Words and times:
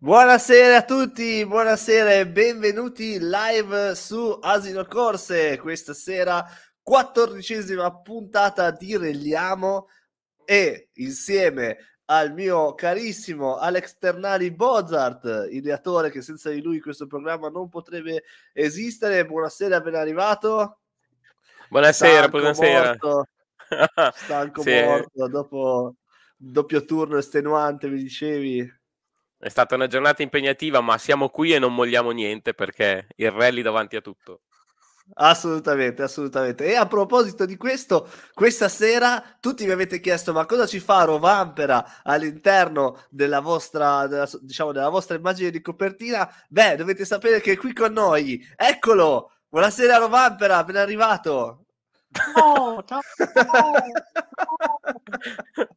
Buonasera 0.00 0.76
a 0.76 0.84
tutti, 0.84 1.44
buonasera 1.44 2.12
e 2.12 2.28
benvenuti 2.28 3.18
live 3.18 3.96
su 3.96 4.38
Asino 4.40 4.84
Corse. 4.84 5.58
Questa 5.58 5.92
sera, 5.92 6.46
quattordicesima 6.80 7.92
puntata 7.96 8.70
di 8.70 8.96
Regliamo 8.96 9.88
e 10.44 10.90
insieme 10.94 11.78
al 12.04 12.32
mio 12.32 12.74
carissimo 12.74 13.56
Alex 13.56 13.98
Ternari 13.98 14.52
Bozart, 14.52 15.48
ideatore 15.50 16.10
che 16.12 16.22
senza 16.22 16.50
di 16.50 16.62
lui 16.62 16.78
questo 16.78 17.08
programma 17.08 17.48
non 17.48 17.68
potrebbe 17.68 18.22
esistere. 18.52 19.26
Buonasera, 19.26 19.80
ben 19.80 19.96
arrivato. 19.96 20.78
Buonasera, 21.70 22.28
stanco 22.28 22.38
buonasera. 22.38 22.96
Morto, 23.00 23.26
stanco 24.14 24.62
sì. 24.62 24.80
morto 24.80 25.26
dopo 25.26 25.94
doppio 26.36 26.84
turno 26.84 27.18
estenuante, 27.18 27.88
mi 27.88 28.00
dicevi. 28.00 28.77
È 29.40 29.48
stata 29.48 29.76
una 29.76 29.86
giornata 29.86 30.22
impegnativa, 30.22 30.80
ma 30.80 30.98
siamo 30.98 31.28
qui 31.28 31.52
e 31.52 31.60
non 31.60 31.72
molliamo 31.72 32.10
niente 32.10 32.54
perché 32.54 33.06
il 33.16 33.30
rally 33.30 33.62
davanti 33.62 33.94
a 33.94 34.00
tutto. 34.00 34.40
Assolutamente, 35.14 36.02
assolutamente. 36.02 36.66
E 36.66 36.74
a 36.74 36.86
proposito 36.86 37.46
di 37.46 37.56
questo, 37.56 38.08
questa 38.34 38.68
sera 38.68 39.22
tutti 39.40 39.64
mi 39.64 39.70
avete 39.70 40.00
chiesto: 40.00 40.32
ma 40.32 40.44
cosa 40.44 40.66
ci 40.66 40.80
fa 40.80 41.04
Rovampera 41.04 42.02
all'interno 42.02 43.04
della 43.08 43.40
vostra, 43.40 44.06
della, 44.08 44.28
diciamo, 44.40 44.72
della 44.72 44.88
vostra 44.88 45.16
immagine 45.16 45.50
di 45.50 45.60
copertina? 45.60 46.28
Beh, 46.48 46.76
dovete 46.76 47.04
sapere 47.04 47.40
che 47.40 47.52
è 47.52 47.56
qui 47.56 47.72
con 47.72 47.92
noi. 47.92 48.44
Eccolo! 48.56 49.30
Buonasera 49.48 49.98
Rovampera, 49.98 50.58
appena 50.58 50.82
arrivato. 50.82 51.64
Oh, 52.34 52.82
ciao. 52.84 53.00
ciao. 53.16 53.72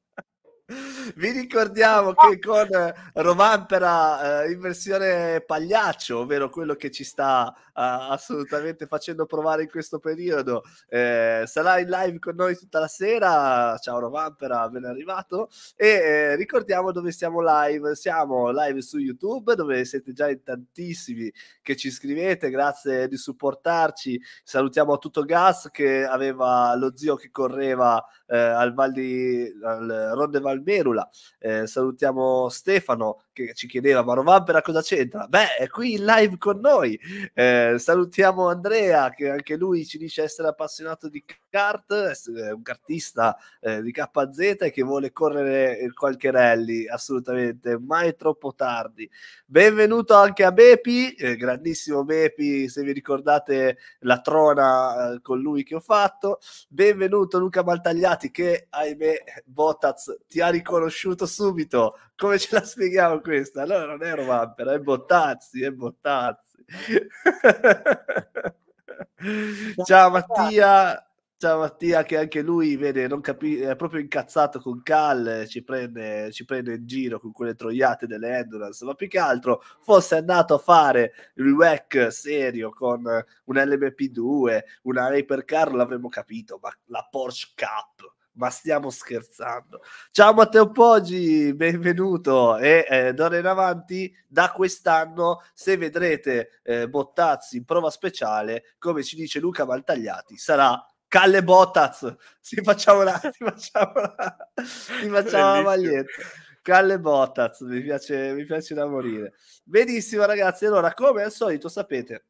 Vi 1.16 1.32
ricordiamo 1.32 2.14
che 2.14 2.40
con 2.40 2.68
Rovampera 3.14 4.44
eh, 4.44 4.52
in 4.52 4.60
versione 4.60 5.42
pagliaccio, 5.42 6.20
ovvero 6.20 6.50
quello 6.50 6.76
che 6.76 6.90
ci 6.92 7.04
sta 7.04 7.54
eh, 7.54 7.62
assolutamente 7.74 8.86
facendo 8.86 9.26
provare 9.26 9.64
in 9.64 9.70
questo 9.70 10.00
periodo, 10.00 10.64
eh, 10.88 11.44
sarà 11.46 11.80
in 11.80 11.90
live 11.90 12.20
con 12.20 12.36
noi 12.36 12.56
tutta 12.56 12.80
la 12.80 12.88
sera. 12.88 13.78
Ciao 13.80 14.00
Rovampera, 14.00 14.70
ben 14.70 14.86
arrivato. 14.86 15.50
E 15.76 15.88
eh, 15.88 16.36
ricordiamo 16.36 16.92
dove 16.92 17.12
siamo 17.12 17.42
live. 17.42 17.96
Siamo 17.96 18.52
live 18.52 18.82
su 18.82 18.98
YouTube, 18.98 19.56
dove 19.56 19.84
siete 19.84 20.14
già 20.14 20.30
in 20.30 20.42
tantissimi 20.44 21.32
che 21.62 21.76
ci 21.76 21.92
scrivete. 21.92 22.50
Grazie 22.50 23.08
di 23.08 23.18
supportarci. 23.18 24.22
Salutiamo 24.44 24.94
a 24.94 24.98
tutto 24.98 25.24
Gas 25.24 25.70
che 25.72 26.06
aveva 26.06 26.76
lo 26.76 26.96
zio 26.96 27.16
che 27.16 27.30
correva 27.32 28.04
eh, 28.28 28.38
al 28.38 28.74
Val 28.74 28.92
di 28.92 29.52
al 29.64 30.12
Ronde 30.14 30.40
Valmerula. 30.62 31.10
Eh, 31.40 31.68
salutiamo 31.68 32.50
Stefano 32.50 33.24
che 33.46 33.54
ci 33.54 33.68
chiedeva 33.68 34.04
ma 34.04 34.14
Rovampera 34.14 34.62
cosa 34.62 34.82
c'entra? 34.82 35.28
Beh, 35.28 35.56
è 35.58 35.68
qui 35.68 35.94
in 35.94 36.06
live 36.06 36.38
con 36.38 36.60
noi. 36.60 37.00
Eh, 37.34 37.76
salutiamo 37.78 38.48
Andrea 38.48 39.10
che 39.12 39.30
anche 39.30 39.56
lui 39.56 39.86
ci 39.86 39.98
dice 39.98 40.24
essere 40.24 40.48
appassionato 40.48 41.10
di 41.10 41.24
kart, 41.50 41.92
è 41.94 42.52
un 42.52 42.62
kartista 42.62 43.38
eh, 43.60 43.82
di 43.82 43.92
KZ 43.92 44.56
e 44.62 44.72
che 44.72 44.82
vuole 44.82 45.12
correre 45.12 45.92
qualche 45.94 46.32
rally, 46.32 46.88
assolutamente, 46.88 47.78
mai 47.78 48.16
troppo 48.16 48.54
tardi. 48.56 49.10
Benvenuto 49.46 50.16
anche 50.16 50.44
a 50.44 50.52
Bepi, 50.52 51.14
eh, 51.14 51.36
grandissimo 51.36 52.04
Bepi, 52.04 52.70
se 52.70 52.84
vi 52.84 52.94
ricordate 52.94 53.78
la 54.00 54.22
trona 54.22 55.14
eh, 55.14 55.22
con 55.22 55.40
lui 55.40 55.64
che 55.64 55.76
ho 55.76 55.80
fatto. 55.80 56.40
Benvenuto 56.70 57.38
Luca 57.38 57.64
Maltagliati 57.64 58.32
che 58.32 58.68
ahimè 58.70 59.24
Botaz 59.46 60.18
ti 60.28 60.40
ha 60.40 60.50
riconosciuto 60.50 61.26
subito. 61.26 62.00
Come 62.16 62.38
ce 62.38 62.50
la 62.56 62.64
spieghiamo 62.64 63.20
questa? 63.32 63.62
Allora 63.62 63.86
non 63.86 64.04
è 64.04 64.14
Rovampera, 64.14 64.74
è 64.74 64.80
Bottazzi, 64.80 65.64
è 65.64 65.72
Bottazzi. 65.72 66.66
Ciao 69.86 70.10
Mattia, 70.10 71.10
Ciao 71.38 71.60
Mattia, 71.60 72.04
che 72.04 72.18
anche 72.18 72.42
lui 72.42 72.76
vede, 72.76 73.08
non 73.08 73.22
capi- 73.22 73.62
è 73.62 73.78
proprio 73.78 74.02
incazzato 74.02 74.60
con 74.60 74.84
Cal, 74.84 75.46
ci 75.48 75.64
prende, 75.64 76.30
ci 76.34 76.44
prende 76.44 76.74
in 76.74 76.86
giro 76.86 77.22
con 77.22 77.32
quelle 77.32 77.56
troiate 77.56 78.06
delle 78.06 78.40
Endurance, 78.40 78.84
ma 78.84 78.96
più 78.96 79.08
che 79.08 79.20
altro 79.20 79.64
fosse 79.82 80.18
andato 80.18 80.56
a 80.56 80.60
fare 80.60 81.14
il 81.36 81.54
WEC 81.54 82.12
serio 82.12 82.72
con 82.72 83.06
un 83.06 83.56
LMP2, 83.56 84.60
una 84.84 85.08
Hypercar, 85.08 85.74
l'avremmo 85.74 86.10
capito, 86.10 86.60
ma 86.62 86.70
la 86.88 87.08
Porsche 87.10 87.54
Cup 87.56 88.20
ma 88.34 88.50
stiamo 88.50 88.90
scherzando. 88.90 89.82
Ciao 90.12 90.34
Matteo 90.34 90.72
Poggi, 90.72 91.54
benvenuto 91.54 92.58
e 92.58 92.86
eh, 92.88 93.14
d'ora 93.14 93.38
in 93.38 93.46
avanti 93.46 94.14
da 94.28 94.52
quest'anno 94.52 95.42
se 95.54 95.78
vedrete 95.78 96.62
eh, 96.64 96.88
Bottazzi 96.88 97.58
in 97.58 97.66
prova 97.66 97.90
speciale, 97.90 98.76
come 98.78 99.04
ci 99.04 99.16
dice 99.16 99.40
Luca 99.40 99.66
Maltagliati, 99.66 100.38
sarà 100.38 100.80
Calle 101.08 101.44
Botaz. 101.44 102.16
Si 102.40 102.56
facciamo 102.64 103.04
la, 103.04 103.20
si 103.20 103.44
facciamo 103.44 103.94
la, 103.94 104.50
si 104.64 105.10
facciamo 105.10 105.54
la 105.56 105.62
maglietta. 105.62 106.22
Calle 106.62 107.00
Botaz, 107.00 107.60
mi 107.62 107.82
piace, 107.82 108.34
mi 108.34 108.46
piace 108.46 108.74
da 108.74 108.86
morire. 108.86 109.34
Benissimo 109.64 110.26
ragazzi, 110.26 110.66
allora 110.66 110.94
come 110.94 111.24
al 111.24 111.32
solito 111.32 111.68
sapete 111.68 112.28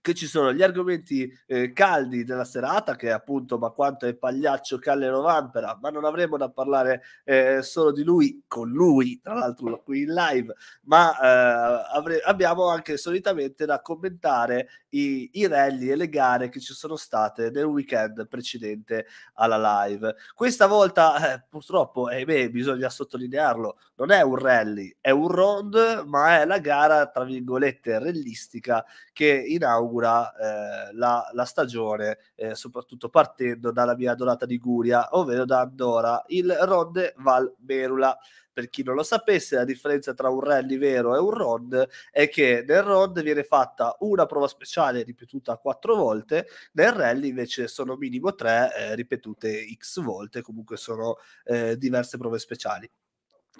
che 0.00 0.14
ci 0.14 0.26
sono 0.26 0.52
gli 0.52 0.62
argomenti 0.62 1.30
eh, 1.46 1.72
caldi 1.72 2.24
della 2.24 2.44
serata, 2.44 2.96
che 2.96 3.10
appunto 3.10 3.58
ma 3.58 3.70
quanto 3.70 4.06
è 4.06 4.14
pagliaccio 4.14 4.78
Calle 4.78 5.08
Rovanpera, 5.08 5.78
ma 5.80 5.90
non 5.90 6.04
avremo 6.04 6.36
da 6.36 6.48
parlare 6.50 7.02
eh, 7.24 7.60
solo 7.62 7.92
di 7.92 8.02
lui, 8.02 8.44
con 8.46 8.70
lui, 8.70 9.20
tra 9.20 9.34
l'altro 9.34 9.82
qui 9.82 10.02
in 10.02 10.14
live, 10.14 10.54
ma 10.82 11.18
eh, 11.18 11.96
avre- 11.96 12.20
abbiamo 12.20 12.68
anche 12.68 12.96
solitamente 12.96 13.66
da 13.66 13.80
commentare 13.80 14.68
i, 14.90 15.28
i 15.32 15.46
rally 15.46 15.90
e 15.90 15.96
le 15.96 16.08
gare 16.08 16.48
che 16.48 16.60
ci 16.60 16.72
sono 16.72 16.96
state 16.96 17.50
nel 17.50 17.64
weekend 17.64 18.26
precedente 18.28 19.06
alla 19.34 19.84
live. 19.84 20.14
Questa 20.34 20.66
volta, 20.66 21.34
eh, 21.34 21.44
purtroppo, 21.48 22.08
eh, 22.08 22.24
beh, 22.24 22.50
bisogna 22.50 22.88
sottolinearlo, 22.88 23.78
non 23.96 24.10
è 24.10 24.22
un 24.22 24.36
rally, 24.36 24.96
è 25.00 25.10
un 25.10 25.28
round, 25.28 26.04
ma 26.06 26.40
è 26.40 26.46
la 26.46 26.58
gara, 26.58 27.06
tra 27.10 27.24
virgolette, 27.24 27.98
rellistica 27.98 28.84
che 29.12 29.26
inaugura 29.26 29.87
eh, 29.90 30.92
la, 30.94 31.28
la, 31.32 31.44
stagione, 31.44 32.18
eh, 32.34 32.54
soprattutto 32.54 33.08
partendo 33.08 33.70
dalla 33.72 33.96
mia 33.96 34.12
adorata 34.12 34.46
Liguria, 34.46 35.08
ovvero 35.16 35.44
da 35.44 35.60
Andorra, 35.60 36.22
il 36.28 36.52
Ronde 36.52 37.14
Val 37.18 37.52
Merula. 37.66 38.16
Per 38.52 38.70
chi 38.70 38.82
non 38.82 38.96
lo 38.96 39.04
sapesse, 39.04 39.54
la 39.54 39.64
differenza 39.64 40.14
tra 40.14 40.30
un 40.30 40.40
rally 40.40 40.78
vero 40.78 41.14
e 41.14 41.20
un 41.20 41.30
rond 41.30 41.88
è 42.10 42.28
che 42.28 42.64
nel 42.66 42.82
rond 42.82 43.22
viene 43.22 43.44
fatta 43.44 43.94
una 44.00 44.26
prova 44.26 44.48
speciale 44.48 45.04
ripetuta 45.04 45.58
quattro 45.58 45.94
volte, 45.94 46.48
nel 46.72 46.90
rally 46.90 47.28
invece 47.28 47.68
sono 47.68 47.94
minimo 47.94 48.34
tre 48.34 48.74
eh, 48.74 48.94
ripetute 48.96 49.64
x 49.76 50.00
volte, 50.00 50.42
comunque 50.42 50.76
sono 50.76 51.18
eh, 51.44 51.76
diverse 51.78 52.18
prove 52.18 52.40
speciali 52.40 52.90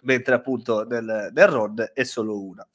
mentre 0.02 0.34
appunto 0.34 0.84
nel, 0.84 1.30
nel 1.32 1.48
round 1.48 1.92
è 1.92 2.04
solo 2.04 2.42
una. 2.42 2.66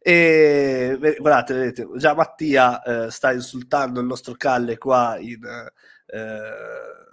E 0.00 0.96
guardate, 1.18 1.54
vedete, 1.54 1.88
già 1.96 2.14
Mattia 2.14 2.82
eh, 2.82 3.10
sta 3.10 3.32
insultando 3.32 4.00
il 4.00 4.06
nostro 4.06 4.34
Calle 4.34 4.78
qua 4.78 5.16
in... 5.18 5.44
Eh, 6.06 7.08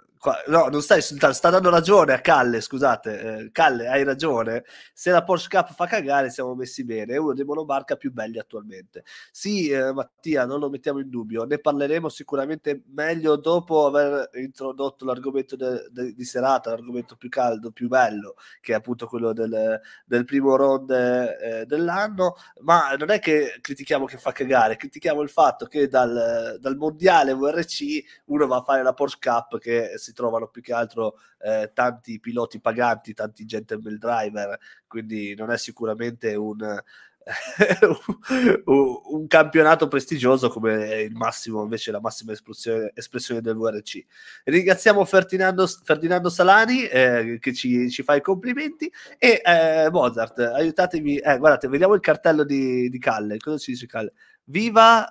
no, 0.48 0.66
non 0.68 0.82
stai 0.82 0.98
insultando, 0.98 1.34
sta 1.34 1.50
dando 1.50 1.70
ragione 1.70 2.12
a 2.12 2.20
Calle, 2.20 2.60
scusate, 2.60 3.20
eh, 3.20 3.50
Calle, 3.52 3.88
hai 3.88 4.04
ragione. 4.04 4.64
Se 4.92 5.10
la 5.10 5.22
Porsche 5.22 5.56
Cup 5.56 5.72
fa 5.72 5.86
cagare, 5.86 6.30
siamo 6.30 6.54
messi 6.54 6.84
bene. 6.84 7.14
È 7.14 7.16
uno 7.16 7.34
dei 7.34 7.44
monomarca 7.44 7.96
più 7.96 8.12
belli 8.12 8.38
attualmente. 8.38 9.04
Sì, 9.30 9.68
eh, 9.68 9.92
Mattia, 9.92 10.44
non 10.46 10.60
lo 10.60 10.70
mettiamo 10.70 10.98
in 10.98 11.08
dubbio. 11.08 11.44
Ne 11.44 11.58
parleremo 11.58 12.08
sicuramente 12.08 12.82
meglio 12.94 13.36
dopo 13.36 13.86
aver 13.86 14.30
introdotto 14.34 15.04
l'argomento 15.04 15.56
de- 15.56 15.88
de- 15.90 16.12
di 16.12 16.24
serata, 16.24 16.70
l'argomento 16.70 17.16
più 17.16 17.28
caldo, 17.28 17.70
più 17.70 17.88
bello, 17.88 18.34
che 18.60 18.72
è 18.72 18.76
appunto 18.76 19.06
quello 19.06 19.32
del, 19.32 19.80
del 20.04 20.24
primo 20.24 20.56
round 20.56 20.90
eh, 20.90 21.64
dell'anno. 21.66 22.34
Ma 22.62 22.94
non 22.96 23.10
è 23.10 23.18
che 23.20 23.58
critichiamo 23.60 24.04
che 24.06 24.16
fa 24.18 24.32
cagare, 24.32 24.76
critichiamo 24.76 25.20
il 25.22 25.28
fatto 25.28 25.66
che 25.66 25.88
dal, 25.88 26.56
dal 26.60 26.76
mondiale 26.76 27.34
VRC 27.34 28.02
uno 28.26 28.46
va 28.46 28.56
a 28.56 28.62
fare 28.62 28.82
la 28.82 28.92
Porsche 28.94 29.28
Cup 29.28 29.58
che 29.58 29.96
si 30.08 30.14
trovano 30.14 30.48
più 30.48 30.62
che 30.62 30.72
altro 30.72 31.18
eh, 31.40 31.70
tanti 31.74 32.18
piloti 32.18 32.60
paganti, 32.60 33.12
tanti 33.14 33.44
gentleman 33.44 33.98
driver, 33.98 34.58
quindi 34.86 35.34
non 35.34 35.50
è 35.50 35.58
sicuramente 35.58 36.34
un, 36.34 36.80
un 38.64 39.26
campionato 39.26 39.86
prestigioso 39.86 40.48
come 40.48 41.02
il 41.02 41.14
massimo 41.14 41.62
invece 41.62 41.90
la 41.90 42.00
massima 42.00 42.32
espressione, 42.32 42.90
espressione 42.94 43.42
del 43.42 43.54
VRC 43.54 44.02
ringraziamo 44.44 45.04
Ferdinando, 45.04 45.66
Ferdinando 45.66 46.30
Salani 46.30 46.86
eh, 46.86 47.36
che 47.38 47.52
ci, 47.52 47.90
ci, 47.90 48.02
fa 48.02 48.14
i 48.14 48.22
complimenti 48.22 48.90
e 49.18 49.42
eh, 49.44 49.90
Mozart 49.90 50.38
aiutatemi 50.38 51.18
eh, 51.18 51.36
guardate 51.36 51.68
vediamo 51.68 51.92
il 51.94 52.00
cartello 52.00 52.44
di, 52.44 52.88
di 52.88 52.98
Calle. 52.98 53.36
Cosa 53.36 53.58
ci 53.58 53.72
dice 53.72 53.86
Calle? 53.86 54.12
Viva 54.44 55.06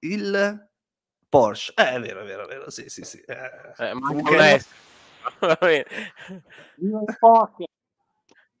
il 0.00 0.70
Porsche. 1.32 1.72
Eh, 1.76 1.94
è 1.94 1.98
vero, 1.98 2.20
è 2.20 2.24
vero, 2.26 2.44
è 2.44 2.46
vero. 2.46 2.68
Sì, 2.68 2.90
sì, 2.90 3.04
sì. 3.04 3.18
Eh, 3.20 3.50
eh 3.78 3.94
ma 3.94 4.08
comunque... 4.08 4.62
Io 6.76 7.04
poche. 7.18 7.66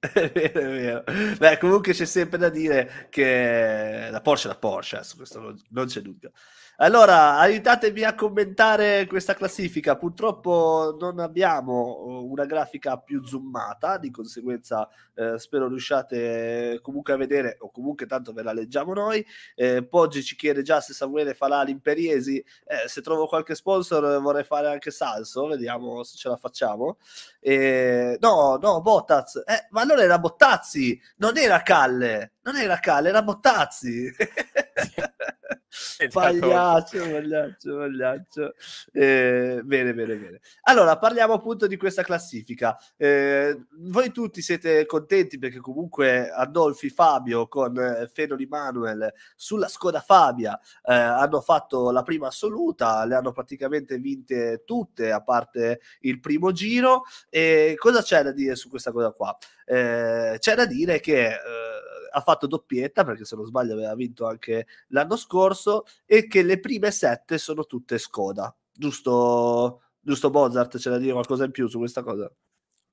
È 0.00 0.32
vero, 0.32 0.60
è 0.60 0.64
vero. 0.64 1.04
Beh, 1.36 1.58
comunque 1.58 1.92
c'è 1.92 2.06
sempre 2.06 2.38
da 2.38 2.48
dire 2.48 3.06
che 3.10 4.08
la 4.10 4.20
Porsche 4.20 4.48
è 4.48 4.50
la 4.50 4.58
Porsche, 4.58 5.04
su 5.04 5.16
questo 5.16 5.38
non, 5.38 5.62
non 5.68 5.86
c'è 5.86 6.00
dubbio. 6.00 6.32
Allora, 6.76 7.38
aiutatemi 7.38 8.02
a 8.02 8.14
commentare 8.14 9.06
questa 9.06 9.34
classifica. 9.34 9.96
Purtroppo 9.96 10.96
non 10.98 11.20
abbiamo 11.20 12.02
uh, 12.02 12.30
una 12.30 12.44
grafica 12.46 12.96
più 12.98 13.22
zoomata, 13.24 13.98
di 13.98 14.10
conseguenza 14.10 14.88
eh, 15.14 15.38
spero 15.38 15.68
riusciate 15.68 16.80
comunque 16.82 17.12
a 17.12 17.16
vedere, 17.16 17.56
o 17.60 17.70
comunque 17.70 18.06
tanto 18.06 18.32
ve 18.32 18.42
la 18.42 18.52
leggiamo 18.52 18.94
noi. 18.94 19.24
Eh, 19.54 19.84
Poggi 19.86 20.22
ci 20.22 20.34
chiede 20.34 20.62
già 20.62 20.80
se 20.80 20.94
Samuele 20.94 21.34
farà 21.34 21.62
l'Imperiesi. 21.62 22.38
Eh, 22.38 22.88
se 22.88 23.02
trovo 23.02 23.26
qualche 23.26 23.54
sponsor 23.54 24.20
vorrei 24.20 24.44
fare 24.44 24.68
anche 24.68 24.90
Salso, 24.90 25.46
vediamo 25.46 26.02
se 26.02 26.16
ce 26.16 26.28
la 26.30 26.36
facciamo. 26.36 26.96
Eh, 27.38 28.16
no, 28.20 28.58
no, 28.60 28.80
Bottaz. 28.80 29.42
Eh, 29.46 29.66
ma 29.70 29.82
allora 29.82 30.02
era 30.02 30.18
Bottazzi, 30.18 30.98
non 31.16 31.36
era 31.36 31.62
Calle, 31.62 32.31
non 32.42 32.56
era 32.56 32.78
Calle, 32.78 33.08
era 33.08 33.22
Bottazzi. 33.22 34.10
Pagliaccio, 36.10 36.98
pagliaccio, 36.98 37.76
pagliaccio. 37.76 38.54
Eh, 38.92 39.62
bene, 39.64 39.94
bene, 39.94 40.16
bene. 40.16 40.40
Allora, 40.62 40.98
parliamo 40.98 41.32
appunto 41.32 41.66
di 41.66 41.76
questa 41.76 42.02
classifica. 42.02 42.76
Eh, 42.96 43.66
voi 43.78 44.10
tutti 44.12 44.42
siete 44.42 44.84
contenti 44.84 45.38
perché 45.38 45.60
comunque 45.60 46.30
Adolfi 46.30 46.90
Fabio 46.90 47.48
con 47.48 47.78
eh, 47.78 48.10
Fenoli 48.12 48.46
Manuel 48.46 49.12
sulla 49.34 49.68
Skoda 49.68 50.00
Fabia 50.00 50.58
eh, 50.84 50.92
hanno 50.92 51.40
fatto 51.40 51.90
la 51.90 52.02
prima 52.02 52.26
assoluta, 52.26 53.04
le 53.06 53.14
hanno 53.14 53.32
praticamente 53.32 53.98
vinte 53.98 54.64
tutte 54.66 55.10
a 55.10 55.22
parte 55.22 55.80
il 56.00 56.20
primo 56.20 56.52
giro. 56.52 57.04
E 57.30 57.74
cosa 57.78 58.02
c'è 58.02 58.22
da 58.22 58.32
dire 58.32 58.56
su 58.56 58.68
questa 58.68 58.92
cosa 58.92 59.10
qua? 59.12 59.36
Eh, 59.64 60.36
c'è 60.38 60.54
da 60.54 60.66
dire 60.66 61.00
che 61.00 61.28
ha 62.12 62.20
fatto 62.20 62.46
doppietta 62.46 63.04
perché 63.04 63.24
se 63.24 63.36
non 63.36 63.46
sbaglio 63.46 63.72
aveva 63.72 63.94
vinto 63.94 64.26
anche 64.26 64.66
l'anno 64.88 65.16
scorso 65.16 65.84
e 66.06 66.26
che 66.26 66.42
le 66.42 66.60
prime 66.60 66.90
sette 66.90 67.38
sono 67.38 67.64
tutte 67.64 67.98
Skoda. 67.98 68.54
Giusto, 68.72 69.82
giusto 70.00 70.30
Mozart, 70.30 70.78
c'è 70.78 70.90
da 70.90 70.98
dire 70.98 71.12
qualcosa 71.12 71.44
in 71.44 71.50
più 71.50 71.66
su 71.66 71.78
questa 71.78 72.02
cosa? 72.02 72.30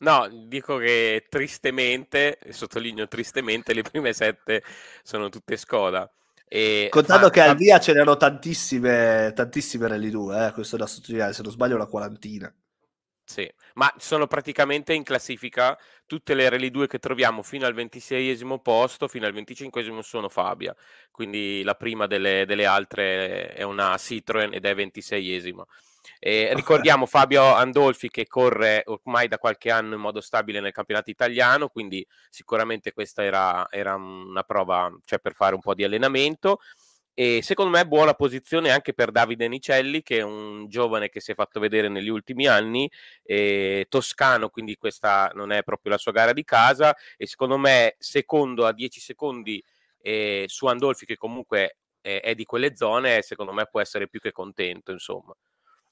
No, 0.01 0.30
dico 0.48 0.77
che 0.77 1.25
tristemente, 1.27 2.39
sottolineo 2.50 3.07
tristemente, 3.07 3.74
le 3.74 3.81
prime 3.81 4.13
sette 4.13 4.63
sono 5.04 5.30
tutte 5.30 5.57
Skoda. 5.57 6.10
E 6.48 6.88
Contando 6.89 7.27
fa, 7.27 7.31
che 7.31 7.42
al 7.42 7.56
via 7.56 7.80
ce 7.80 7.92
n'erano 7.92 8.18
tantissime, 8.18 9.33
tantissime 9.36 9.88
Rally 9.88 10.10
2, 10.10 10.48
eh, 10.48 10.51
questo 10.54 10.77
da 10.77 10.88
sottolineare, 10.88 11.33
se 11.33 11.44
non 11.44 11.51
sbaglio 11.51 11.75
una 11.75 11.86
quarantina. 11.86 12.51
Sì, 13.29 13.47
ma 13.75 13.93
sono 13.99 14.25
praticamente 14.25 14.91
in 14.95 15.03
classifica 15.03 15.77
tutte 16.07 16.33
le 16.33 16.49
Rally 16.49 16.71
2 16.71 16.87
che 16.87 16.97
troviamo 16.97 17.43
fino 17.43 17.67
al 17.67 17.75
26esimo 17.75 18.57
posto, 18.57 19.07
fino 19.07 19.27
al 19.27 19.33
25esimo 19.33 19.99
sono 19.99 20.29
Fabia, 20.29 20.75
quindi 21.11 21.61
la 21.61 21.75
prima 21.75 22.07
delle, 22.07 22.47
delle 22.47 22.65
altre 22.65 23.49
è 23.53 23.61
una 23.61 23.95
Citroen 23.99 24.55
ed 24.55 24.65
è 24.65 24.73
26esima. 24.73 25.61
E 26.17 26.51
ricordiamo 26.55 27.05
Fabio 27.05 27.53
Andolfi 27.53 28.09
che 28.09 28.25
corre 28.25 28.81
ormai 28.87 29.27
da 29.27 29.37
qualche 29.37 29.69
anno 29.69 29.93
in 29.93 30.01
modo 30.01 30.21
stabile 30.21 30.59
nel 30.59 30.71
campionato 30.71 31.11
italiano, 31.11 31.67
quindi 31.67 32.03
sicuramente 32.31 32.93
questa 32.93 33.23
era, 33.23 33.67
era 33.69 33.93
una 33.93 34.41
prova 34.41 34.91
cioè, 35.05 35.19
per 35.19 35.35
fare 35.35 35.53
un 35.53 35.61
po' 35.61 35.75
di 35.75 35.83
allenamento. 35.83 36.61
E 37.13 37.41
secondo 37.44 37.71
me 37.71 37.85
buona 37.85 38.13
posizione 38.13 38.71
anche 38.71 38.94
per 38.94 39.11
Davide 39.11 39.47
Nicelli, 39.47 40.01
che 40.01 40.19
è 40.19 40.21
un 40.21 40.67
giovane 40.69 41.09
che 41.09 41.19
si 41.19 41.31
è 41.31 41.35
fatto 41.35 41.59
vedere 41.59 41.89
negli 41.89 42.07
ultimi 42.07 42.47
anni, 42.47 42.89
eh, 43.23 43.85
toscano, 43.89 44.50
quindi 44.50 44.77
questa 44.77 45.29
non 45.33 45.51
è 45.51 45.63
proprio 45.63 45.91
la 45.91 45.97
sua 45.97 46.13
gara 46.13 46.31
di 46.31 46.44
casa. 46.44 46.95
E 47.17 47.27
secondo 47.27 47.57
me, 47.57 47.95
secondo 48.00 48.65
a 48.65 48.71
10 48.71 49.00
secondi 49.01 49.61
eh, 50.01 50.45
su 50.47 50.65
Andolfi, 50.67 51.06
che 51.06 51.17
comunque 51.17 51.77
è, 52.01 52.21
è 52.21 52.35
di 52.35 52.45
quelle 52.45 52.75
zone, 52.75 53.21
secondo 53.21 53.51
me 53.51 53.67
può 53.69 53.81
essere 53.81 54.07
più 54.07 54.19
che 54.19 54.31
contento, 54.31 54.91
insomma. 54.91 55.35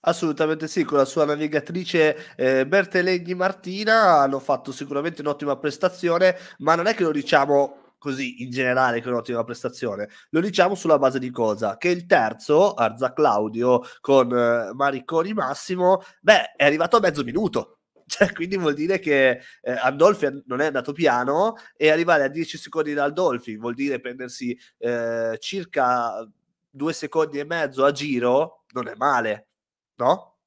Assolutamente 0.02 0.68
sì, 0.68 0.84
con 0.84 0.98
la 0.98 1.06
sua 1.06 1.26
navigatrice 1.26 2.36
eh, 2.38 2.66
Bertelegni 2.66 3.34
Martina 3.34 4.20
hanno 4.20 4.40
fatto 4.40 4.72
sicuramente 4.72 5.22
un'ottima 5.22 5.58
prestazione, 5.58 6.38
ma 6.60 6.76
non 6.76 6.88
è 6.88 6.94
che 6.94 7.04
lo 7.04 7.12
diciamo 7.12 7.87
così 7.98 8.44
in 8.44 8.50
generale 8.50 9.00
che 9.00 9.08
è 9.08 9.12
un'ottima 9.12 9.44
prestazione, 9.44 10.10
lo 10.30 10.40
diciamo 10.40 10.76
sulla 10.76 10.98
base 10.98 11.20
di 11.20 11.30
cosa? 11.32 11.78
Che 11.78 11.90
il 11.90 12.06
terzo, 12.06 12.74
Arza 12.74 13.14
Claudio 13.14 13.82
con 14.02 14.32
eh, 14.32 14.72
Mariconi 14.74 15.34
Massimo, 15.34 16.02
beh, 16.22 16.54
è 16.56 16.66
arrivato 16.66 16.98
a 16.98 17.02
mezzo 17.02 17.24
minuto. 17.24 17.74
Cioè, 18.08 18.32
quindi 18.32 18.56
vuol 18.56 18.74
dire 18.74 19.00
che 19.00 19.42
eh, 19.62 19.72
Andolfi 19.72 20.44
non 20.46 20.62
è 20.62 20.68
andato 20.68 20.94
piano 20.94 21.56
e 21.76 21.90
arrivare 21.90 22.24
a 22.24 22.30
10 22.30 22.58
secondi 22.58 22.94
da 22.94 23.04
Andolfi 23.04 23.58
vuol 23.58 23.74
dire 23.74 24.00
prendersi 24.00 24.58
eh, 24.78 25.36
circa 25.40 26.26
due 26.70 26.94
secondi 26.94 27.40
e 27.40 27.44
mezzo 27.44 27.84
a 27.84 27.92
giro, 27.92 28.64
non 28.72 28.88
è 28.88 28.94
male, 28.96 29.50
no? 29.96 30.38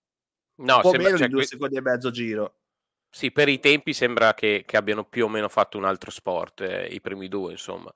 No, 0.61 0.76
un 0.76 0.80
po' 0.80 0.90
sembra, 0.90 1.07
meno 1.09 1.19
cioè, 1.19 1.26
di 1.26 1.33
due 1.33 1.42
que... 1.42 1.49
secondi 1.49 1.76
e 1.76 1.80
mezzo 1.83 2.09
a 2.09 2.11
giro. 2.11 2.60
Sì, 3.12 3.33
per 3.33 3.49
i 3.49 3.59
tempi 3.59 3.93
sembra 3.93 4.35
che, 4.35 4.62
che 4.64 4.76
abbiano 4.76 5.05
più 5.05 5.25
o 5.25 5.29
meno 5.29 5.49
fatto 5.49 5.76
un 5.76 5.85
altro 5.85 6.11
sport, 6.12 6.61
eh, 6.61 6.87
i 6.87 7.00
primi 7.00 7.26
due, 7.29 7.50
insomma, 7.52 7.93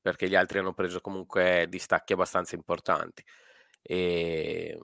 perché 0.00 0.28
gli 0.28 0.34
altri 0.34 0.58
hanno 0.58 0.74
preso 0.74 1.00
comunque 1.00 1.66
distacchi 1.68 2.12
abbastanza 2.12 2.54
importanti. 2.54 3.24
E, 3.80 4.78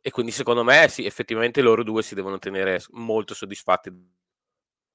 e 0.00 0.10
quindi 0.10 0.32
secondo 0.32 0.64
me 0.64 0.88
sì, 0.88 1.04
effettivamente 1.04 1.60
loro 1.60 1.82
due 1.84 2.02
si 2.02 2.14
devono 2.14 2.38
tenere 2.38 2.80
molto 2.92 3.34
soddisfatti 3.34 3.90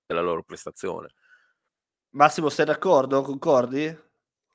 della 0.07 0.21
loro 0.21 0.43
prestazione. 0.43 1.09
Massimo, 2.13 2.49
sei 2.49 2.65
d'accordo? 2.65 3.21
Concordi? 3.21 3.97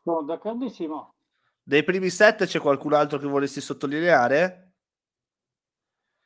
Sono 0.03 0.23
d'accordissimo. 0.23 1.15
Dei 1.63 1.85
primi 1.85 2.11
set 2.11 2.45
c'è 2.45 2.61
qualcun 2.61 2.93
altro 2.93 3.19
che 3.19 3.27
volessi 3.27 3.61
sottolineare? 3.61 4.66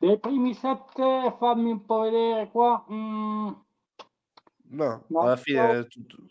Dei 0.01 0.19
primi 0.19 0.55
sette, 0.55 1.37
fammi 1.39 1.73
un 1.73 1.85
po' 1.85 2.01
vedere 2.01 2.49
qua. 2.51 2.87
Mm. 2.91 3.51
No, 4.73 5.05
no, 5.09 5.21
alla 5.21 5.37
fine 5.37 5.77
no. 5.77 5.87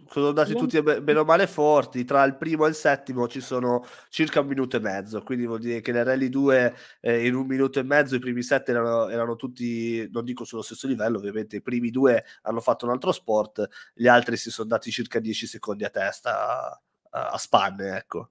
sono 0.07 0.29
andati 0.29 0.55
tutti 0.55 0.81
bene 0.81 1.19
o 1.19 1.23
male 1.23 1.45
forti. 1.45 2.03
Tra 2.03 2.23
il 2.23 2.35
primo 2.35 2.65
e 2.65 2.69
il 2.69 2.73
settimo 2.73 3.27
ci 3.27 3.41
sono 3.41 3.85
circa 4.09 4.39
un 4.39 4.47
minuto 4.47 4.77
e 4.77 4.79
mezzo. 4.79 5.21
Quindi 5.21 5.45
vuol 5.45 5.59
dire 5.59 5.81
che 5.81 5.91
le 5.91 6.03
Rally 6.03 6.29
2 6.29 6.75
eh, 7.01 7.27
in 7.27 7.35
un 7.35 7.45
minuto 7.45 7.77
e 7.77 7.83
mezzo, 7.83 8.15
i 8.15 8.19
primi 8.19 8.41
sette 8.41 8.71
erano, 8.71 9.07
erano, 9.07 9.35
tutti, 9.35 10.09
non 10.11 10.23
dico 10.23 10.45
sullo 10.45 10.63
stesso 10.63 10.88
livello, 10.88 11.19
ovviamente. 11.19 11.57
I 11.57 11.61
primi 11.61 11.91
due 11.91 12.25
hanno 12.41 12.61
fatto 12.61 12.85
un 12.85 12.91
altro 12.91 13.11
sport, 13.11 13.67
gli 13.93 14.07
altri 14.07 14.35
si 14.35 14.49
sono 14.49 14.67
dati 14.67 14.89
circa 14.89 15.19
10 15.19 15.45
secondi 15.45 15.83
a 15.83 15.91
testa 15.91 16.71
a, 17.11 17.29
a 17.29 17.38
spanne. 17.38 17.97
Ecco 17.97 18.29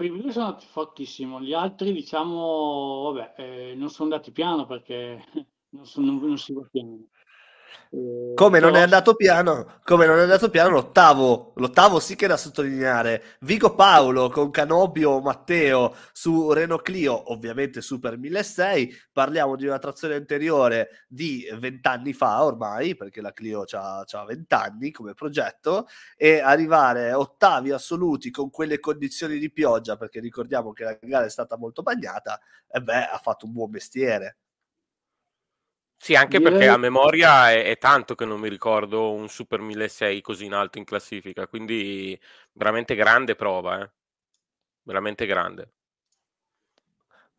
primi 0.00 0.22
due 0.22 0.32
sono 0.32 0.46
andati 0.46 0.64
fortissimo, 0.64 1.42
gli 1.42 1.52
altri 1.52 1.92
diciamo, 1.92 3.12
vabbè, 3.12 3.34
eh, 3.36 3.74
non 3.74 3.90
sono 3.90 4.10
andati 4.10 4.32
piano 4.32 4.64
perché 4.64 5.22
non, 5.76 5.84
sono, 5.84 6.06
non, 6.06 6.26
non 6.26 6.38
si 6.38 6.54
va 6.54 6.66
piano. 6.70 7.04
Eh, 7.92 8.34
come 8.34 8.60
non 8.60 8.76
è 8.76 8.80
andato 8.80 9.14
piano, 9.14 9.80
come 9.84 10.06
non 10.06 10.18
è 10.18 10.22
andato 10.22 10.48
piano 10.50 10.70
l'ottavo, 10.70 11.52
l'ottavo 11.56 11.98
sì 11.98 12.14
che 12.16 12.26
da 12.26 12.36
sottolineare. 12.36 13.36
Vigo 13.40 13.74
Paolo 13.74 14.30
con 14.30 14.50
Canobio 14.50 15.20
Matteo 15.20 15.94
su 16.12 16.52
Renault 16.52 16.82
Clio, 16.82 17.32
ovviamente 17.32 17.80
Super 17.80 18.16
1600. 18.16 19.08
Parliamo 19.12 19.56
di 19.56 19.66
una 19.66 19.78
trazione 19.78 20.14
anteriore 20.14 21.04
di 21.08 21.46
vent'anni 21.58 22.12
fa 22.12 22.44
ormai, 22.44 22.94
perché 22.94 23.20
la 23.20 23.32
Clio 23.32 23.64
ha 23.70 24.04
20 24.26 24.54
anni 24.54 24.90
come 24.90 25.14
progetto, 25.14 25.86
e 26.16 26.38
arrivare 26.40 27.12
ottavi 27.12 27.72
assoluti 27.72 28.30
con 28.30 28.50
quelle 28.50 28.78
condizioni 28.78 29.38
di 29.38 29.50
pioggia, 29.50 29.96
perché 29.96 30.20
ricordiamo 30.20 30.72
che 30.72 30.84
la 30.84 30.96
gara 31.00 31.24
è 31.26 31.30
stata 31.30 31.56
molto 31.58 31.82
bagnata, 31.82 32.40
e 32.70 32.80
beh, 32.80 33.08
ha 33.08 33.18
fatto 33.18 33.46
un 33.46 33.52
buon 33.52 33.70
mestiere. 33.70 34.36
Sì, 36.02 36.14
anche 36.14 36.38
Direi... 36.38 36.52
perché 36.52 36.68
a 36.68 36.78
memoria 36.78 37.50
è, 37.50 37.64
è, 37.66 37.76
tanto 37.76 38.14
che 38.14 38.24
non 38.24 38.40
mi 38.40 38.48
ricordo 38.48 39.12
un 39.12 39.28
Super 39.28 39.60
1600 39.60 40.22
così 40.22 40.46
in 40.46 40.54
alto 40.54 40.78
in 40.78 40.84
classifica, 40.84 41.46
quindi 41.46 42.18
veramente 42.52 42.94
grande 42.94 43.34
prova, 43.34 43.82
eh? 43.82 43.90
veramente 44.84 45.26
grande. 45.26 45.72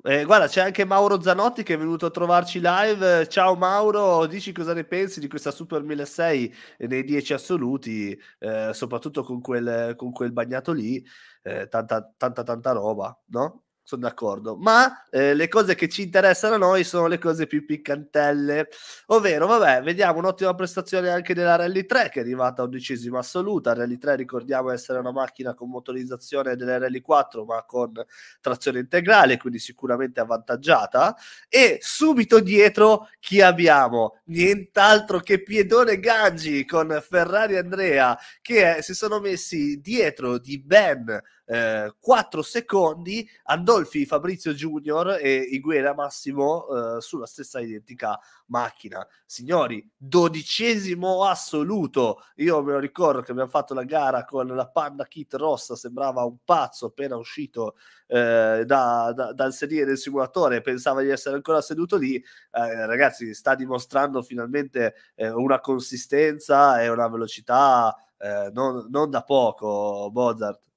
Eh, 0.03 0.25
guarda, 0.25 0.47
c'è 0.47 0.61
anche 0.61 0.85
Mauro 0.85 1.19
Zanotti 1.21 1.63
che 1.63 1.73
è 1.73 1.77
venuto 1.77 2.05
a 2.05 2.11
trovarci 2.11 2.59
live. 2.61 3.27
Ciao 3.29 3.55
Mauro, 3.55 4.27
dici 4.27 4.51
cosa 4.51 4.73
ne 4.75 4.83
pensi 4.83 5.19
di 5.19 5.27
questa 5.27 5.49
Super 5.49 5.81
1600 5.81 6.87
nei 6.87 7.03
10 7.03 7.33
assoluti, 7.33 8.19
eh, 8.39 8.73
soprattutto 8.73 9.23
con 9.23 9.41
quel, 9.41 9.95
con 9.95 10.11
quel 10.11 10.31
bagnato 10.33 10.71
lì, 10.71 11.03
eh, 11.41 11.67
tanta, 11.67 12.13
tanta, 12.15 12.43
tanta 12.43 12.71
roba, 12.73 13.19
no? 13.29 13.63
Sono 13.91 14.01
d'accordo, 14.01 14.55
ma 14.55 15.03
eh, 15.09 15.33
le 15.33 15.49
cose 15.49 15.75
che 15.75 15.89
ci 15.89 16.03
interessano 16.03 16.55
a 16.55 16.57
noi 16.57 16.85
sono 16.85 17.07
le 17.07 17.17
cose 17.17 17.45
più 17.45 17.65
piccantelle, 17.65 18.69
ovvero, 19.07 19.47
vabbè, 19.47 19.81
vediamo 19.81 20.19
un'ottima 20.19 20.55
prestazione 20.55 21.09
anche 21.09 21.33
della 21.33 21.57
Rally 21.57 21.85
3 21.85 22.09
che 22.09 22.19
è 22.19 22.21
arrivata 22.23 22.61
a 22.61 22.65
undicesima 22.65 23.19
assoluta, 23.19 23.73
Rally 23.73 23.97
3 23.97 24.15
ricordiamo 24.15 24.69
essere 24.69 24.99
una 24.99 25.11
macchina 25.11 25.53
con 25.53 25.69
motorizzazione 25.69 26.55
delle 26.55 26.77
Rally 26.77 27.01
4 27.01 27.43
ma 27.43 27.63
con 27.67 27.91
trazione 28.39 28.79
integrale, 28.79 29.37
quindi 29.37 29.59
sicuramente 29.59 30.21
avvantaggiata, 30.21 31.15
e 31.49 31.77
subito 31.81 32.39
dietro 32.39 33.09
chi 33.19 33.41
abbiamo? 33.41 34.19
Nient'altro 34.25 35.19
che 35.19 35.43
Piedone 35.43 35.99
Gangi 35.99 36.65
con 36.65 36.97
Ferrari 37.05 37.57
Andrea 37.57 38.17
che 38.41 38.77
eh, 38.77 38.81
si 38.81 38.93
sono 38.93 39.19
messi 39.19 39.81
dietro 39.81 40.37
di 40.37 40.59
ben 40.59 41.21
eh, 41.51 41.93
4 41.99 42.41
secondi 42.41 43.29
Andolfi, 43.43 44.05
Fabrizio 44.05 44.53
Junior 44.53 45.17
e 45.21 45.35
Iguera 45.35 45.93
Massimo 45.93 46.95
eh, 46.95 47.01
sulla 47.01 47.25
stessa 47.25 47.59
identica 47.59 48.17
macchina. 48.45 49.05
Signori, 49.25 49.85
dodicesimo 49.97 51.25
assoluto. 51.25 52.23
Io 52.35 52.63
me 52.63 52.71
lo 52.71 52.79
ricordo 52.79 53.21
che 53.21 53.31
abbiamo 53.31 53.49
fatto 53.49 53.73
la 53.73 53.83
gara 53.83 54.23
con 54.23 54.47
la 54.47 54.67
Panda 54.69 55.05
Kit 55.05 55.33
rossa, 55.33 55.75
sembrava 55.75 56.23
un 56.23 56.37
pazzo 56.45 56.85
appena 56.85 57.17
uscito 57.17 57.75
eh, 58.07 58.63
da, 58.65 59.11
da, 59.13 59.33
dal 59.33 59.51
sedile 59.53 59.83
del 59.83 59.97
simulatore, 59.97 60.61
pensava 60.61 61.01
di 61.01 61.09
essere 61.09 61.35
ancora 61.35 61.59
seduto 61.59 61.97
lì. 61.97 62.15
Eh, 62.15 62.85
ragazzi, 62.85 63.33
sta 63.33 63.55
dimostrando 63.55 64.21
finalmente 64.21 64.95
eh, 65.15 65.29
una 65.29 65.59
consistenza 65.59 66.81
e 66.81 66.87
una 66.87 67.09
velocità 67.09 67.93
eh, 68.17 68.49
non, 68.53 68.87
non 68.89 69.09
da 69.09 69.23
poco, 69.23 70.09
Bozart. 70.11 70.70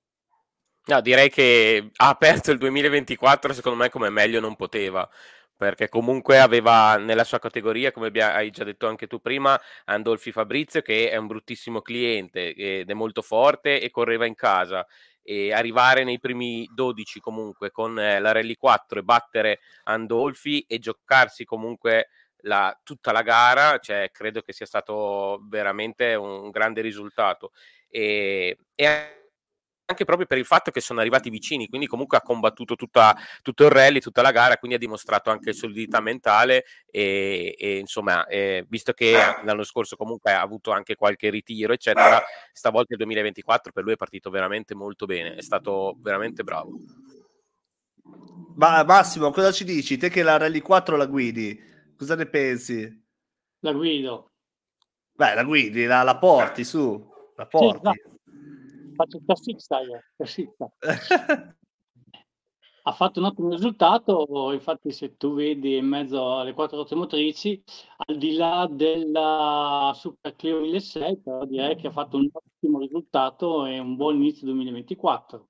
No, 0.86 1.00
direi 1.00 1.30
che 1.30 1.90
ha 1.96 2.08
aperto 2.10 2.50
il 2.50 2.58
2024 2.58 3.54
secondo 3.54 3.78
me 3.78 3.88
come 3.88 4.10
meglio 4.10 4.38
non 4.38 4.54
poteva, 4.54 5.08
perché 5.56 5.88
comunque 5.88 6.38
aveva 6.38 6.96
nella 6.98 7.24
sua 7.24 7.38
categoria, 7.38 7.90
come 7.90 8.08
hai 8.08 8.50
già 8.50 8.64
detto 8.64 8.86
anche 8.86 9.06
tu 9.06 9.18
prima, 9.18 9.58
Andolfi 9.86 10.30
Fabrizio 10.30 10.82
che 10.82 11.08
è 11.08 11.16
un 11.16 11.26
bruttissimo 11.26 11.80
cliente 11.80 12.52
ed 12.54 12.90
è 12.90 12.92
molto 12.92 13.22
forte 13.22 13.80
e 13.80 13.90
correva 13.90 14.26
in 14.26 14.34
casa 14.34 14.86
e 15.22 15.54
arrivare 15.54 16.04
nei 16.04 16.20
primi 16.20 16.68
12 16.70 17.18
comunque 17.18 17.70
con 17.70 17.98
eh, 17.98 18.20
la 18.20 18.32
Rally 18.32 18.56
4 18.56 18.98
e 18.98 19.02
battere 19.02 19.60
Andolfi 19.84 20.66
e 20.68 20.78
giocarsi 20.78 21.46
comunque 21.46 22.08
la, 22.42 22.78
tutta 22.82 23.10
la 23.10 23.22
gara, 23.22 23.78
cioè, 23.78 24.10
credo 24.12 24.42
che 24.42 24.52
sia 24.52 24.66
stato 24.66 25.40
veramente 25.48 26.14
un 26.14 26.50
grande 26.50 26.82
risultato. 26.82 27.52
E, 27.88 28.58
e 28.74 29.23
anche 29.86 30.04
proprio 30.04 30.26
per 30.26 30.38
il 30.38 30.46
fatto 30.46 30.70
che 30.70 30.80
sono 30.80 31.00
arrivati 31.00 31.28
vicini, 31.30 31.68
quindi 31.68 31.86
comunque 31.86 32.16
ha 32.16 32.22
combattuto 32.22 32.74
tutta, 32.74 33.14
tutto 33.42 33.64
il 33.64 33.70
rally, 33.70 34.00
tutta 34.00 34.22
la 34.22 34.30
gara, 34.30 34.56
quindi 34.56 34.76
ha 34.76 34.80
dimostrato 34.80 35.30
anche 35.30 35.52
solidità 35.52 36.00
mentale 36.00 36.64
e, 36.90 37.54
e 37.58 37.78
insomma, 37.78 38.26
eh, 38.26 38.64
visto 38.68 38.92
che 38.92 39.12
l'anno 39.42 39.62
scorso 39.62 39.96
comunque 39.96 40.32
ha 40.32 40.40
avuto 40.40 40.70
anche 40.70 40.94
qualche 40.94 41.28
ritiro, 41.28 41.72
eccetera, 41.72 42.22
stavolta 42.52 42.94
il 42.94 42.98
2024 42.98 43.72
per 43.72 43.84
lui 43.84 43.92
è 43.92 43.96
partito 43.96 44.30
veramente 44.30 44.74
molto 44.74 45.04
bene, 45.06 45.34
è 45.34 45.42
stato 45.42 45.96
veramente 45.98 46.42
bravo. 46.44 46.78
Ma 48.56 48.84
Massimo, 48.84 49.30
cosa 49.30 49.52
ci 49.52 49.64
dici? 49.64 49.96
Te 49.96 50.08
che 50.08 50.22
la 50.22 50.36
Rally 50.36 50.60
4 50.60 50.96
la 50.96 51.06
guidi, 51.06 51.60
cosa 51.96 52.14
ne 52.14 52.26
pensi? 52.26 53.02
La 53.60 53.72
guido. 53.72 54.30
Beh, 55.12 55.34
la 55.34 55.44
guidi, 55.44 55.84
la, 55.84 56.02
la 56.02 56.16
porti 56.16 56.64
su, 56.64 57.32
la 57.36 57.46
porti. 57.46 57.90
Sì, 57.92 58.02
no 58.08 58.13
faccio 58.94 59.18
il 59.18 59.24
tassista 59.24 59.80
io, 59.80 60.00
tassista. 60.16 60.70
ha 62.86 62.92
fatto 62.92 63.18
un 63.18 63.26
ottimo 63.26 63.48
risultato, 63.50 64.52
infatti 64.52 64.90
se 64.92 65.16
tu 65.16 65.34
vedi 65.34 65.76
in 65.76 65.86
mezzo 65.86 66.38
alle 66.38 66.52
quattro 66.52 66.78
rotte 66.78 66.94
motrici, 66.94 67.62
al 67.96 68.18
di 68.18 68.34
là 68.34 68.68
della 68.70 69.92
Super 69.94 70.36
Clio 70.36 70.60
1006, 70.60 71.20
però 71.20 71.44
direi 71.46 71.76
che 71.76 71.86
ha 71.86 71.90
fatto 71.90 72.18
un 72.18 72.28
ottimo 72.30 72.80
risultato 72.80 73.64
e 73.64 73.78
un 73.78 73.96
buon 73.96 74.16
inizio 74.16 74.46
2024. 74.48 75.46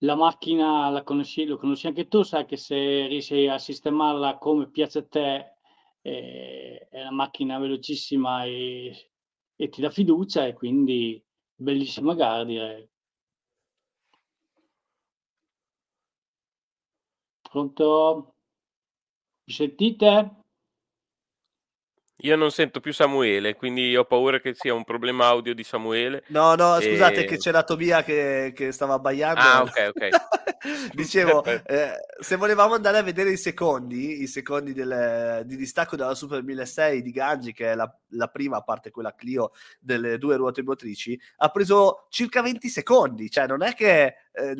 La 0.00 0.14
macchina 0.14 0.88
la 0.90 1.02
conosci, 1.02 1.46
lo 1.46 1.56
conosci 1.56 1.88
anche 1.88 2.06
tu, 2.06 2.22
sai 2.22 2.44
che 2.46 2.56
se 2.56 3.06
riesci 3.06 3.48
a 3.48 3.58
sistemarla 3.58 4.38
come 4.38 4.70
piace 4.70 4.98
a 5.00 5.06
te, 5.06 5.56
eh, 6.00 6.86
è 6.90 7.00
una 7.00 7.10
macchina 7.10 7.58
velocissima 7.58 8.44
e, 8.44 9.10
e 9.56 9.68
ti 9.68 9.80
dà 9.80 9.90
fiducia 9.90 10.46
e 10.46 10.52
quindi 10.52 11.23
Bellissima 11.58 12.14
gara 12.14 12.44
direi. 12.44 12.88
Pronto? 17.42 18.34
Mi 19.46 19.52
sentite? 19.54 20.43
Io 22.24 22.36
non 22.36 22.50
sento 22.50 22.80
più 22.80 22.94
Samuele, 22.94 23.54
quindi 23.54 23.94
ho 23.94 24.06
paura 24.06 24.40
che 24.40 24.54
sia 24.54 24.72
un 24.72 24.84
problema 24.84 25.26
audio 25.26 25.54
di 25.54 25.62
Samuele. 25.62 26.24
No, 26.28 26.54
no, 26.54 26.78
e... 26.78 26.82
scusate 26.82 27.26
che 27.26 27.36
c'era 27.36 27.62
Tobia 27.64 28.02
che, 28.02 28.52
che 28.54 28.72
stava 28.72 28.94
abbaiando. 28.94 29.40
Ah, 29.40 29.60
ok, 29.60 29.92
ok. 29.94 30.08
Dicevo, 30.94 31.44
eh, 31.44 31.92
se 32.18 32.36
volevamo 32.36 32.72
andare 32.72 32.96
a 32.96 33.02
vedere 33.02 33.30
i 33.30 33.36
secondi, 33.36 34.22
i 34.22 34.26
secondi 34.26 34.72
del, 34.72 35.42
di 35.44 35.54
distacco 35.56 35.96
della 35.96 36.14
Super 36.14 36.42
1006 36.42 37.02
di 37.02 37.10
Gangi, 37.10 37.52
che 37.52 37.72
è 37.72 37.74
la, 37.74 37.94
la, 38.12 38.28
prima, 38.28 38.56
a 38.56 38.62
parte 38.62 38.90
quella 38.90 39.14
Clio 39.14 39.50
delle 39.78 40.16
due 40.16 40.36
ruote 40.36 40.62
motrici, 40.62 41.20
ha 41.36 41.50
preso 41.50 42.06
circa 42.08 42.40
20 42.40 42.68
secondi, 42.70 43.30
cioè 43.30 43.46
non 43.46 43.62
è 43.62 43.74
che... 43.74 44.16
Eh, 44.34 44.56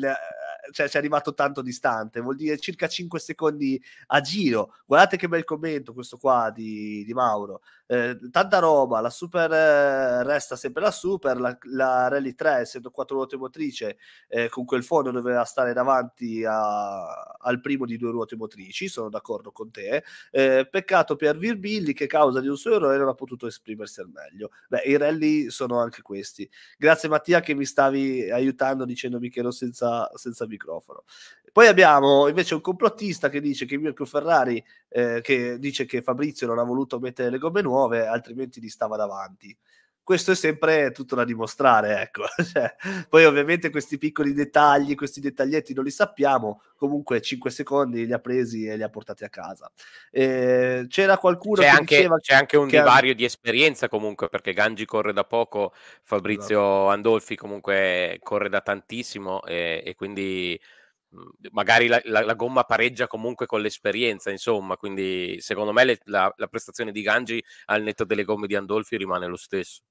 cioè, 0.71 0.87
ci 0.89 0.95
è 0.95 0.99
arrivato 0.99 1.33
tanto 1.33 1.61
distante, 1.61 2.21
vuol 2.21 2.35
dire 2.35 2.57
circa 2.57 2.87
5 2.87 3.19
secondi 3.19 3.81
a 4.07 4.21
giro. 4.21 4.73
Guardate 4.85 5.17
che 5.17 5.27
bel 5.27 5.43
commento 5.43 5.93
questo 5.93 6.17
qua 6.17 6.51
di, 6.53 7.03
di 7.05 7.13
Mauro. 7.13 7.61
Eh, 7.87 8.17
tanta 8.31 8.59
roba, 8.59 8.99
la 8.99 9.11
Super 9.11 9.51
eh, 9.51 10.23
resta 10.23 10.55
sempre 10.55 10.81
la 10.81 10.91
Super, 10.91 11.39
la, 11.39 11.55
la 11.63 12.07
Rally 12.07 12.33
3 12.33 12.61
essendo 12.61 12.89
quattro 12.89 13.17
ruote 13.17 13.37
motrice 13.37 13.97
eh, 14.27 14.49
con 14.49 14.65
quel 14.65 14.83
fondo 14.83 15.11
doveva 15.11 15.43
stare 15.43 15.71
davanti 15.71 16.43
a, 16.43 17.05
al 17.37 17.59
primo 17.61 17.85
di 17.85 17.97
due 17.97 18.09
ruote 18.09 18.35
motrici, 18.35 18.87
sono 18.87 19.09
d'accordo 19.09 19.51
con 19.51 19.69
te. 19.71 20.03
Eh, 20.31 20.67
peccato 20.69 21.15
per 21.15 21.37
Virbilli 21.37 21.93
che 21.93 22.07
causa 22.07 22.39
di 22.39 22.47
un 22.47 22.57
suo 22.57 22.75
errore 22.75 22.97
non 22.97 23.07
ha 23.07 23.13
potuto 23.13 23.45
esprimersi 23.47 23.99
al 23.99 24.09
meglio. 24.09 24.49
Beh, 24.67 24.81
i 24.85 24.97
rally 24.97 25.49
sono 25.51 25.79
anche 25.79 26.01
questi. 26.01 26.49
Grazie 26.77 27.09
Mattia 27.09 27.41
che 27.41 27.53
mi 27.53 27.65
stavi 27.65 28.31
aiutando 28.31 28.83
dicendomi 28.85 29.29
che 29.29 29.39
ero 29.41 29.51
senza, 29.65 30.09
senza 30.15 30.45
microfono. 30.47 31.03
Poi 31.51 31.67
abbiamo 31.67 32.27
invece 32.27 32.53
un 32.53 32.61
complottista 32.61 33.29
che 33.29 33.39
dice 33.39 33.65
che 33.65 33.77
Mirko 33.77 34.05
Ferrari, 34.05 34.63
eh, 34.89 35.21
che 35.21 35.57
dice 35.57 35.85
che 35.85 36.01
Fabrizio 36.01 36.47
non 36.47 36.59
ha 36.59 36.63
voluto 36.63 36.99
mettere 36.99 37.29
le 37.29 37.37
gomme 37.37 37.61
nuove, 37.61 38.05
altrimenti 38.05 38.61
gli 38.61 38.69
stava 38.69 38.97
davanti. 38.97 39.55
Questo 40.05 40.33
è 40.33 40.35
sempre 40.35 40.91
tutto 40.91 41.15
da 41.15 41.25
dimostrare, 41.25 41.99
ecco. 41.99 42.25
Cioè, 42.45 42.75
poi 43.09 43.25
ovviamente 43.25 43.71
questi 43.71 43.97
piccoli 43.97 44.33
dettagli, 44.33 44.93
questi 44.93 45.19
dettaglietti 45.19 45.73
non 45.73 45.83
li 45.83 45.89
sappiamo, 45.89 46.61
comunque 46.77 47.19
5 47.19 47.49
secondi 47.49 48.05
li 48.05 48.13
ha 48.13 48.19
presi 48.19 48.67
e 48.67 48.77
li 48.77 48.83
ha 48.83 48.89
portati 48.89 49.23
a 49.23 49.29
casa. 49.29 49.69
Eh, 50.11 50.85
c'era 50.89 51.17
qualcuno 51.17 51.55
c'è 51.55 51.63
che 51.63 51.69
anche, 51.69 51.95
diceva 51.95 52.17
c'è 52.19 52.35
anche 52.35 52.55
un 52.55 52.67
divario 52.67 53.13
ha... 53.13 53.15
di 53.15 53.23
esperienza 53.23 53.89
comunque, 53.89 54.29
perché 54.29 54.53
Gangi 54.53 54.85
corre 54.85 55.11
da 55.11 55.23
poco, 55.23 55.73
Fabrizio 56.03 56.59
no. 56.59 56.89
Andolfi 56.89 57.35
comunque 57.35 58.19
corre 58.21 58.49
da 58.49 58.61
tantissimo 58.61 59.43
e, 59.43 59.81
e 59.83 59.95
quindi 59.95 60.59
magari 61.51 61.87
la, 61.87 61.99
la, 62.03 62.23
la, 62.23 62.33
gomma 62.35 62.63
pareggia 62.63 63.07
comunque 63.07 63.47
con 63.47 63.61
l'esperienza, 63.61 64.29
insomma, 64.29 64.77
quindi 64.77 65.37
secondo 65.39 65.71
me 65.71 65.83
le, 65.83 65.99
la, 66.03 66.31
la, 66.37 66.47
prestazione 66.47 66.91
di 66.91 67.01
Gangi 67.01 67.43
al 67.65 67.81
netto 67.81 68.03
delle 68.03 68.23
gomme 68.23 68.45
di 68.45 68.55
Andolfi 68.55 68.97
rimane 68.97 69.25
lo 69.25 69.37
stesso. 69.37 69.81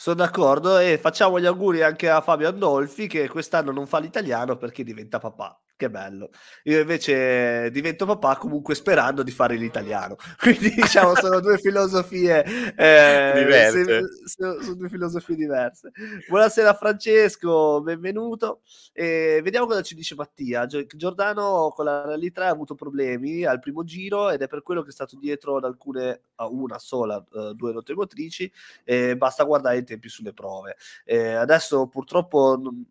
Sono 0.00 0.14
d'accordo 0.14 0.78
e 0.78 0.96
facciamo 0.96 1.40
gli 1.40 1.44
auguri 1.44 1.82
anche 1.82 2.08
a 2.08 2.20
Fabio 2.20 2.46
Andolfi 2.48 3.08
che 3.08 3.28
quest'anno 3.28 3.72
non 3.72 3.88
fa 3.88 3.98
l'italiano 3.98 4.56
perché 4.56 4.84
diventa 4.84 5.18
papà 5.18 5.60
che 5.78 5.88
bello. 5.88 6.30
Io 6.64 6.80
invece 6.80 7.70
divento 7.70 8.04
papà 8.04 8.36
comunque 8.36 8.74
sperando 8.74 9.22
di 9.22 9.30
fare 9.30 9.54
l'italiano. 9.54 10.16
Quindi 10.36 10.70
diciamo 10.70 11.14
sono 11.14 11.40
due 11.40 11.56
filosofie 11.56 12.44
eh, 12.74 13.32
diverse. 13.36 13.84
Se, 13.84 14.02
se, 14.26 14.58
sono 14.58 14.74
due 14.74 14.88
filosofie 14.88 15.36
diverse. 15.36 15.92
Buonasera 16.28 16.74
Francesco, 16.74 17.80
benvenuto. 17.80 18.62
E 18.92 19.40
vediamo 19.42 19.66
cosa 19.66 19.82
ci 19.82 19.94
dice 19.94 20.16
Mattia. 20.16 20.66
Giordano 20.66 21.72
con 21.74 21.84
la 21.84 22.04
Rally 22.04 22.32
3 22.32 22.46
ha 22.46 22.50
avuto 22.50 22.74
problemi 22.74 23.44
al 23.44 23.60
primo 23.60 23.84
giro 23.84 24.30
ed 24.30 24.42
è 24.42 24.48
per 24.48 24.62
quello 24.62 24.82
che 24.82 24.88
è 24.88 24.92
stato 24.92 25.16
dietro 25.16 25.58
ad 25.58 25.64
alcune, 25.64 26.22
a 26.34 26.48
una 26.48 26.80
sola, 26.80 27.24
uh, 27.30 27.52
due 27.54 27.72
note 27.72 27.94
motrici. 27.94 28.50
E 28.82 29.16
basta 29.16 29.44
guardare 29.44 29.78
i 29.78 29.84
tempi 29.84 30.08
sulle 30.08 30.34
prove. 30.34 30.76
Adesso 31.06 31.86
purtroppo... 31.86 32.58
Non, 32.60 32.84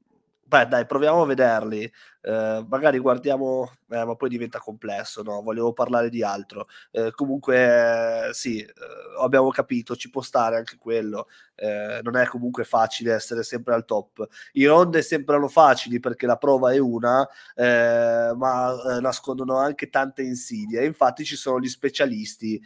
Beh, 0.49 0.65
dai, 0.65 0.85
proviamo 0.85 1.23
a 1.23 1.25
vederli. 1.25 1.91
Eh, 2.21 2.65
magari 2.69 2.99
guardiamo, 2.99 3.69
eh, 3.89 4.05
ma 4.05 4.15
poi 4.15 4.29
diventa 4.29 4.59
complesso, 4.59 5.21
no? 5.21 5.41
Volevo 5.41 5.73
parlare 5.73 6.09
di 6.09 6.23
altro. 6.23 6.67
Eh, 6.89 7.11
comunque, 7.11 8.29
sì, 8.31 8.61
eh, 8.61 8.73
abbiamo 9.19 9.49
capito, 9.49 9.97
ci 9.97 10.09
può 10.09 10.21
stare 10.21 10.55
anche 10.55 10.77
quello. 10.77 11.27
Eh, 11.53 11.99
non 12.01 12.15
è 12.15 12.25
comunque 12.27 12.63
facile 12.63 13.13
essere 13.13 13.43
sempre 13.43 13.73
al 13.73 13.83
top. 13.83 14.25
I 14.53 14.65
ronde 14.65 15.01
sembrano 15.01 15.49
facili 15.49 15.99
perché 15.99 16.25
la 16.25 16.37
prova 16.37 16.71
è 16.71 16.77
una, 16.77 17.27
eh, 17.53 18.31
ma 18.33 18.99
nascondono 19.01 19.57
anche 19.57 19.89
tante 19.89 20.21
insidie. 20.21 20.85
Infatti, 20.85 21.25
ci 21.25 21.35
sono 21.35 21.59
gli 21.59 21.67
specialisti 21.67 22.61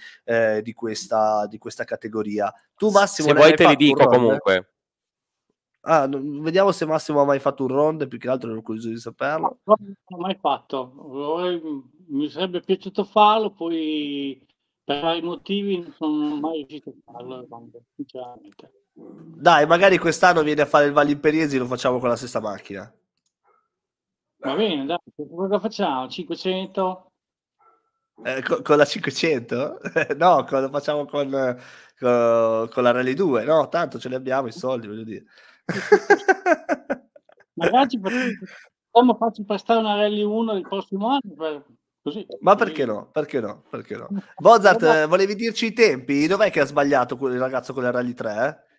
di 0.62 0.74
questa, 0.74 1.48
di, 1.48 1.58
questa, 1.58 1.84
categoria. 1.84 2.54
Tu, 2.76 2.92
Massimo, 2.92 3.30
se 3.30 3.34
vuoi 3.34 3.56
te 3.56 3.68
li 3.68 3.76
dico 3.76 4.06
comunque. 4.06 4.68
Ah, 5.84 6.08
vediamo 6.08 6.72
se 6.72 6.86
Massimo 6.86 7.22
ha 7.22 7.26
mai 7.26 7.40
fatto 7.40 7.64
un 7.64 7.70
ronde, 7.70 8.08
più 8.08 8.20
che 8.20 8.30
altro 8.30 8.52
ero 8.52 8.62
curioso 8.62 8.90
di 8.90 8.98
saperlo. 8.98 9.60
No, 9.64 9.76
non 9.80 9.96
l'ho 10.08 10.18
mai 10.18 10.38
fatto. 10.40 10.94
Mi 12.08 12.30
sarebbe 12.30 12.62
piaciuto 12.62 13.04
farlo, 13.04 13.52
poi 13.52 14.46
per 14.84 15.02
vari 15.02 15.22
motivi 15.22 15.80
non 15.80 15.94
sono 15.98 16.40
mai 16.40 16.66
riuscito 16.68 16.90
a 17.06 17.12
farlo, 17.12 17.48
sinceramente. 17.96 18.72
Dai, 18.94 19.66
magari 19.66 19.98
quest'anno 19.98 20.44
vieni 20.44 20.62
a 20.62 20.66
fare 20.66 20.86
il 20.86 20.92
Valle 20.92 21.12
Imperiesi 21.12 21.56
e 21.56 21.60
lo 21.60 21.66
facciamo 21.66 21.98
con 21.98 22.10
la 22.10 22.16
stessa 22.16 22.40
macchina. 22.40 22.94
Va 24.38 24.56
bene, 24.56 24.86
dai, 24.86 24.98
cosa 25.16 25.60
facciamo? 25.60 26.08
500? 26.08 27.12
Eh, 28.24 28.44
con, 28.44 28.62
con, 28.62 28.78
la 28.78 28.86
500? 28.86 29.80
no, 30.18 30.46
lo 30.48 30.70
facciamo 30.70 31.06
con, 31.06 31.30
con, 31.98 32.70
con 32.72 32.84
la 32.84 32.92
Rally 32.92 33.14
2, 33.14 33.44
no? 33.46 33.68
Tanto 33.68 33.98
ce 33.98 34.10
li 34.10 34.16
abbiamo 34.16 34.48
i 34.48 34.52
soldi, 34.52 34.88
voglio 34.88 35.04
dire. 35.04 35.26
Magari 37.54 38.00
potremmo 38.00 39.16
farci 39.18 39.44
prestare 39.46 39.80
una 39.80 39.96
Rally 39.96 40.24
1 40.24 40.54
il 40.54 40.68
prossimo 40.68 41.08
anno 41.08 41.34
per... 41.38 41.66
Così. 42.04 42.26
Ma 42.40 42.56
perché 42.56 42.84
no? 42.84 43.10
Perché 43.12 43.40
no? 43.40 43.64
Perché 43.70 43.96
no? 43.96 44.08
Mozart, 44.38 45.06
volevi 45.06 45.36
dirci 45.36 45.68
i 45.68 45.74
tempi? 45.74 46.26
Dov'è 46.26 46.50
che 46.50 46.62
ha 46.62 46.66
sbagliato 46.66 47.16
quel 47.16 47.38
ragazzo 47.38 47.74
con 47.74 47.84
la 47.84 47.92
Rally 47.92 48.16
3? 48.16 48.48
Eh? 48.48 48.70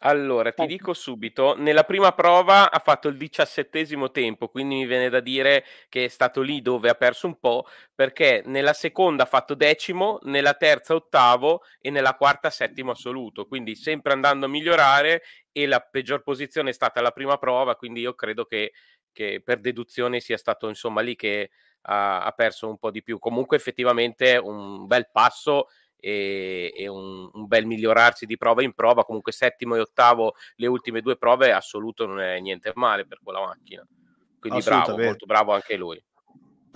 Allora, 0.00 0.52
ti 0.52 0.66
dico 0.66 0.92
subito, 0.92 1.56
nella 1.56 1.82
prima 1.82 2.12
prova 2.12 2.70
ha 2.70 2.78
fatto 2.78 3.08
il 3.08 3.16
diciassettesimo 3.16 4.12
tempo, 4.12 4.48
quindi 4.48 4.76
mi 4.76 4.86
viene 4.86 5.08
da 5.08 5.18
dire 5.18 5.64
che 5.88 6.04
è 6.04 6.08
stato 6.08 6.40
lì 6.40 6.62
dove 6.62 6.88
ha 6.88 6.94
perso 6.94 7.26
un 7.26 7.38
po', 7.40 7.66
perché 7.92 8.42
nella 8.46 8.74
seconda 8.74 9.24
ha 9.24 9.26
fatto 9.26 9.54
decimo, 9.54 10.20
nella 10.22 10.54
terza 10.54 10.94
ottavo 10.94 11.62
e 11.80 11.90
nella 11.90 12.14
quarta 12.14 12.48
settimo 12.48 12.92
assoluto, 12.92 13.46
quindi 13.46 13.74
sempre 13.74 14.12
andando 14.12 14.46
a 14.46 14.48
migliorare 14.48 15.22
e 15.62 15.66
la 15.66 15.80
peggior 15.80 16.22
posizione 16.22 16.70
è 16.70 16.72
stata 16.72 17.00
la 17.00 17.10
prima 17.10 17.36
prova, 17.36 17.74
quindi 17.74 18.00
io 18.00 18.14
credo 18.14 18.44
che, 18.44 18.72
che 19.12 19.42
per 19.44 19.58
deduzione 19.58 20.20
sia 20.20 20.36
stato 20.36 20.68
insomma 20.68 21.00
lì 21.00 21.16
che 21.16 21.50
ha, 21.82 22.22
ha 22.24 22.30
perso 22.30 22.68
un 22.68 22.78
po' 22.78 22.92
di 22.92 23.02
più. 23.02 23.18
Comunque 23.18 23.56
effettivamente 23.56 24.36
un 24.36 24.86
bel 24.86 25.10
passo 25.10 25.66
e, 25.98 26.72
e 26.76 26.86
un, 26.86 27.28
un, 27.32 27.46
bel 27.48 27.66
migliorarsi 27.66 28.24
di 28.24 28.36
prova 28.36 28.62
in 28.62 28.72
prova. 28.72 29.04
Comunque 29.04 29.32
settimo 29.32 29.74
e 29.74 29.80
ottavo 29.80 30.34
le 30.56 30.68
ultime 30.68 31.00
due 31.00 31.16
prove, 31.16 31.50
assoluto 31.50 32.06
non 32.06 32.20
è 32.20 32.38
niente 32.38 32.70
male 32.76 33.04
per 33.04 33.18
quella 33.20 33.40
macchina. 33.40 33.84
Quindi 34.38 34.62
bravo, 34.62 34.96
molto 34.96 35.26
bravo 35.26 35.52
anche 35.52 35.76
lui. 35.76 36.00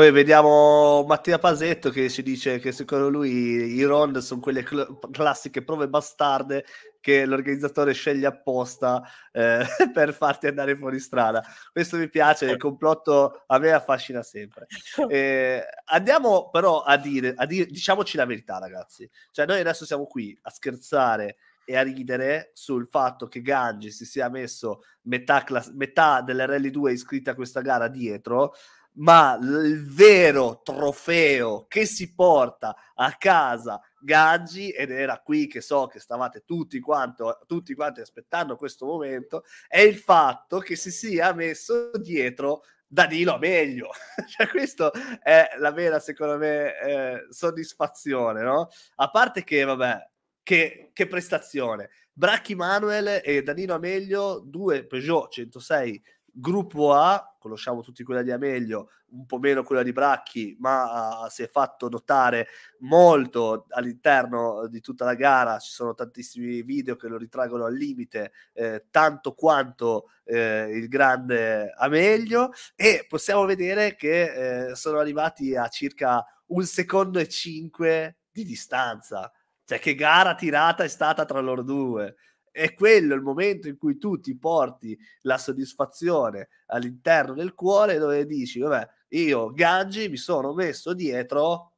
Poi 0.03 0.11
vediamo 0.11 1.05
Mattia 1.07 1.38
Pasetto 1.38 1.91
che 1.91 2.11
ci 2.11 2.25
dice 2.25 2.59
che 2.59 2.73
secondo 2.73 3.09
lui 3.09 3.31
i 3.31 3.85
round 3.85 4.19
sono 4.19 4.41
quelle 4.41 4.65
cl- 4.65 4.99
classiche 5.12 5.62
prove 5.62 5.88
bastarde 5.88 6.65
che 6.99 7.25
l'organizzatore 7.25 7.93
sceglie 7.93 8.27
apposta 8.27 9.01
eh, 9.31 9.65
per 9.95 10.12
farti 10.12 10.49
andare 10.49 10.77
fuori 10.77 10.99
strada. 10.99 11.41
Questo 11.71 11.99
mi 11.99 12.09
piace, 12.09 12.47
il 12.47 12.57
complotto 12.57 13.45
a 13.47 13.59
me 13.61 13.71
affascina 13.71 14.25
sempre. 14.25 14.67
Eh, 15.09 15.62
andiamo 15.85 16.51
però 16.51 16.81
a 16.83 16.97
dire, 16.97 17.35
a 17.37 17.47
dire, 17.47 17.67
diciamoci 17.67 18.17
la 18.17 18.27
verità 18.27 18.59
ragazzi, 18.59 19.09
cioè 19.31 19.47
noi 19.47 19.61
adesso 19.61 19.85
siamo 19.85 20.07
qui 20.07 20.37
a 20.43 20.51
scherzare 20.51 21.37
e 21.64 21.77
a 21.77 21.83
ridere 21.83 22.51
sul 22.55 22.88
fatto 22.88 23.29
che 23.29 23.42
Gangi 23.42 23.90
si 23.90 24.05
sia 24.05 24.29
messo 24.29 24.83
metà, 25.03 25.44
class- 25.44 25.72
metà 25.72 26.20
delle 26.20 26.46
Rally 26.46 26.70
2 26.70 26.92
iscritte 26.92 27.31
a 27.31 27.35
questa 27.35 27.61
gara 27.61 27.88
dietro, 27.88 28.55
ma 28.94 29.38
il 29.40 29.87
vero 29.87 30.61
trofeo 30.62 31.66
che 31.66 31.87
si 31.87 32.14
porta 32.14 32.75
a 32.94 33.12
casa 33.16 33.81
Gaggi 33.98 34.70
ed 34.70 34.90
era 34.90 35.20
qui 35.20 35.46
che 35.46 35.61
so 35.61 35.87
che 35.87 35.98
stavate 35.98 36.42
tutti, 36.44 36.79
quanto, 36.81 37.38
tutti 37.46 37.75
quanti 37.75 38.01
aspettando 38.01 38.57
questo 38.57 38.85
momento 38.85 39.44
è 39.68 39.81
il 39.81 39.96
fatto 39.96 40.59
che 40.59 40.77
si 40.77 40.90
sia 40.90 41.33
messo 41.33 41.90
dietro 41.94 42.64
Danilo 42.87 43.38
meglio 43.38 43.90
cioè 44.29 44.48
questo 44.48 44.92
è 45.22 45.48
la 45.59 45.70
vera 45.70 45.98
secondo 45.98 46.37
me 46.37 46.79
eh, 46.79 47.27
soddisfazione 47.31 48.42
no? 48.42 48.68
a 48.96 49.09
parte 49.09 49.44
che 49.44 49.64
vabbè 49.64 50.11
che, 50.42 50.90
che 50.92 51.07
prestazione 51.07 51.90
Bracchi 52.12 52.55
Manuel 52.55 53.20
e 53.24 53.42
Danilo 53.42 53.74
Ameglio 53.74 54.42
due 54.44 54.85
Peugeot 54.85 55.31
106 55.31 56.02
Gruppo 56.35 56.94
A, 56.94 57.37
conosciamo 57.38 57.83
tutti 57.83 58.02
quella 58.02 58.22
di 58.22 58.31
Amelio, 58.31 58.88
un 59.11 59.26
po' 59.26 59.38
meno 59.38 59.62
quella 59.62 59.83
di 59.83 59.92
Bracchi, 59.92 60.57
ma 60.61 61.24
uh, 61.24 61.28
si 61.28 61.42
è 61.42 61.48
fatto 61.48 61.90
notare 61.90 62.48
molto 62.78 63.66
all'interno 63.68 64.66
di 64.66 64.81
tutta 64.81 65.05
la 65.05 65.14
gara. 65.14 65.59
Ci 65.59 65.70
sono 65.70 65.92
tantissimi 65.92 66.62
video 66.62 66.96
che 66.96 67.09
lo 67.09 67.18
ritraggono 67.18 67.66
al 67.66 67.74
limite, 67.74 68.33
eh, 68.55 68.87
tanto 68.90 69.35
quanto 69.35 70.09
eh, 70.24 70.70
il 70.70 70.88
grande 70.88 71.70
Amelio. 71.76 72.48
E 72.76 73.05
possiamo 73.07 73.44
vedere 73.44 73.94
che 73.94 74.70
eh, 74.70 74.74
sono 74.74 75.00
arrivati 75.00 75.55
a 75.55 75.68
circa 75.68 76.24
un 76.46 76.64
secondo 76.64 77.18
e 77.18 77.28
cinque 77.28 78.20
di 78.33 78.44
distanza. 78.44 79.31
Cioè, 79.73 79.81
che 79.81 79.95
gara 79.95 80.35
tirata 80.35 80.85
è 80.85 80.89
stata 80.89 81.25
tra 81.25 81.41
loro 81.41 81.63
due 81.63 82.17
è 82.51 82.75
quello 82.75 83.15
il 83.15 83.23
momento 83.23 83.69
in 83.69 83.79
cui 83.79 83.97
tu 83.97 84.21
ti 84.21 84.37
porti 84.37 84.99
la 85.23 85.39
soddisfazione 85.39 86.51
all'interno 86.67 87.33
del 87.33 87.55
cuore 87.55 87.97
dove 87.97 88.27
dici, 88.27 88.61
vabbè, 88.61 88.87
io 89.09 89.51
Gangi 89.53 90.11
mi 90.11 90.19
sono 90.19 90.53
messo 90.53 90.93
dietro 90.93 91.73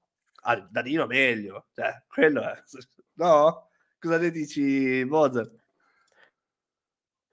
a 0.47 0.57
Danilo 0.57 1.07
meglio, 1.07 1.67
cioè, 1.73 2.03
quello 2.09 2.43
è, 2.43 2.61
no? 3.15 3.69
Cosa 4.01 4.19
ne 4.19 4.31
dici, 4.33 5.05
Mozart? 5.07 5.63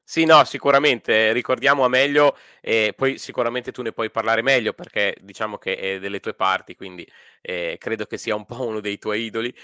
Sì, 0.04 0.26
no, 0.26 0.43
sicuramente, 0.43 1.32
ricordiamo 1.32 1.86
a 1.86 1.88
meglio 1.88 2.38
e 2.60 2.93
poi 2.95 3.17
sicuramente 3.17 3.71
tu 3.71 3.82
ne 3.82 3.93
puoi 3.93 4.12
parlare 4.12 4.41
meglio 4.41 4.74
perché 4.74 5.15
diciamo 5.21 5.58
che 5.58 5.76
è 5.78 6.00
delle 6.00 6.19
tue 6.19 6.34
parti, 6.34 6.76
quindi 6.76 7.10
eh, 7.39 7.78
credo 7.80 8.06
che 8.06 8.17
sia 8.17 8.36
un 8.36 8.45
po' 8.45 8.67
uno 8.67 8.82
dei 8.82 9.00
tuoi 9.00 9.24
idoli 9.24 9.56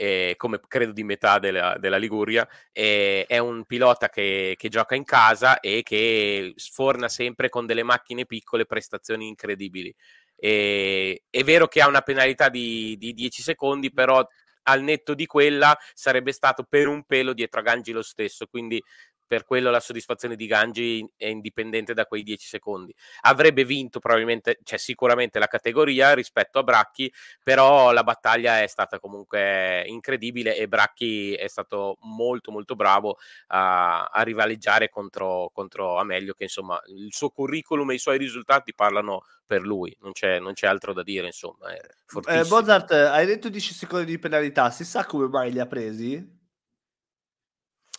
eh, 0.00 0.32
come 0.38 0.58
credo 0.66 0.92
di 0.92 1.04
metà 1.04 1.38
della, 1.38 1.76
della 1.78 1.98
Liguria, 1.98 2.48
eh, 2.72 3.26
è 3.26 3.36
un 3.36 3.64
pilota 3.66 4.08
che, 4.08 4.54
che, 4.56 4.70
gioca 4.70 4.94
in 4.94 5.04
casa 5.04 5.60
e 5.60 5.82
che 5.82 6.54
sforna 6.56 7.06
sempre 7.10 7.50
con 7.50 7.66
delle 7.66 7.82
macchine 7.82 8.24
piccole 8.24 8.64
prestazioni 8.64 9.28
incredibili. 9.28 9.94
E, 10.36 11.24
è 11.28 11.44
vero 11.44 11.68
che 11.68 11.82
ha 11.82 11.86
una 11.86 12.00
penalità 12.00 12.48
di, 12.48 12.96
di 12.96 13.12
10 13.12 13.42
secondi, 13.42 13.92
però 13.92 14.26
al 14.64 14.82
netto 14.82 15.12
di 15.12 15.26
quella 15.26 15.76
sarebbe 15.92 16.32
stato 16.32 16.64
per 16.64 16.88
un 16.88 17.04
pelo 17.04 17.34
dietro 17.34 17.60
a 17.60 17.62
Gangi 17.62 17.92
lo 17.92 18.02
stesso, 18.02 18.46
quindi 18.46 18.82
per 19.30 19.44
quello 19.44 19.70
la 19.70 19.78
soddisfazione 19.78 20.34
di 20.34 20.48
Gangi 20.48 21.08
è 21.16 21.26
indipendente 21.26 21.94
da 21.94 22.04
quei 22.04 22.24
10 22.24 22.48
secondi. 22.48 22.92
Avrebbe 23.20 23.64
vinto 23.64 24.00
probabilmente, 24.00 24.58
cioè 24.64 24.76
sicuramente 24.76 25.38
la 25.38 25.46
categoria 25.46 26.14
rispetto 26.14 26.58
a 26.58 26.64
Bracchi, 26.64 27.12
però 27.40 27.92
la 27.92 28.02
battaglia 28.02 28.60
è 28.60 28.66
stata 28.66 28.98
comunque 28.98 29.84
incredibile 29.86 30.56
e 30.56 30.66
Bracchi 30.66 31.32
è 31.34 31.46
stato 31.46 31.98
molto 32.00 32.50
molto 32.50 32.74
bravo 32.74 33.18
a, 33.48 34.06
a 34.06 34.22
rivaleggiare 34.22 34.88
contro, 34.88 35.52
contro 35.54 35.98
Amelio, 35.98 36.34
che 36.34 36.42
insomma 36.42 36.82
il 36.86 37.12
suo 37.12 37.30
curriculum 37.30 37.92
e 37.92 37.94
i 37.94 37.98
suoi 37.98 38.18
risultati 38.18 38.74
parlano 38.74 39.22
per 39.46 39.62
lui, 39.62 39.96
non 40.00 40.10
c'è, 40.10 40.40
non 40.40 40.54
c'è 40.54 40.66
altro 40.66 40.92
da 40.92 41.04
dire, 41.04 41.26
insomma. 41.26 41.72
Eh, 41.72 42.44
Mozart, 42.48 42.90
hai 42.90 43.26
detto 43.26 43.48
10 43.48 43.74
secondi 43.74 44.06
di 44.06 44.18
penalità, 44.18 44.72
si 44.72 44.84
sa 44.84 45.06
come 45.06 45.28
mai 45.28 45.52
li 45.52 45.60
ha 45.60 45.66
presi? 45.66 46.38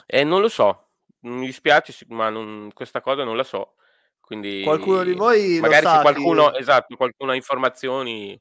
Eh, 0.06 0.26
non 0.26 0.41
lo 0.41 0.50
so, 0.50 0.90
mi 1.21 1.45
dispiace, 1.45 2.05
ma 2.10 2.29
non, 2.29 2.71
questa 2.73 3.01
cosa 3.01 3.23
non 3.23 3.36
la 3.36 3.43
so. 3.43 3.75
Quindi 4.19 4.62
qualcuno 4.63 5.03
di 5.03 5.13
voi 5.13 5.60
magari 5.60 5.86
se 5.86 6.01
qualcuno, 6.01 6.53
esatto, 6.53 6.95
qualcuno 6.95 7.31
ha 7.31 7.36
informazioni 7.36 8.39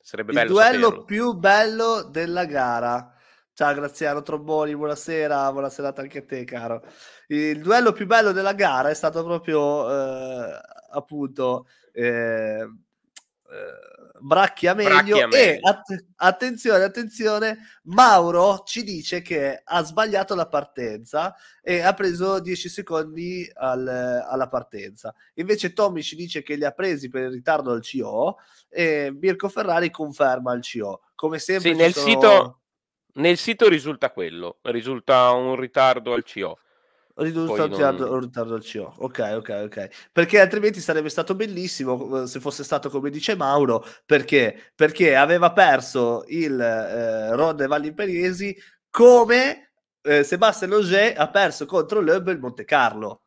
sarebbe 0.00 0.32
il 0.32 0.38
bello 0.38 0.52
duello 0.52 0.84
saperlo. 0.84 1.04
più 1.04 1.32
bello 1.34 2.02
della 2.04 2.46
gara. 2.46 3.12
Ciao 3.52 3.74
Graziano 3.74 4.22
Tromboni, 4.22 4.74
buonasera, 4.74 5.52
buonasera 5.52 5.92
anche 5.94 6.18
a 6.18 6.24
te 6.24 6.44
caro. 6.44 6.82
Il 7.26 7.60
duello 7.60 7.92
più 7.92 8.06
bello 8.06 8.32
della 8.32 8.54
gara 8.54 8.88
è 8.88 8.94
stato 8.94 9.22
proprio 9.24 9.90
eh, 9.90 10.60
appunto 10.92 11.66
eh, 11.92 12.60
eh, 12.60 12.66
bracchia 14.20 14.74
meglio, 14.74 14.90
bracchia 14.90 15.26
meglio. 15.26 15.36
e 15.36 15.58
att- 15.62 16.04
attenzione, 16.16 16.84
attenzione, 16.84 17.58
Mauro 17.84 18.62
ci 18.64 18.82
dice 18.82 19.22
che 19.22 19.60
ha 19.64 19.82
sbagliato 19.82 20.34
la 20.34 20.46
partenza 20.46 21.34
e 21.62 21.80
ha 21.80 21.92
preso 21.94 22.40
10 22.40 22.68
secondi 22.68 23.50
al, 23.54 23.86
alla 23.86 24.48
partenza. 24.48 25.14
Invece 25.34 25.72
Tommy 25.72 26.02
ci 26.02 26.16
dice 26.16 26.42
che 26.42 26.56
li 26.56 26.64
ha 26.64 26.72
presi 26.72 27.08
per 27.08 27.24
il 27.24 27.30
ritardo 27.30 27.72
al 27.72 27.82
CO 27.82 28.36
e 28.68 29.14
Mirko 29.18 29.48
Ferrari 29.48 29.90
conferma 29.90 30.52
il 30.54 30.62
CO. 30.62 31.00
Come 31.14 31.38
sempre 31.38 31.72
sì, 31.72 31.76
nel, 31.76 31.92
sono... 31.92 32.06
sito, 32.06 32.60
nel 33.14 33.36
sito 33.36 33.68
risulta 33.68 34.10
quello, 34.10 34.58
risulta 34.62 35.30
un 35.30 35.56
ritardo 35.56 36.12
al 36.12 36.24
CO. 36.24 36.58
Ridurto 37.20 37.66
non... 37.66 38.20
ritardo 38.20 38.54
al 38.54 38.62
CO. 38.62 38.94
Ok, 38.98 39.32
ok, 39.34 39.62
ok. 39.64 40.08
Perché 40.12 40.40
altrimenti 40.40 40.80
sarebbe 40.80 41.08
stato 41.08 41.34
bellissimo 41.34 42.22
eh, 42.22 42.26
se 42.28 42.38
fosse 42.38 42.62
stato 42.62 42.90
come 42.90 43.10
dice 43.10 43.34
Mauro. 43.34 43.84
Perché? 44.06 44.72
Perché 44.74 45.16
aveva 45.16 45.52
perso 45.52 46.24
il 46.28 46.60
eh, 46.60 47.34
Ronde 47.34 47.66
Valli 47.66 47.88
Imperiesi 47.88 48.56
come 48.88 49.72
eh, 50.02 50.22
Sebastian 50.22 50.72
Ogier 50.72 51.18
ha 51.18 51.28
perso 51.28 51.66
contro 51.66 52.00
Loeb 52.00 52.28
il 52.28 52.38
Monte 52.38 52.64
Carlo 52.64 53.22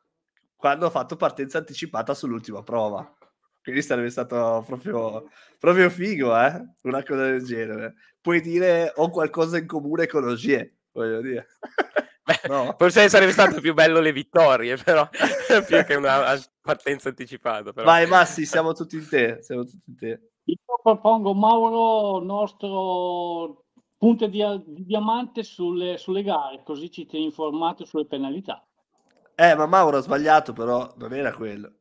quando 0.55 0.85
ha 0.85 0.89
fatto 0.89 1.17
partenza 1.17 1.57
anticipata 1.57 2.13
sull'ultima 2.13 2.63
prova. 2.63 3.13
Quindi 3.61 3.81
sarebbe 3.81 4.09
stato 4.09 4.63
proprio, 4.65 5.29
proprio 5.59 5.89
figo, 5.89 6.37
eh? 6.39 6.63
Una 6.83 7.03
cosa 7.03 7.25
del 7.25 7.43
genere. 7.43 7.95
Puoi 8.21 8.39
dire 8.41 8.91
ho 8.95 9.09
qualcosa 9.09 9.57
in 9.57 9.67
comune 9.67 10.07
con 10.07 10.23
Ogier, 10.23 10.71
voglio 10.91 11.21
dire. 11.21 11.47
No. 12.47 12.75
Forse 12.77 13.09
sarebbe 13.09 13.31
stato 13.31 13.59
più 13.59 13.73
bello 13.73 13.99
le 13.99 14.11
vittorie, 14.11 14.77
però 14.77 15.07
più 15.67 15.83
che 15.83 15.95
una 15.95 16.39
partenza 16.61 17.09
anticipata. 17.09 17.73
Però. 17.73 17.85
Vai, 17.85 18.07
Massi, 18.07 18.45
siamo 18.45 18.73
tutti 18.73 18.95
in 18.95 19.07
te. 19.09 19.41
Siamo 19.41 19.63
tutti 19.63 19.89
in 19.89 19.95
te. 19.97 20.31
Io 20.45 20.57
propongo 20.81 21.33
Mauro, 21.33 22.23
nostro 22.23 23.65
punto 23.97 24.27
di, 24.27 24.43
di 24.65 24.85
diamante 24.85 25.43
sulle, 25.43 25.97
sulle, 25.97 26.23
gare, 26.23 26.63
così 26.63 26.89
ci 26.91 27.05
tieni 27.05 27.25
informato 27.25 27.85
sulle 27.85 28.05
penalità. 28.05 28.65
Eh, 29.35 29.55
ma 29.55 29.65
Mauro 29.65 29.97
ha 29.97 30.01
sbagliato, 30.01 30.53
però 30.53 30.91
non 30.97 31.13
era 31.13 31.33
quello. 31.33 31.71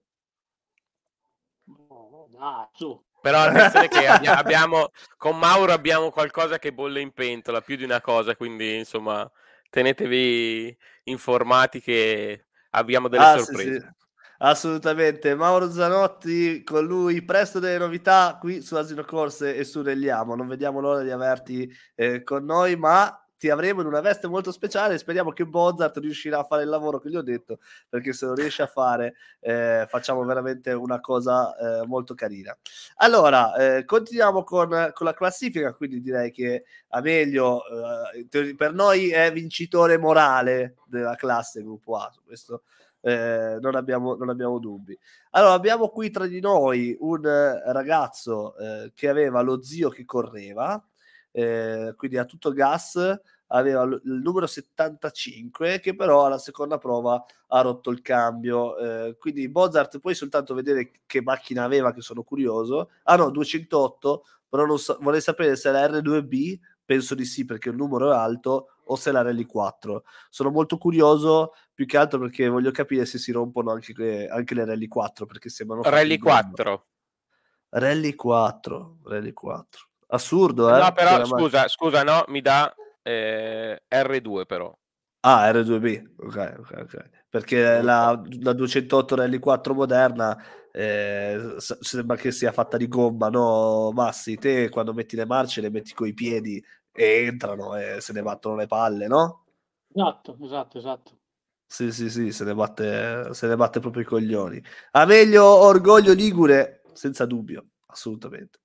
No, 1.64 2.28
dai, 2.30 2.66
su. 2.72 3.02
Però 3.20 3.38
attenzione 3.38 3.88
che 3.88 4.06
abbiamo, 4.06 4.90
con 5.16 5.38
Mauro 5.38 5.72
abbiamo 5.72 6.10
qualcosa 6.10 6.58
che 6.58 6.72
bolle 6.72 7.00
in 7.00 7.12
pentola, 7.12 7.60
più 7.60 7.76
di 7.76 7.84
una 7.84 8.00
cosa, 8.00 8.34
quindi 8.34 8.76
insomma 8.78 9.30
tenetevi 9.70 10.76
informati 11.04 11.80
che 11.80 12.46
abbiamo 12.70 13.08
delle 13.08 13.24
ah, 13.24 13.38
sorprese. 13.38 13.72
Sì, 13.72 13.78
sì. 13.78 13.98
Assolutamente, 14.42 15.34
Mauro 15.34 15.70
Zanotti 15.70 16.62
con 16.62 16.84
lui, 16.84 17.22
presto 17.22 17.58
delle 17.58 17.76
novità 17.76 18.38
qui 18.40 18.62
su 18.62 18.74
Asino 18.74 19.04
Corse 19.04 19.54
e 19.54 19.64
su 19.64 19.82
Regliamo, 19.82 20.34
non 20.34 20.46
vediamo 20.46 20.80
l'ora 20.80 21.02
di 21.02 21.10
averti 21.10 21.70
eh, 21.94 22.22
con 22.22 22.46
noi, 22.46 22.74
ma 22.76 23.14
ti 23.40 23.48
avremo 23.48 23.80
in 23.80 23.86
una 23.86 24.02
veste 24.02 24.28
molto 24.28 24.52
speciale. 24.52 24.98
Speriamo 24.98 25.32
che 25.32 25.46
Bozart 25.46 25.96
riuscirà 25.96 26.40
a 26.40 26.44
fare 26.44 26.64
il 26.64 26.68
lavoro 26.68 27.00
che 27.00 27.08
gli 27.08 27.16
ho 27.16 27.22
detto, 27.22 27.60
perché 27.88 28.12
se 28.12 28.26
lo 28.26 28.34
riesce 28.34 28.60
a 28.60 28.66
fare, 28.66 29.14
eh, 29.40 29.86
facciamo 29.88 30.22
veramente 30.26 30.72
una 30.72 31.00
cosa 31.00 31.56
eh, 31.56 31.86
molto 31.86 32.14
carina. 32.14 32.54
Allora, 32.96 33.54
eh, 33.54 33.86
continuiamo 33.86 34.44
con, 34.44 34.90
con, 34.92 35.06
la 35.06 35.14
classifica. 35.14 35.72
Quindi 35.72 36.02
direi 36.02 36.30
che 36.30 36.64
Amelio 36.88 37.62
eh, 38.20 38.54
per 38.54 38.74
noi 38.74 39.08
è 39.08 39.32
vincitore 39.32 39.96
morale 39.96 40.76
della 40.84 41.14
classe 41.16 41.62
gruppo 41.62 41.96
A. 41.96 42.10
Su 42.12 42.20
questo. 42.22 42.64
Eh, 43.00 43.56
non, 43.58 43.74
abbiamo, 43.74 44.16
non 44.16 44.28
abbiamo 44.28 44.58
dubbi. 44.58 44.98
Allora, 45.30 45.54
abbiamo 45.54 45.88
qui 45.88 46.10
tra 46.10 46.26
di 46.26 46.40
noi 46.40 46.94
un 47.00 47.22
ragazzo 47.22 48.54
eh, 48.58 48.92
che 48.94 49.08
aveva 49.08 49.40
lo 49.40 49.62
zio 49.62 49.88
che 49.88 50.04
correva, 50.04 50.78
eh, 51.32 51.94
quindi 51.96 52.18
a 52.18 52.24
tutto 52.24 52.52
gas 52.52 53.20
aveva 53.52 53.84
l- 53.84 54.00
il 54.04 54.20
numero 54.22 54.46
75 54.46 55.80
che 55.80 55.94
però 55.94 56.26
alla 56.26 56.38
seconda 56.38 56.78
prova 56.78 57.24
ha 57.48 57.60
rotto 57.60 57.90
il 57.90 58.00
cambio. 58.00 58.76
Eh, 58.76 59.16
quindi 59.18 59.48
Mozart 59.48 59.98
puoi 59.98 60.14
soltanto 60.14 60.54
vedere 60.54 60.90
che 61.06 61.22
macchina 61.22 61.64
aveva 61.64 61.92
che 61.92 62.00
sono 62.00 62.22
curioso. 62.22 62.90
Ah 63.04 63.16
no 63.16 63.30
208 63.30 64.24
però 64.50 64.66
non 64.66 64.78
so, 64.78 64.98
vorrei 65.00 65.20
sapere 65.20 65.54
se 65.56 65.70
la 65.70 65.86
R2B 65.86 66.58
penso 66.84 67.14
di 67.14 67.24
sì 67.24 67.44
perché 67.44 67.68
il 67.68 67.76
numero 67.76 68.10
è 68.10 68.16
alto 68.16 68.74
o 68.82 68.96
se 68.96 69.12
la 69.12 69.22
Rally 69.22 69.46
4 69.46 70.02
sono 70.28 70.50
molto 70.50 70.76
curioso 70.76 71.52
più 71.72 71.86
che 71.86 71.96
altro 71.96 72.18
perché 72.18 72.48
voglio 72.48 72.72
capire 72.72 73.06
se 73.06 73.18
si 73.18 73.30
rompono 73.30 73.70
anche, 73.70 74.26
anche 74.28 74.54
le 74.54 74.64
Rally 74.64 74.88
4 74.88 75.24
perché 75.24 75.48
sembrano 75.48 75.82
Rally 75.82 76.18
4 76.18 76.86
Rally 77.68 78.14
4 78.16 78.98
Rally 79.04 79.32
4 79.32 79.89
Assurdo, 80.10 80.74
eh? 80.74 80.80
No, 80.80 80.92
però 80.92 81.24
scusa, 81.24 81.68
scusa, 81.68 82.02
no, 82.02 82.24
mi 82.28 82.40
dà 82.40 82.74
eh, 83.02 83.82
R2 83.88 84.44
però. 84.46 84.76
Ah, 85.22 85.50
R2B, 85.50 86.02
ok, 86.16 86.54
ok, 86.60 86.78
ok. 86.82 87.10
Perché 87.28 87.82
la, 87.82 88.20
la 88.40 88.52
208 88.52 89.16
Rally 89.16 89.38
4 89.38 89.74
moderna 89.74 90.36
eh, 90.72 91.56
sembra 91.58 92.16
che 92.16 92.32
sia 92.32 92.52
fatta 92.52 92.76
di 92.76 92.88
gomma, 92.88 93.28
no? 93.28 93.90
Massi, 93.92 94.36
te 94.36 94.68
quando 94.70 94.94
metti 94.94 95.16
le 95.16 95.26
marce 95.26 95.60
le 95.60 95.70
metti 95.70 95.92
coi 95.92 96.14
piedi 96.14 96.62
e 96.92 97.24
entrano 97.26 97.76
e 97.76 98.00
se 98.00 98.12
ne 98.12 98.22
battono 98.22 98.56
le 98.56 98.66
palle, 98.66 99.06
no? 99.06 99.44
Esatto, 99.92 100.38
esatto, 100.42 100.78
esatto. 100.78 101.18
Sì, 101.66 101.92
sì, 101.92 102.10
sì, 102.10 102.32
se 102.32 102.44
ne 102.44 102.54
batte, 102.54 103.32
se 103.32 103.46
ne 103.46 103.56
batte 103.56 103.78
proprio 103.78 104.02
i 104.02 104.06
coglioni. 104.06 104.60
A 104.92 105.04
meglio 105.04 105.44
orgoglio 105.44 106.12
ligure, 106.12 106.82
senza 106.94 107.26
dubbio, 107.26 107.66
assolutamente. 107.86 108.60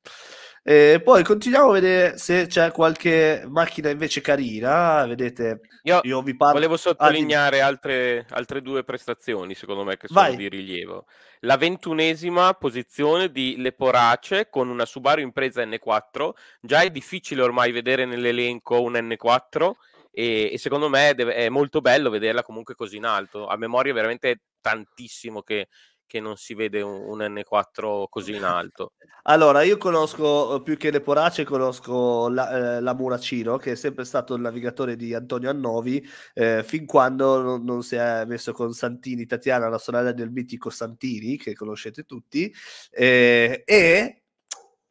E 0.68 1.00
poi 1.04 1.24
continuiamo 1.24 1.70
a 1.70 1.74
vedere 1.74 2.18
se 2.18 2.48
c'è 2.48 2.72
qualche 2.72 3.44
macchina 3.48 3.92
invece 3.92 4.22
carina. 4.22 5.06
Vedete, 5.06 5.60
io, 5.84 6.00
io 6.02 6.24
vi 6.24 6.36
parlo. 6.36 6.56
Volevo 6.56 6.76
sottolineare 6.76 7.62
ah, 7.62 7.68
altre, 7.68 8.26
altre, 8.32 8.64
due 8.64 8.84
prestazioni, 8.84 9.54
secondo 9.54 9.84
me, 9.84 9.96
che 9.96 10.08
sono 10.08 10.22
Vai. 10.22 10.36
di 10.36 10.50
rilievo. 10.50 11.06
La 11.42 11.58
ventunesima 11.58 12.52
posizione 12.56 13.30
di 13.30 13.58
Leporace 13.58 14.50
con 14.50 14.68
una 14.68 14.86
Subaru 14.86 15.22
Impresa 15.22 15.64
N4. 15.64 16.32
Già 16.62 16.82
è 16.82 16.90
difficile 16.90 17.44
ormai 17.44 17.72
vedere 17.72 18.06
nell'elenco 18.06 18.82
un 18.82 18.94
N4. 18.94 19.72
E, 20.10 20.50
e 20.52 20.58
secondo 20.58 20.90
me 20.90 21.12
è 21.12 21.48
molto 21.50 21.80
bello 21.80 22.10
vederla 22.10 22.42
comunque 22.42 22.74
così 22.74 22.96
in 22.98 23.06
alto. 23.06 23.46
A 23.46 23.56
memoria, 23.56 23.94
veramente 23.94 24.46
tantissimo 24.62 25.44
che, 25.44 25.68
che 26.08 26.20
non 26.20 26.36
si 26.38 26.54
vede 26.54 26.82
un, 26.82 27.02
un, 27.02 27.20
N4 27.20 28.06
così 28.10 28.36
in 28.36 28.44
alto? 28.44 28.94
Allora, 29.24 29.64
io 29.64 29.78
conosco 29.78 30.62
più 30.62 30.78
che 30.78 30.92
le 30.92 31.02
Porace, 31.02 31.44
conosco 31.44 32.30
la, 32.30 32.78
eh, 32.78 32.82
la, 32.82 32.94
Muracino, 32.94 33.58
che 33.58 33.72
è 33.74 33.76
sempre 33.76 34.06
stato 34.06 34.36
il 34.36 34.42
navigatore 34.42 34.96
di 34.96 35.14
Antonio 35.14 35.50
Annovi, 35.50 36.06
eh, 36.34 36.64
fin 36.64 36.86
quando 36.86 37.42
non, 37.42 37.64
non, 37.64 37.84
si 37.84 37.96
è 37.96 38.26
messo 38.26 38.52
con 38.52 38.74
Santini, 38.74 39.26
Tatiana, 39.26 39.68
la 39.70 39.78
sorella 39.78 40.12
del 40.12 40.32
mitico 40.32 40.70
Santini, 40.70 41.38
che 41.38 41.54
conoscete 41.54 42.04
tutti, 42.04 42.54
eh, 42.92 43.64
e 43.66 44.24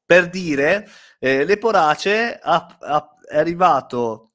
per 0.04 0.28
dire, 0.28 0.86
eh, 1.18 1.44
le 1.44 1.58
Porace 1.58 2.38
ha, 2.40 2.76
ha, 2.80 3.16
è 3.26 3.38
arrivato 3.38 4.32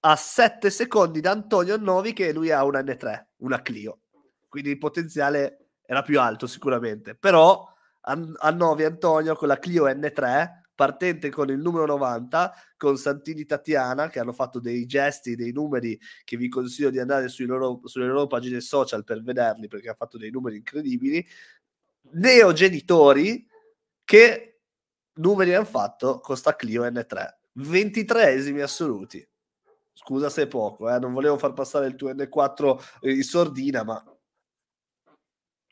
a 0.00 0.16
7 0.16 0.70
secondi 0.70 1.20
da 1.20 1.32
Antonio 1.32 1.74
Annovi 1.74 2.12
che 2.12 2.32
lui 2.32 2.50
ha 2.50 2.64
una 2.64 2.80
N3, 2.80 3.26
una 3.38 3.60
Clio. 3.60 4.00
Quindi 4.48 4.70
il 4.70 4.78
potenziale 4.78 5.59
era 5.90 6.02
più 6.02 6.20
alto 6.20 6.46
sicuramente, 6.46 7.16
però 7.16 7.66
a 8.02 8.50
9 8.50 8.84
Antonio 8.84 9.34
con 9.34 9.48
la 9.48 9.58
Clio 9.58 9.86
N3 9.86 10.60
partente 10.72 11.30
con 11.30 11.50
il 11.50 11.58
numero 11.58 11.84
90 11.84 12.54
con 12.76 12.96
Santini 12.96 13.44
Tatiana 13.44 14.08
che 14.08 14.20
hanno 14.20 14.32
fatto 14.32 14.60
dei 14.60 14.86
gesti, 14.86 15.34
dei 15.34 15.50
numeri 15.50 15.98
che 16.22 16.36
vi 16.36 16.48
consiglio 16.48 16.90
di 16.90 17.00
andare 17.00 17.26
loro, 17.38 17.80
sulle 17.86 18.06
loro 18.06 18.28
pagine 18.28 18.60
social 18.60 19.02
per 19.02 19.20
vederli 19.20 19.66
perché 19.66 19.88
ha 19.88 19.94
fatto 19.94 20.16
dei 20.16 20.30
numeri 20.30 20.58
incredibili. 20.58 21.26
Neogenitori 22.12 23.44
che 24.04 24.60
numeri 25.14 25.54
hanno 25.54 25.64
fatto 25.64 26.20
con 26.20 26.36
sta 26.36 26.54
Clio 26.54 26.84
N3 26.84 27.28
23esimi 27.58 28.62
assoluti. 28.62 29.28
Scusa 29.92 30.30
se 30.30 30.42
è 30.42 30.46
poco 30.46 30.88
eh? 30.88 31.00
non 31.00 31.12
volevo 31.12 31.36
far 31.36 31.52
passare 31.52 31.88
il 31.88 31.96
tuo 31.96 32.10
N4 32.10 33.08
in 33.10 33.22
sordina 33.24 33.82
ma 33.82 34.02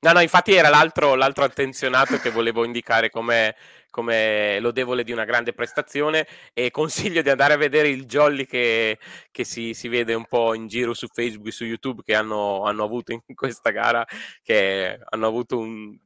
No, 0.01 0.13
no, 0.13 0.21
infatti 0.21 0.55
era 0.55 0.69
l'altro, 0.69 1.17
l'altro 1.17 1.43
attenzionato 1.43 2.19
che 2.19 2.31
volevo 2.31 2.65
indicare 2.65 3.11
come, 3.11 3.57
come, 3.91 4.61
lodevole 4.61 5.03
di 5.03 5.11
una 5.11 5.25
grande 5.25 5.53
prestazione 5.53 6.27
e 6.55 6.71
consiglio 6.71 7.21
di 7.21 7.31
andare 7.31 7.55
a 7.55 7.57
vedere 7.57 7.89
il 7.89 8.07
jolly 8.07 8.47
che, 8.47 8.99
che 9.33 9.45
si, 9.45 9.75
si, 9.75 9.89
vede 9.89 10.15
un 10.15 10.27
po' 10.27 10.55
in 10.55 10.69
giro 10.69 10.95
su 10.95 11.09
Facebook 11.13 11.49
e 11.49 11.51
su 11.51 11.65
YouTube 11.65 12.03
che 12.05 12.15
hanno, 12.15 12.63
hanno 12.65 12.85
avuto 12.85 13.11
in 13.11 13.35
questa 13.35 13.71
gara, 13.71 14.07
che 14.45 15.01
hanno 15.11 15.27
avuto 15.27 15.59
un, 15.59 15.99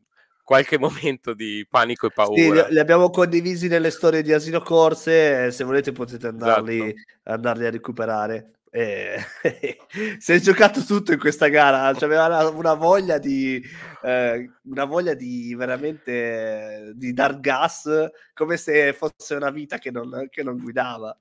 qualche 0.43 0.79
momento 0.79 1.35
di 1.35 1.67
panico 1.69 2.07
e 2.07 2.11
paura. 2.11 2.67
Sì, 2.67 2.73
li 2.73 2.79
abbiamo 2.79 3.11
condivisi 3.11 3.69
nelle 3.69 3.91
storie 3.91 4.23
di 4.23 4.33
Asino 4.33 4.61
Corse, 4.61 5.51
se 5.51 5.65
volete 5.65 5.93
potete 5.93 6.29
andarli, 6.29 6.79
esatto. 6.79 6.95
andarli 7.25 7.67
a 7.67 7.71
recuperare. 7.71 8.53
Eh, 8.75 9.23
si 10.19 10.33
è 10.33 10.39
giocato 10.41 10.83
tutto 10.83 11.13
in 11.13 11.19
questa 11.19 11.49
gara, 11.49 11.93
cioè, 11.93 12.05
aveva 12.05 12.49
una 12.49 12.73
voglia 12.73 13.19
di 13.19 13.63
eh, 14.03 14.51
una 14.63 14.87
voglia 14.87 15.13
di 15.13 15.55
veramente 15.55 16.93
di 16.95 17.13
dar 17.13 17.39
gas 17.39 18.09
come 18.33 18.57
se 18.57 18.95
fosse 18.95 19.35
una 19.35 19.51
vita 19.51 19.77
che 19.77 19.91
non, 19.91 20.27
che 20.31 20.43
non 20.43 20.57
guidava. 20.57 21.15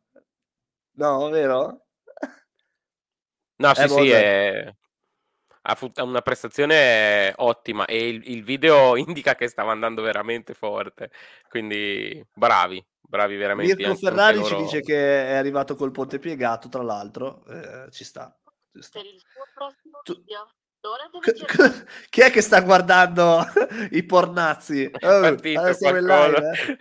No, 0.94 1.30
vero? 1.30 1.88
No, 3.58 3.74
sì, 3.76 3.88
sì, 3.90 4.10
è... 4.12 4.74
ha 5.63 5.78
una 6.04 6.21
prestazione 6.21 7.34
ottima 7.38 7.86
e 7.86 8.08
il, 8.08 8.21
il 8.32 8.43
video 8.43 8.95
indica 8.97 9.36
che 9.36 9.47
stava 9.47 9.71
andando 9.71 10.02
veramente 10.02 10.54
forte, 10.54 11.12
quindi 11.50 12.26
bravi, 12.34 12.84
bravi 13.00 13.36
veramente. 13.36 13.76
Mirko 13.76 13.95
Ferrari 13.95 14.38
loro... 14.38 14.47
ci 14.47 14.56
dice 14.56 14.82
che 14.82 15.28
è 15.28 15.34
arrivato 15.34 15.76
col 15.76 15.91
ponte 15.91 16.19
piegato, 16.19 16.69
tra 16.69 16.82
l'altro, 16.82 17.45
eh, 17.47 17.91
ci 17.91 18.04
sta. 18.04 18.36
Ci 18.74 18.82
sta. 18.82 19.00
Per 19.00 19.08
il 19.08 19.19
suo 19.19 19.43
prossimo 19.54 20.00
tu... 20.04 20.24
C- 21.19 21.86
chi 22.10 22.21
è 22.21 22.32
che 22.32 22.41
sta 22.41 22.62
guardando 22.62 23.45
i 23.91 24.04
pornazzi? 24.04 24.89
Oh, 24.91 25.19
Partito, 25.21 25.74
siamo 25.74 26.00
in 26.00 26.06
live. 26.06 26.78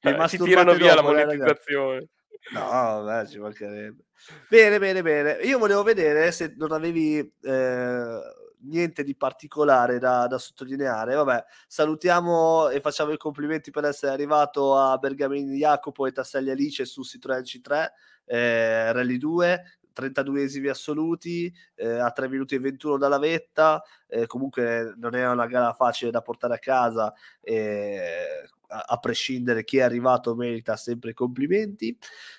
Eh? 0.00 0.16
Mi 0.16 0.28
ci 0.28 0.38
tirano 0.38 0.72
via 0.72 0.94
dopo, 0.94 1.12
la 1.12 1.24
monetizzazione. 1.24 2.08
No, 2.52 2.60
vabbè, 2.60 3.26
ci 3.28 3.38
mancherebbe. 3.38 4.04
Bene, 4.48 4.78
bene, 4.78 5.02
bene. 5.02 5.32
Io 5.42 5.58
volevo 5.58 5.82
vedere 5.82 6.32
se 6.32 6.54
non 6.56 6.72
avevi 6.72 7.18
eh, 7.18 8.20
niente 8.62 9.04
di 9.04 9.14
particolare 9.14 9.98
da, 9.98 10.26
da, 10.26 10.38
sottolineare. 10.38 11.14
Vabbè, 11.14 11.44
salutiamo 11.66 12.68
e 12.70 12.80
facciamo 12.80 13.12
i 13.12 13.16
complimenti 13.16 13.70
per 13.70 13.84
essere 13.84 14.12
arrivato 14.12 14.76
a 14.76 14.98
Bergamini 14.98 15.56
Jacopo 15.56 16.06
e 16.06 16.12
Tasselli 16.12 16.50
Alice 16.50 16.84
su 16.84 17.02
Citroen 17.02 17.42
C3 17.42 17.86
eh, 18.26 18.92
Rally 18.92 19.16
2. 19.16 19.74
32esimi 19.92 20.68
assoluti 20.68 21.52
eh, 21.74 21.98
a 21.98 22.10
3 22.12 22.28
minuti 22.28 22.54
e 22.54 22.60
21 22.60 22.96
dalla 22.96 23.18
vetta 23.18 23.82
eh, 24.06 24.26
comunque 24.26 24.94
non 24.96 25.16
è 25.16 25.28
una 25.28 25.46
gara 25.46 25.72
facile 25.72 26.12
da 26.12 26.22
portare 26.22 26.54
a 26.54 26.58
casa 26.58 27.12
eh, 27.40 28.48
a, 28.70 28.98
prescindere 28.98 29.64
chi 29.64 29.78
è 29.78 29.82
arrivato 29.82 30.34
merita 30.34 30.76
sempre 30.76 31.12
complimenti. 31.12 31.96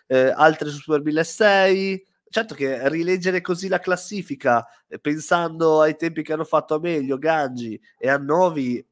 Eh, 0.08 0.32
altre 0.36 0.70
su 0.70 0.78
Super 0.78 1.02
1006. 1.02 2.06
Certo 2.30 2.56
che 2.56 2.88
rileggere 2.88 3.41
così 3.41 3.67
la 3.67 3.80
classifica, 3.80 4.65
eh, 4.88 5.00
pensando 5.00 5.82
ai 5.82 5.98
tempi 5.98 6.24
che 6.24 6.32
hanno 6.32 6.46
fatto 6.46 6.76
a 6.76 6.80
meglio 6.80 7.17
Gangi 7.17 7.80
e 7.98 8.10
a 8.10 8.17
Novi, 8.17 8.84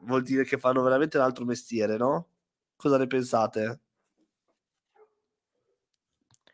vuol 0.00 0.22
dire 0.22 0.44
che 0.44 0.58
fanno 0.58 0.82
veramente 0.82 1.16
un 1.16 1.22
altro 1.22 1.44
mestiere, 1.44 1.96
no? 1.96 2.26
Cosa 2.74 2.98
ne 2.98 3.06
pensate? 3.06 3.80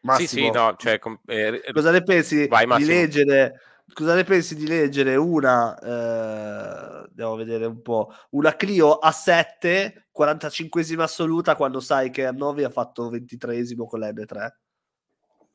Massimo, 0.02 0.28
sì, 0.28 0.36
sì, 0.36 0.50
no, 0.50 0.76
cioè, 0.76 1.00
eh, 1.26 1.62
cosa 1.72 1.90
ne 1.90 2.02
pensi 2.02 2.46
vai, 2.46 2.66
di 2.76 2.84
leggere 2.84 3.58
cosa 3.92 4.14
ne 4.14 4.24
pensi 4.24 4.54
di 4.54 4.66
leggere 4.66 5.16
una 5.16 5.78
eh, 5.78 7.06
andiamo 7.08 7.32
a 7.32 7.36
vedere 7.36 7.66
un 7.66 7.82
po' 7.82 8.10
una 8.30 8.56
Clio 8.56 8.98
A7 9.02 10.06
45esima 10.16 11.02
assoluta 11.02 11.54
quando 11.54 11.80
sai 11.80 12.10
che 12.10 12.26
a 12.26 12.32
9 12.32 12.64
ha 12.64 12.70
fatto 12.70 13.10
23esimo 13.10 13.84
con 13.86 14.00
la 14.00 14.10
M3 14.10 14.48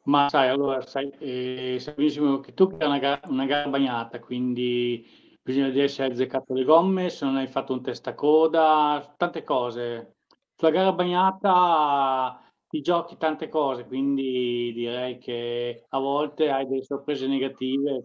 ma 0.04 0.30
sai 0.30 0.50
allora 0.50 0.82
sai, 0.82 1.12
eh, 1.20 1.78
sai 1.80 1.94
benissimo 1.96 2.40
che 2.40 2.54
tu 2.54 2.76
hai 2.80 2.88
una, 2.88 3.00
gara, 3.00 3.20
una 3.28 3.46
gara 3.46 3.68
bagnata 3.68 4.20
quindi 4.20 5.28
bisogna 5.50 5.68
vedere 5.68 5.88
se 5.88 6.04
hai 6.04 6.12
azzeccato 6.12 6.54
le 6.54 6.64
gomme 6.64 7.10
se 7.10 7.26
non 7.26 7.38
hai 7.38 7.48
fatto 7.48 7.74
un 7.74 7.82
testacoda 7.82 9.16
tante 9.18 9.44
cose. 9.44 10.18
Sulla 10.56 10.72
gara 10.72 10.94
bagnata 10.94 12.40
ti 12.68 12.82
giochi 12.82 13.18
tante 13.18 13.50
cose, 13.50 13.86
quindi 13.86 14.72
direi 14.74 15.18
che 15.18 15.86
a 15.90 16.00
volte 16.00 16.52
hai 16.52 16.68
delle 16.68 16.84
sorprese 16.84 17.26
negative 17.26 18.04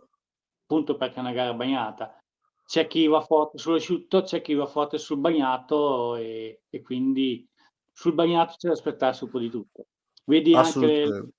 appunto 0.65 0.97
perché 0.97 1.17
è 1.17 1.21
una 1.21 1.33
gara 1.33 1.55
bagnata. 1.55 2.19
C'è 2.67 2.87
chi 2.87 3.07
va 3.07 3.21
forte 3.21 3.59
sull'asciutto, 3.59 4.23
c'è 4.23 4.41
chi 4.41 4.55
va 4.55 4.67
forte 4.67 4.99
sul 4.99 5.19
bagnato 5.19 6.17
e, 6.17 6.63
e 6.69 6.83
quindi 6.83 7.47
sul 7.93 8.15
bagnato 8.15 8.55
c'è 8.57 8.69
da 8.69 8.75
aspettarsi 8.75 9.25
un 9.25 9.31
po' 9.31 9.39
di 9.39 9.51
tutto. 9.51 9.87
Vedi 10.25 10.55
anche, 10.55 11.33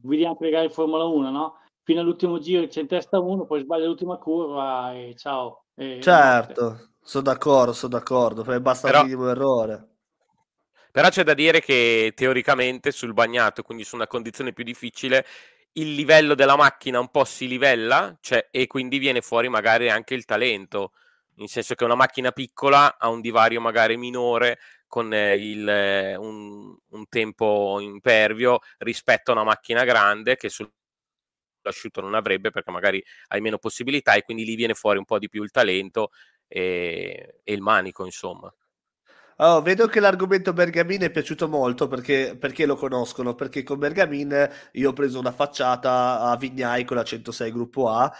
vedi 0.00 0.24
anche 0.24 0.44
le 0.44 0.50
gare 0.50 0.66
di 0.66 0.72
Formula 0.72 1.04
1, 1.04 1.30
no? 1.30 1.58
Fino 1.84 2.00
all'ultimo 2.00 2.38
giro 2.38 2.66
c'è 2.66 2.80
in 2.80 2.86
testa 2.86 3.20
uno, 3.20 3.44
poi 3.44 3.60
sbaglia 3.60 3.86
l'ultima 3.86 4.16
curva 4.16 4.94
e 4.94 5.14
ciao. 5.16 5.64
E 5.74 6.00
certo, 6.00 6.94
sono 7.02 7.24
d'accordo, 7.24 7.72
sono 7.72 7.92
d'accordo, 7.92 8.42
basta 8.60 8.88
Però... 8.88 9.00
il 9.00 9.06
minimo 9.06 9.28
errore. 9.28 9.88
Però 10.90 11.08
c'è 11.08 11.24
da 11.24 11.32
dire 11.32 11.60
che 11.60 12.12
teoricamente 12.14 12.90
sul 12.90 13.14
bagnato, 13.14 13.62
quindi 13.62 13.82
su 13.82 13.94
una 13.94 14.06
condizione 14.06 14.52
più 14.52 14.62
difficile, 14.62 15.24
il 15.74 15.94
livello 15.94 16.34
della 16.34 16.56
macchina 16.56 16.98
un 17.00 17.10
po' 17.10 17.24
si 17.24 17.48
livella 17.48 18.16
cioè, 18.20 18.48
e 18.50 18.66
quindi 18.66 18.98
viene 18.98 19.22
fuori 19.22 19.48
magari 19.48 19.88
anche 19.90 20.14
il 20.14 20.24
talento, 20.24 20.92
nel 21.36 21.48
senso 21.48 21.74
che 21.74 21.84
una 21.84 21.94
macchina 21.94 22.32
piccola 22.32 22.98
ha 22.98 23.08
un 23.08 23.20
divario 23.20 23.60
magari 23.60 23.96
minore 23.96 24.58
con 24.86 25.12
eh, 25.14 25.34
il, 25.36 25.66
eh, 25.68 26.16
un, 26.16 26.76
un, 26.90 27.08
tempo 27.08 27.80
impervio 27.80 28.60
rispetto 28.78 29.30
a 29.30 29.34
una 29.34 29.44
macchina 29.44 29.84
grande 29.84 30.36
che 30.36 30.50
sull'asciutto 30.50 32.02
non 32.02 32.14
avrebbe 32.14 32.50
perché 32.50 32.70
magari 32.70 33.02
hai 33.28 33.40
meno 33.40 33.58
possibilità 33.58 34.14
e 34.14 34.22
quindi 34.22 34.44
lì 34.44 34.54
viene 34.54 34.74
fuori 34.74 34.98
un 34.98 35.04
po' 35.06 35.18
di 35.18 35.28
più 35.28 35.42
il 35.42 35.50
talento 35.50 36.10
e, 36.46 37.40
e 37.42 37.52
il 37.54 37.62
manico, 37.62 38.04
insomma. 38.04 38.52
Oh, 39.44 39.60
vedo 39.60 39.88
che 39.88 39.98
l'argomento 39.98 40.52
Bergamin 40.52 41.00
è 41.00 41.10
piaciuto 41.10 41.48
molto 41.48 41.88
perché, 41.88 42.36
perché, 42.38 42.64
lo 42.64 42.76
conoscono, 42.76 43.34
perché 43.34 43.64
con 43.64 43.76
Bergamin 43.76 44.48
io 44.72 44.90
ho 44.90 44.92
preso 44.92 45.18
una 45.18 45.32
facciata 45.32 46.20
a 46.20 46.36
Vignai 46.36 46.84
con 46.84 46.96
la 46.96 47.02
106 47.02 47.50
gruppo 47.50 47.88
A, 47.88 48.12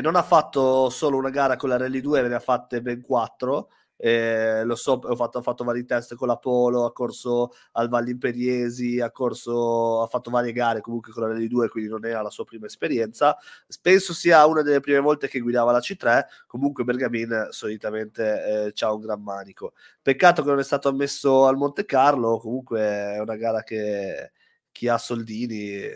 non 0.00 0.14
ha 0.14 0.22
fatto 0.22 0.90
solo 0.90 1.16
una 1.16 1.30
gara 1.30 1.56
con 1.56 1.70
la 1.70 1.76
Rally 1.76 2.00
2, 2.00 2.22
ne 2.28 2.34
ha 2.36 2.38
fatte 2.38 2.80
ben 2.82 3.00
quattro 3.00 3.70
eh, 3.96 4.64
lo 4.64 4.74
so, 4.74 5.00
ho 5.02 5.16
fatto, 5.16 5.38
ho 5.38 5.42
fatto, 5.42 5.64
vari 5.64 5.84
test 5.84 6.14
con 6.14 6.28
la 6.28 6.36
Polo, 6.36 6.84
ha 6.84 6.92
corso 6.92 7.52
al 7.72 7.88
Valli 7.88 8.10
Imperiesi, 8.10 9.00
ha 9.00 9.10
corso, 9.10 10.02
ha 10.02 10.06
fatto 10.06 10.30
varie 10.30 10.52
gare 10.52 10.80
comunque 10.80 11.12
con 11.12 11.22
la 11.22 11.28
Rally 11.28 11.46
2, 11.48 11.68
quindi 11.68 11.88
non 11.88 12.04
era 12.04 12.22
la 12.22 12.30
sua 12.30 12.44
prima 12.44 12.66
esperienza. 12.66 13.36
Penso 13.80 14.12
sia 14.12 14.44
una 14.46 14.62
delle 14.62 14.80
prime 14.80 14.98
volte 15.00 15.28
che 15.28 15.40
guidava 15.40 15.72
la 15.72 15.78
C3. 15.78 16.24
Comunque 16.46 16.84
Bergamin 16.84 17.48
solitamente 17.50 18.72
eh, 18.74 18.84
ha 18.84 18.92
un 18.92 19.00
gran 19.00 19.22
manico. 19.22 19.74
Peccato 20.02 20.42
che 20.42 20.48
non 20.50 20.58
è 20.58 20.64
stato 20.64 20.88
ammesso 20.88 21.46
al 21.46 21.56
Monte 21.56 21.84
Carlo, 21.84 22.38
comunque 22.38 22.80
è 22.80 23.20
una 23.20 23.36
gara 23.36 23.62
che 23.62 24.32
chi 24.72 24.88
ha 24.88 24.98
soldini 24.98 25.88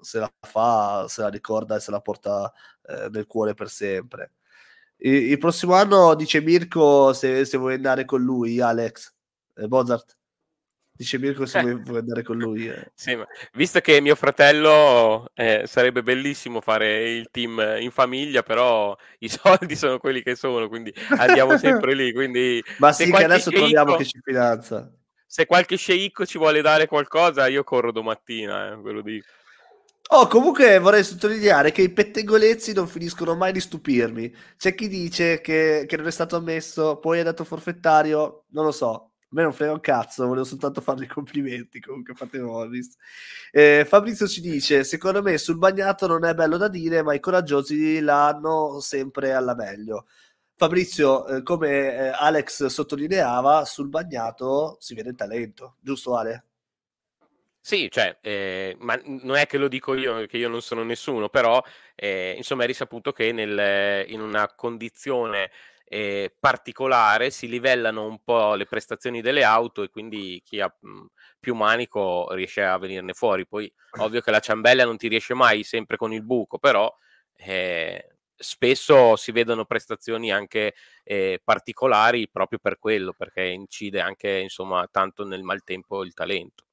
se 0.00 0.18
la 0.18 0.30
fa, 0.40 1.06
se 1.08 1.22
la 1.22 1.28
ricorda 1.28 1.76
e 1.76 1.80
se 1.80 1.90
la 1.90 2.00
porta 2.00 2.52
eh, 2.86 3.08
nel 3.10 3.26
cuore 3.26 3.54
per 3.54 3.68
sempre. 3.68 4.32
Il, 5.00 5.38
prossimo 5.38 5.74
anno 5.74 6.14
dice 6.14 6.40
Mirko 6.40 7.12
se, 7.12 7.44
se 7.44 7.56
vuoi 7.56 7.74
andare 7.74 8.04
con 8.04 8.20
lui, 8.20 8.60
Alex 8.60 9.14
eh, 9.56 9.68
Mozart. 9.68 10.16
Dice 10.90 11.18
Mirko 11.18 11.46
se 11.46 11.60
vuoi, 11.60 11.74
vuoi 11.84 11.98
andare 11.98 12.24
con 12.24 12.36
lui. 12.36 12.68
Eh. 12.68 12.90
Sì, 12.94 13.16
visto 13.52 13.80
che 13.80 14.00
mio 14.00 14.16
fratello 14.16 15.30
eh, 15.34 15.62
sarebbe 15.66 16.02
bellissimo 16.02 16.60
fare 16.60 17.12
il 17.12 17.28
team 17.30 17.76
in 17.78 17.92
famiglia, 17.92 18.42
però 18.42 18.96
i 19.20 19.28
soldi 19.30 19.76
sono 19.76 19.98
quelli 19.98 20.22
che 20.22 20.34
sono, 20.34 20.68
quindi 20.68 20.92
andiamo 21.10 21.56
sempre 21.56 21.94
lì. 21.94 22.12
Quindi 22.12 22.62
Ma 22.78 22.92
sì, 22.92 23.10
che 23.10 23.24
adesso 23.24 23.50
sceicco, 23.50 23.58
troviamo 23.58 23.96
che 23.96 24.04
ci 24.04 24.18
finanza. 24.20 24.90
Se 25.24 25.46
qualche 25.46 25.76
sceicco 25.76 26.26
ci 26.26 26.38
vuole 26.38 26.60
dare 26.62 26.86
qualcosa, 26.86 27.46
io 27.46 27.62
corro 27.62 27.92
domattina, 27.92 28.72
eh, 28.72 28.76
ve 28.78 28.92
lo 28.92 29.02
dico. 29.02 29.26
Oh, 30.10 30.26
comunque 30.26 30.78
vorrei 30.78 31.04
sottolineare 31.04 31.70
che 31.70 31.82
i 31.82 31.90
pettegolezzi 31.92 32.72
non 32.72 32.88
finiscono 32.88 33.34
mai 33.34 33.52
di 33.52 33.60
stupirmi. 33.60 34.34
C'è 34.56 34.74
chi 34.74 34.88
dice 34.88 35.40
che, 35.42 35.84
che 35.86 35.96
non 35.98 36.06
è 36.06 36.10
stato 36.10 36.36
ammesso, 36.36 36.96
poi 36.98 37.18
è 37.18 37.22
dato 37.22 37.44
forfettario, 37.44 38.44
non 38.52 38.64
lo 38.64 38.72
so. 38.72 39.12
A 39.20 39.26
me 39.32 39.42
non 39.42 39.52
frega 39.52 39.72
un 39.72 39.80
cazzo, 39.80 40.26
volevo 40.26 40.46
soltanto 40.46 40.80
fargli 40.80 41.02
i 41.02 41.06
complimenti. 41.06 41.80
Comunque 41.80 42.14
fate 42.14 42.38
Morris. 42.40 42.96
Eh, 43.50 43.84
Fabrizio 43.86 44.26
ci 44.26 44.40
dice: 44.40 44.82
Secondo 44.82 45.20
me 45.22 45.36
sul 45.36 45.58
bagnato 45.58 46.06
non 46.06 46.24
è 46.24 46.32
bello 46.32 46.56
da 46.56 46.68
dire, 46.68 47.02
ma 47.02 47.12
i 47.12 47.20
coraggiosi 47.20 48.00
l'hanno 48.00 48.80
sempre 48.80 49.34
alla 49.34 49.54
meglio. 49.54 50.06
Fabrizio, 50.56 51.26
eh, 51.26 51.42
come 51.42 51.68
eh, 51.94 52.08
Alex 52.14 52.64
sottolineava, 52.66 53.64
sul 53.66 53.88
bagnato 53.90 54.78
si 54.80 54.94
vede 54.94 55.10
il 55.10 55.16
talento, 55.16 55.76
giusto 55.80 56.16
Ale? 56.16 56.47
Sì, 57.68 57.90
cioè, 57.90 58.16
eh, 58.22 58.74
ma 58.80 58.98
non 59.04 59.36
è 59.36 59.44
che 59.46 59.58
lo 59.58 59.68
dico 59.68 59.94
io, 59.94 60.24
che 60.24 60.38
io 60.38 60.48
non 60.48 60.62
sono 60.62 60.82
nessuno, 60.84 61.28
però 61.28 61.62
eh, 61.96 62.32
insomma 62.34 62.64
è 62.64 62.66
risaputo 62.66 63.12
che 63.12 63.30
nel, 63.30 64.08
in 64.08 64.22
una 64.22 64.50
condizione 64.54 65.50
eh, 65.84 66.34
particolare 66.40 67.28
si 67.28 67.46
livellano 67.46 68.06
un 68.06 68.22
po' 68.24 68.54
le 68.54 68.64
prestazioni 68.64 69.20
delle 69.20 69.44
auto 69.44 69.82
e 69.82 69.90
quindi 69.90 70.40
chi 70.42 70.60
ha 70.62 70.74
mh, 70.80 71.04
più 71.38 71.54
manico 71.54 72.32
riesce 72.32 72.62
a 72.64 72.78
venirne 72.78 73.12
fuori. 73.12 73.46
Poi 73.46 73.70
ovvio 73.98 74.22
che 74.22 74.30
la 74.30 74.40
ciambella 74.40 74.86
non 74.86 74.96
ti 74.96 75.08
riesce 75.08 75.34
mai 75.34 75.62
sempre 75.62 75.98
con 75.98 76.10
il 76.14 76.22
buco, 76.22 76.56
però 76.58 76.90
eh, 77.36 78.16
spesso 78.34 79.14
si 79.16 79.30
vedono 79.30 79.66
prestazioni 79.66 80.32
anche 80.32 80.74
eh, 81.04 81.38
particolari 81.44 82.30
proprio 82.30 82.58
per 82.60 82.78
quello, 82.78 83.12
perché 83.12 83.42
incide 83.42 84.00
anche 84.00 84.30
insomma 84.38 84.88
tanto 84.90 85.22
nel 85.26 85.42
maltempo 85.42 86.02
il 86.02 86.14
talento. 86.14 86.64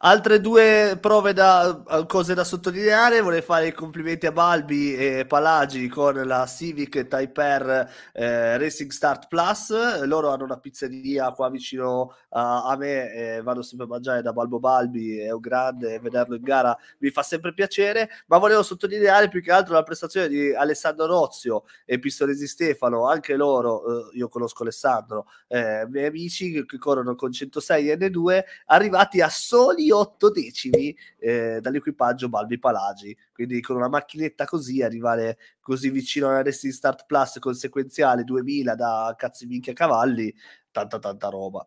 Altre 0.00 0.40
due 0.40 0.96
prove 1.00 1.32
da 1.32 2.04
cose 2.06 2.32
da 2.32 2.44
sottolineare, 2.44 3.20
vorrei 3.20 3.42
fare 3.42 3.66
i 3.66 3.72
complimenti 3.72 4.26
a 4.26 4.30
Balbi 4.32 4.94
e 4.94 5.24
Palagi 5.26 5.88
con 5.88 6.14
la 6.24 6.46
Civic 6.46 7.08
Type 7.08 7.58
R 7.58 7.90
eh, 8.12 8.58
Racing 8.58 8.92
Start 8.92 9.26
Plus. 9.26 10.04
Loro 10.04 10.28
hanno 10.28 10.44
una 10.44 10.60
pizzeria 10.60 11.32
qua 11.32 11.50
vicino 11.50 12.14
a, 12.28 12.66
a 12.66 12.76
me 12.76 13.12
e 13.12 13.42
vanno 13.42 13.62
sempre 13.62 13.86
a 13.86 13.88
mangiare 13.88 14.22
da 14.22 14.32
Balbo 14.32 14.60
Balbi, 14.60 15.18
è 15.18 15.32
un 15.32 15.40
grande, 15.40 15.98
vederlo 15.98 16.36
in 16.36 16.42
gara 16.42 16.78
mi 16.98 17.10
fa 17.10 17.24
sempre 17.24 17.52
piacere, 17.52 18.08
ma 18.26 18.38
volevo 18.38 18.62
sottolineare 18.62 19.28
più 19.28 19.42
che 19.42 19.50
altro 19.50 19.74
la 19.74 19.82
prestazione 19.82 20.28
di 20.28 20.54
Alessandro 20.54 21.06
Rozio 21.06 21.64
e 21.84 21.98
Pistoresi 21.98 22.46
Stefano, 22.46 23.08
anche 23.08 23.34
loro, 23.34 24.12
eh, 24.12 24.16
io 24.18 24.28
conosco 24.28 24.62
Alessandro, 24.62 25.26
eh, 25.48 25.88
miei 25.88 26.06
amici 26.06 26.64
che 26.64 26.78
corrono 26.78 27.16
con 27.16 27.32
106 27.32 27.96
N2, 27.96 28.42
arrivati 28.66 29.20
a 29.20 29.28
soli 29.28 29.86
8 29.90 30.30
decimi 30.30 30.96
eh, 31.18 31.58
dall'equipaggio 31.60 32.28
Balbi 32.28 32.58
Palagi. 32.58 33.16
Quindi 33.32 33.60
con 33.60 33.76
una 33.76 33.88
macchinetta 33.88 34.44
così 34.44 34.82
arrivare 34.82 35.38
così 35.60 35.90
vicino 35.90 36.28
alla 36.28 36.42
Racing 36.42 36.72
Start 36.72 37.04
Plus 37.06 37.38
conseguenziale 37.38 38.24
2000 38.24 38.74
da 38.74 39.14
cazzi 39.16 39.46
minchia 39.46 39.72
cavalli, 39.72 40.34
tanta 40.70 40.98
tanta 40.98 41.28
roba. 41.28 41.66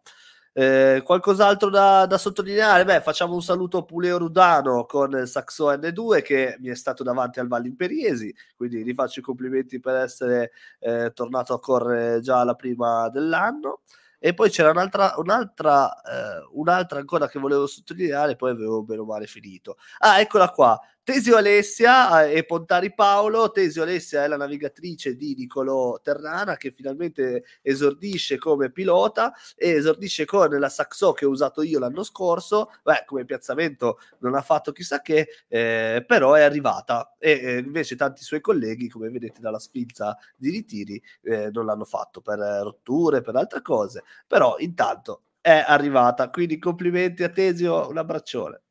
Eh, 0.53 1.01
qualcos'altro 1.05 1.69
da, 1.69 2.05
da, 2.05 2.17
sottolineare? 2.17 2.83
Beh, 2.83 2.99
facciamo 2.99 3.33
un 3.33 3.41
saluto 3.41 3.77
a 3.77 3.85
Puleo 3.85 4.17
Rudano 4.17 4.85
con 4.85 5.25
Saxo 5.25 5.71
N2 5.71 6.21
che 6.21 6.57
mi 6.59 6.67
è 6.67 6.75
stato 6.75 7.03
davanti 7.03 7.39
al 7.39 7.47
Valle 7.47 7.69
Imperiesi, 7.69 8.35
quindi 8.57 8.83
gli 8.83 8.93
faccio 8.93 9.21
i 9.21 9.23
complimenti 9.23 9.79
per 9.79 9.95
essere 9.95 10.51
eh, 10.79 11.11
tornato 11.13 11.53
a 11.53 11.59
correre 11.59 12.19
già 12.19 12.43
la 12.43 12.55
prima 12.55 13.07
dell'anno. 13.09 13.81
E 14.23 14.35
poi 14.35 14.51
c'era 14.51 14.69
un'altra, 14.69 15.15
un'altra, 15.17 15.99
eh, 16.03 16.47
un'altra 16.53 16.99
ancora 16.99 17.27
che 17.27 17.39
volevo 17.39 17.65
sottolineare, 17.65 18.35
poi 18.35 18.51
avevo 18.51 18.83
bene 18.83 19.01
o 19.01 19.05
male 19.05 19.25
finito. 19.25 19.77
Ah, 19.97 20.19
eccola 20.19 20.49
qua. 20.51 20.79
Tesio 21.03 21.35
Alessia 21.35 22.25
eh, 22.25 22.37
e 22.37 22.45
Pontari 22.45 22.93
Paolo. 22.93 23.49
Tesio 23.49 23.81
Alessia 23.81 24.23
è 24.23 24.27
la 24.27 24.37
navigatrice 24.37 25.15
di 25.15 25.33
Nicolò 25.35 25.99
Terrana 25.99 26.57
che 26.57 26.69
finalmente 26.71 27.43
esordisce 27.63 28.37
come 28.37 28.69
pilota 28.71 29.33
e 29.55 29.71
esordisce 29.71 30.25
con 30.25 30.49
la 30.51 30.69
Saxo 30.69 31.11
che 31.13 31.25
ho 31.25 31.29
usato 31.29 31.63
io 31.63 31.79
l'anno 31.79 32.03
scorso. 32.03 32.69
Beh, 32.83 33.03
come 33.07 33.25
piazzamento 33.25 33.97
non 34.19 34.35
ha 34.35 34.41
fatto 34.41 34.71
chissà 34.71 35.01
che, 35.01 35.27
eh, 35.47 36.03
però 36.05 36.35
è 36.35 36.41
arrivata 36.43 37.15
e 37.17 37.31
eh, 37.31 37.57
invece 37.57 37.95
tanti 37.95 38.23
suoi 38.23 38.39
colleghi, 38.39 38.87
come 38.87 39.09
vedete 39.09 39.39
dalla 39.39 39.59
spinta 39.59 40.15
di 40.35 40.51
ritiri, 40.51 41.01
eh, 41.23 41.49
non 41.51 41.65
l'hanno 41.65 41.85
fatto 41.85 42.21
per 42.21 42.37
rotture, 42.37 43.21
per 43.21 43.35
altre 43.35 43.63
cose. 43.63 44.03
Però 44.27 44.55
intanto 44.59 45.23
è 45.41 45.63
arrivata. 45.65 46.29
Quindi 46.29 46.59
complimenti 46.59 47.23
a 47.23 47.29
Tesio, 47.29 47.89
un 47.89 47.97
abbraccione. 47.97 48.61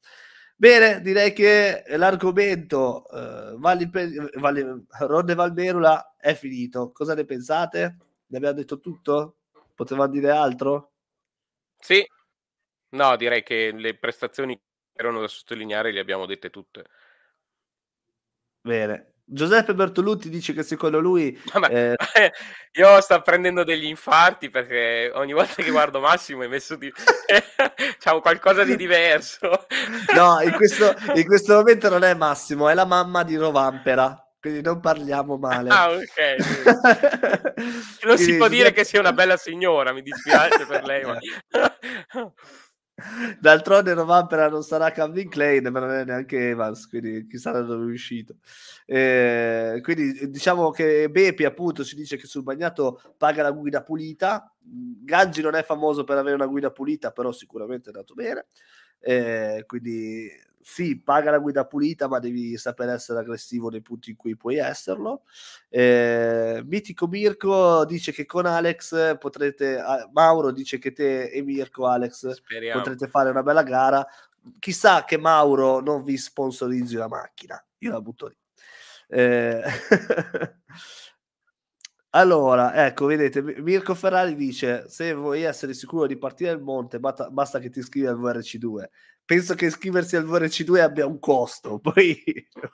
Bene, 0.61 1.01
direi 1.01 1.33
che 1.33 1.85
l'argomento 1.97 3.07
uh, 3.09 3.59
Valli, 3.59 3.89
Valli, 4.35 4.85
Ronde 4.99 5.35
Valmerula 5.35 6.17
è 6.19 6.35
finito. 6.35 6.93
Cosa 6.93 7.15
ne 7.15 7.25
pensate? 7.25 7.97
Ne 8.27 8.37
abbiamo 8.37 8.57
detto 8.57 8.79
tutto? 8.79 9.39
Potevamo 9.75 10.11
dire 10.11 10.29
altro? 10.29 10.93
Sì, 11.79 12.07
no, 12.91 13.17
direi 13.17 13.43
che 13.43 13.73
le 13.73 13.97
prestazioni 13.97 14.55
che 14.55 14.63
erano 15.01 15.21
da 15.21 15.29
sottolineare 15.29 15.93
le 15.93 16.01
abbiamo 16.01 16.27
dette 16.27 16.51
tutte. 16.51 16.85
Bene, 18.61 19.10
Giuseppe 19.33 19.75
Bertolucci 19.75 20.29
dice 20.29 20.53
che 20.53 20.65
secondo 20.65 20.99
lui 20.99 21.41
eh... 21.71 21.95
io 22.73 23.01
sto 23.01 23.23
prendendo 23.23 23.63
degli 23.63 23.85
infarti 23.85 24.51
perché 24.51 25.13
ogni 25.15 25.33
volta 25.33 25.63
che 25.63 25.71
guardo 25.71 26.01
Massimo 26.01 26.43
è 26.43 26.49
messo 26.49 26.75
di 26.75 26.93
c'è 27.99 28.21
qualcosa 28.21 28.65
di 28.65 28.75
diverso. 28.77 29.67
No 30.15 30.41
in 30.41 30.53
questo, 30.53 30.95
in 31.15 31.25
questo, 31.25 31.55
momento 31.55 31.89
non 31.89 32.03
è 32.03 32.15
Massimo 32.15 32.69
è 32.69 32.75
la 32.75 32.85
mamma 32.85 33.23
di 33.23 33.37
Rovampera 33.37 34.25
quindi 34.41 34.63
non 34.63 34.81
parliamo 34.81 35.37
male. 35.37 35.69
Ah 35.71 35.91
ok 35.91 36.37
non 38.03 38.19
si 38.19 38.37
può 38.37 38.49
dire 38.49 38.73
che 38.73 38.85
sia 38.85 38.99
una 38.99 39.13
bella 39.13 39.37
signora 39.37 39.93
mi 39.93 40.03
dispiace 40.03 40.67
per 40.67 40.83
lei 40.85 41.05
ma... 41.05 41.19
D'altronde 43.41 43.95
Rovampera 43.95 44.49
non 44.49 44.63
sarà 44.63 44.91
Calvin 44.91 45.29
Klein, 45.29 45.69
ma 45.71 45.81
non 45.81 45.91
è 45.91 46.05
neanche 46.05 46.51
Evans, 46.51 46.87
quindi 46.89 47.27
chissà 47.27 47.51
da 47.51 47.63
dove 47.63 47.91
è 47.91 47.93
uscito. 47.93 48.37
Eh, 48.87 49.81
quindi 49.83 50.31
diciamo 50.31 50.71
che 50.71 51.09
Bepi 51.11 51.45
appunto 51.45 51.85
ci 51.85 51.97
dice 51.97 52.17
che 52.17 52.27
sul 52.27 52.43
bagnato 52.43 53.01
paga 53.17 53.43
la 53.43 53.53
guida 53.53 53.83
pulita. 53.83 54.53
Gaggi 54.63 55.43
non 55.43 55.55
è 55.55 55.63
famoso 55.63 56.05
per 56.05 56.19
avere 56.19 56.35
una 56.35 56.47
guida 56.47 56.71
pulita, 56.71 57.11
però 57.11 57.33
sicuramente 57.33 57.91
è 57.91 57.93
andato 57.93 58.15
bene. 58.15 58.47
Eh, 59.01 59.65
quindi 59.67 60.31
sì, 60.71 61.01
paga 61.01 61.33
la 61.33 61.39
guida 61.39 61.67
pulita, 61.67 62.07
ma 62.07 62.21
devi 62.21 62.57
saper 62.57 62.91
essere 62.91 63.19
aggressivo 63.19 63.71
nei 63.71 63.83
punti 63.83 64.11
in 64.11 64.17
cui 64.17 64.37
puoi 64.37 64.59
esserlo. 64.59 65.25
Eh, 65.69 66.63
Mitico 66.65 67.09
Mirko 67.09 67.85
dice 67.85 68.13
che 68.13 68.25
con 68.25 68.47
Alex 68.47 69.19
potrete, 69.19 69.83
Mauro 70.13 70.53
dice 70.53 70.79
che 70.79 70.93
te 70.93 71.25
e 71.25 71.43
Mirko, 71.43 71.87
Alex, 71.87 72.31
Speriamo. 72.31 72.81
potrete 72.81 73.09
fare 73.09 73.31
una 73.31 73.43
bella 73.43 73.65
gara. 73.65 74.07
Chissà 74.61 75.05
che 75.05 75.19
Mauro 75.19 75.81
non 75.81 76.05
vi 76.05 76.17
sponsorizzi 76.17 76.95
la 76.95 77.09
macchina, 77.09 77.61
io 77.79 77.91
la 77.91 78.01
butto 78.01 78.29
lì. 78.29 78.37
Eh, 79.09 79.61
allora, 82.11 82.87
ecco, 82.87 83.07
vedete, 83.07 83.43
Mirko 83.43 83.97
Ferrari 83.97 84.37
dice: 84.37 84.85
Se 84.89 85.13
vuoi 85.15 85.43
essere 85.43 85.75
sicuro 85.75 86.07
di 86.07 86.17
partire 86.17 86.51
al 86.51 86.63
monte, 86.63 87.01
basta, 87.01 87.29
basta 87.29 87.59
che 87.59 87.71
ti 87.71 87.81
iscrivi 87.81 88.07
al 88.07 88.21
VRC2 88.21 88.89
penso 89.31 89.55
che 89.55 89.67
iscriversi 89.67 90.17
al 90.17 90.27
VRC2 90.27 90.81
abbia 90.81 91.07
un 91.07 91.21
costo, 91.21 91.79
poi 91.81 92.21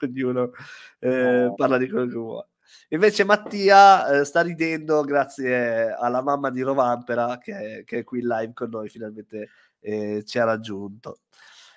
ognuno 0.01 0.49
eh, 0.97 1.53
parla 1.55 1.77
di 1.77 1.87
quello 1.87 2.07
che 2.07 2.15
vuole. 2.15 2.47
Invece 2.89 3.25
Mattia 3.25 4.07
eh, 4.09 4.25
sta 4.25 4.41
ridendo 4.41 5.03
grazie 5.03 5.93
alla 5.93 6.23
mamma 6.23 6.49
di 6.49 6.61
Rovampera 6.61 7.37
che, 7.37 7.83
che 7.85 7.99
è 7.99 8.03
qui 8.03 8.21
in 8.21 8.27
live 8.27 8.53
con 8.53 8.69
noi, 8.71 8.89
finalmente 8.89 9.49
eh, 9.81 10.23
ci 10.25 10.39
ha 10.39 10.45
raggiunto. 10.45 11.19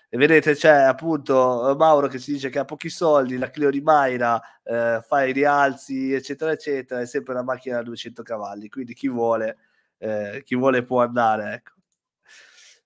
E 0.09 0.17
vedete 0.17 0.55
c'è 0.55 0.71
appunto 0.71 1.77
Mauro 1.79 2.09
che 2.09 2.19
ci 2.19 2.33
dice 2.33 2.49
che 2.49 2.59
ha 2.59 2.65
pochi 2.65 2.89
soldi, 2.89 3.37
la 3.37 3.51
Clio 3.51 3.69
di 3.69 3.83
Mayra 3.83 4.41
eh, 4.63 5.05
fa 5.07 5.25
i 5.25 5.33
rialzi 5.33 6.15
eccetera 6.15 6.53
eccetera, 6.53 7.03
è 7.03 7.07
sempre 7.07 7.35
una 7.35 7.43
macchina 7.43 7.77
da 7.77 7.83
200 7.83 8.23
cavalli, 8.23 8.71
quindi 8.71 8.95
chi 8.95 9.09
vuole, 9.09 9.59
eh, 9.99 10.41
chi 10.43 10.57
vuole 10.57 10.85
può 10.85 11.03
andare. 11.03 11.53
Ecco. 11.53 11.80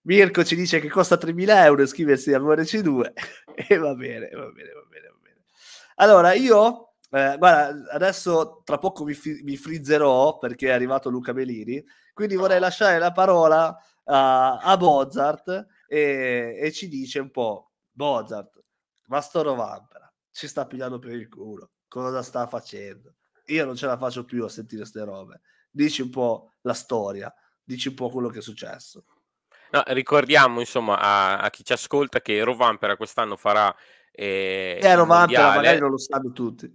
Mirko 0.05 0.45
ci 0.45 0.55
dice 0.55 0.81
che 0.81 0.89
costa 0.89 1.17
3.000 1.17 1.49
euro 1.65 1.83
iscriversi 1.83 2.33
al 2.33 2.43
VRC2 2.43 3.13
e 3.69 3.77
va 3.79 3.95
bene, 3.95 4.29
va 4.31 4.51
bene, 4.51 4.73
va 4.73 4.85
bene, 4.89 5.09
va 5.09 5.19
bene. 5.23 5.45
Allora, 5.97 6.35
io, 6.35 6.95
eh, 7.11 7.37
guarda, 7.39 7.91
adesso 7.93 8.63
tra 8.65 8.79
poco 8.79 9.05
mi, 9.05 9.17
mi, 9.43 9.57
frizzerò 9.57 10.39
perché 10.39 10.69
è 10.69 10.73
arrivato 10.73 11.09
Luca 11.09 11.33
Melini, 11.33 11.83
quindi 12.13 12.37
vorrei 12.37 12.61
lasciare 12.61 12.99
la 12.99 13.13
parola 13.13 13.75
a, 14.05 14.59
a 14.59 14.77
Bozart 14.77 15.67
e, 15.87 16.59
e, 16.61 16.73
ci 16.73 16.89
dice 16.89 17.21
un 17.21 17.31
po', 17.31 17.73
Bozart, 17.91 18.63
ma 19.07 19.23
sto 19.23 19.43
Rovampera, 19.43 20.13
ci 20.31 20.47
sta 20.47 20.67
pigliando 20.67 20.99
per 20.99 21.13
il 21.13 21.29
culo, 21.31 21.71
cosa 21.89 22.23
sta 22.23 22.47
facendo? 22.47 23.15
Io 23.47 23.65
non 23.65 23.75
ce 23.75 23.87
la 23.87 23.97
faccio 23.97 24.25
più 24.25 24.45
a 24.45 24.49
sentire 24.49 24.83
queste 24.83 25.03
robe. 25.05 25.41
Dici 25.71 26.03
un 26.03 26.11
po' 26.11 26.53
la 26.63 26.73
storia, 26.75 27.33
dici 27.63 27.89
un 27.89 27.95
po' 27.95 28.11
quello 28.11 28.29
che 28.29 28.39
è 28.39 28.43
successo. 28.43 29.05
No, 29.75 29.83
ricordiamo 29.89 30.61
insomma 30.61 31.01
a, 31.01 31.39
a, 31.39 31.51
chi 31.51 31.65
ci 31.65 31.73
ascolta 31.73 32.21
che 32.21 32.45
Rovampera 32.45 32.97
quest'anno 32.97 33.37
farà 33.37 33.75
eh, 34.13 34.79
eh 34.81 34.95
Rovampera 34.95 35.57
magari 35.57 35.81
non 35.81 35.91
lo 35.91 35.99
sanno 35.99 36.31
tutti. 36.31 36.73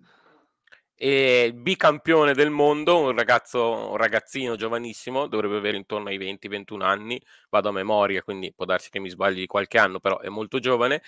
E 1.01 1.53
bicampione 1.55 2.33
del 2.33 2.49
mondo, 2.49 2.99
un 2.99 3.15
ragazzo, 3.15 3.91
un 3.91 3.95
ragazzino 3.95 4.57
giovanissimo, 4.57 5.27
dovrebbe 5.27 5.55
avere 5.55 5.77
intorno 5.77 6.09
ai 6.09 6.17
20-21 6.17 6.81
anni, 6.81 7.21
vado 7.49 7.69
a 7.69 7.71
memoria, 7.71 8.21
quindi 8.21 8.51
può 8.53 8.65
darsi 8.65 8.89
che 8.89 8.99
mi 8.99 9.09
sbagli 9.09 9.39
di 9.39 9.47
qualche 9.47 9.77
anno, 9.77 10.01
però 10.01 10.19
è 10.19 10.27
molto 10.27 10.59
giovane. 10.59 11.01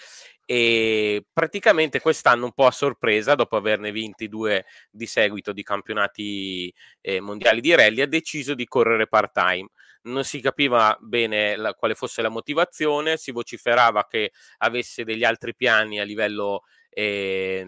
E 0.45 1.25
praticamente 1.33 1.99
quest'anno 1.99 2.45
un 2.45 2.53
po' 2.53 2.67
a 2.67 2.71
sorpresa, 2.71 3.35
dopo 3.35 3.57
averne 3.57 3.91
vinti 3.91 4.29
due 4.29 4.63
di 4.89 5.07
seguito 5.07 5.51
di 5.51 5.61
campionati 5.61 6.73
eh, 7.01 7.19
mondiali 7.19 7.59
di 7.59 7.75
rally, 7.75 7.99
ha 7.99 8.07
deciso 8.07 8.53
di 8.53 8.65
correre 8.67 9.07
part-time 9.07 9.67
non 10.03 10.23
si 10.23 10.39
capiva 10.39 10.97
bene 10.99 11.55
la, 11.55 11.73
quale 11.73 11.95
fosse 11.95 12.21
la 12.21 12.29
motivazione, 12.29 13.17
si 13.17 13.31
vociferava 13.31 14.07
che 14.07 14.31
avesse 14.59 15.03
degli 15.03 15.23
altri 15.23 15.55
piani 15.55 15.99
a 15.99 16.03
livello 16.03 16.63
eh, 16.89 17.65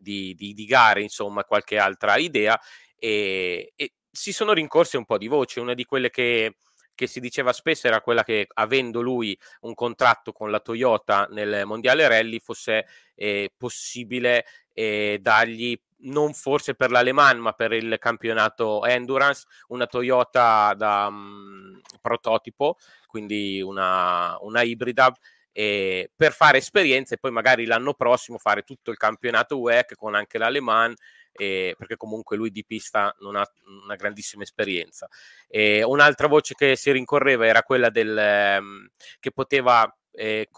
di, 0.00 0.34
di, 0.34 0.54
di, 0.54 0.64
gare, 0.64 1.02
insomma, 1.02 1.44
qualche 1.44 1.78
altra 1.78 2.16
idea, 2.16 2.58
e, 2.98 3.72
e, 3.74 3.92
si 4.10 4.32
sono 4.32 4.52
rincorse 4.52 4.96
un 4.96 5.04
po' 5.04 5.18
di 5.18 5.28
voci. 5.28 5.60
Una 5.60 5.74
di 5.74 5.84
quelle 5.84 6.10
che, 6.10 6.56
che 6.94 7.06
si 7.06 7.20
diceva 7.20 7.52
spesso 7.52 7.86
era 7.86 8.00
quella 8.00 8.24
che, 8.24 8.46
avendo 8.54 9.00
lui 9.00 9.38
un 9.60 9.74
contratto 9.74 10.32
con 10.32 10.50
la 10.50 10.60
Toyota 10.60 11.28
nel 11.30 11.64
mondiale 11.64 12.08
rally, 12.08 12.40
fosse 12.40 12.86
eh, 13.14 13.52
possibile 13.56 14.44
eh, 14.72 15.18
dargli 15.20 15.80
non 16.00 16.32
forse 16.34 16.74
per 16.74 16.90
l'Aleman, 16.90 17.38
ma 17.38 17.52
per 17.52 17.72
il 17.72 17.96
campionato 17.98 18.84
Endurance, 18.84 19.46
una 19.68 19.86
Toyota 19.86 20.74
da 20.74 21.06
um, 21.06 21.80
prototipo, 22.00 22.76
quindi 23.06 23.60
una, 23.60 24.36
una 24.40 24.62
ibrida 24.62 25.12
eh, 25.52 26.10
per 26.14 26.32
fare 26.32 26.58
esperienza 26.58 27.14
e 27.14 27.18
poi 27.18 27.32
magari 27.32 27.66
l'anno 27.66 27.94
prossimo 27.94 28.38
fare 28.38 28.62
tutto 28.62 28.90
il 28.90 28.96
campionato 28.96 29.58
WEC 29.58 29.96
con 29.96 30.14
anche 30.14 30.38
l'Aleman 30.38 30.94
eh, 31.32 31.74
perché 31.78 31.96
comunque 31.96 32.36
lui 32.36 32.50
di 32.50 32.64
pista 32.64 33.14
non 33.20 33.36
ha 33.36 33.44
una 33.84 33.96
grandissima 33.96 34.42
esperienza. 34.42 35.08
Eh, 35.48 35.82
un'altra 35.82 36.26
voce 36.26 36.54
che 36.54 36.76
si 36.76 36.90
rincorreva 36.90 37.46
era 37.46 37.62
quella 37.62 37.90
del, 37.90 38.16
ehm, 38.16 38.88
che 39.20 39.30
poteva 39.30 39.92
eh, 40.12 40.48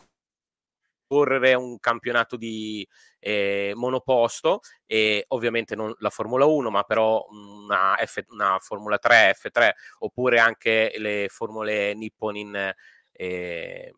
correre 1.10 1.54
un 1.54 1.80
campionato 1.80 2.36
di 2.36 2.86
eh, 3.18 3.72
monoposto 3.74 4.60
e 4.86 5.24
ovviamente 5.28 5.74
non 5.74 5.92
la 5.98 6.10
Formula 6.10 6.44
1 6.44 6.70
ma 6.70 6.84
però 6.84 7.26
una, 7.30 7.96
F, 7.96 8.22
una 8.28 8.58
Formula 8.60 8.96
3, 8.96 9.36
F3 9.36 9.70
oppure 9.98 10.38
anche 10.38 10.92
le 10.98 11.26
formule 11.28 11.94
Nippon 11.94 12.36
in 12.36 12.74
eh, 13.10 13.92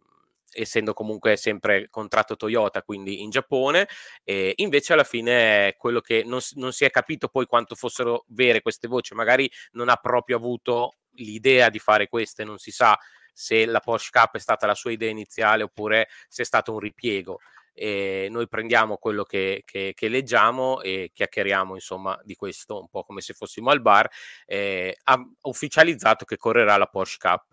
essendo 0.55 0.95
comunque 0.95 1.37
sempre 1.37 1.89
contratto 1.91 2.37
Toyota, 2.37 2.83
quindi 2.83 3.23
in 3.23 3.31
Giappone, 3.31 3.89
e 4.23 4.53
invece 4.57 4.95
alla 4.95 5.05
fine 5.05 5.75
quello 5.79 6.01
che 6.01 6.25
non, 6.25 6.41
non, 6.55 6.73
si 6.73 6.85
è 6.85 6.91
capito 6.91 7.29
poi 7.29 7.47
quanto 7.47 7.75
fossero 7.75 8.25
vere 8.29 8.61
queste 8.61 8.89
voci, 8.89 9.15
magari 9.15 9.51
non 9.73 9.89
ha 9.89 9.97
proprio 9.97 10.37
avuto 10.37 10.97
l'idea 11.17 11.71
di 11.71 11.79
fare 11.79 12.09
queste, 12.09 12.45
non 12.45 12.59
si 12.59 12.71
sa 12.71 12.99
se 13.33 13.65
la 13.67 13.81
Porsche 13.81 14.11
Cup 14.19 14.37
è 14.37 14.39
stata 14.39 14.67
la 14.67 14.75
sua 14.75 14.93
idea 14.93 15.11
iniziale 15.11 15.63
oppure 15.63 16.09
se 16.29 16.43
è 16.43 16.45
stato 16.45 16.73
un 16.73 16.79
ripiego. 16.79 17.39
E 17.75 18.29
noi 18.31 18.49
prendiamo 18.49 18.99
quello 18.99 19.25
che, 19.25 19.63
che, 19.65 19.93
che, 19.95 20.09
leggiamo 20.09 20.83
e 20.83 21.11
chiacchieriamo 21.15 21.75
insomma 21.75 22.21
di 22.23 22.35
questo 22.35 22.79
un 22.81 22.89
po' 22.89 23.03
come 23.03 23.23
se 23.23 23.33
fossimo 23.33 23.71
al 23.71 23.81
bar. 23.81 24.09
Eh, 24.45 24.97
ha 25.05 25.19
ufficializzato 25.43 26.25
che 26.27 26.37
correrà 26.37 26.77
la 26.77 26.87
Porsche 26.87 27.17
Cup 27.19 27.47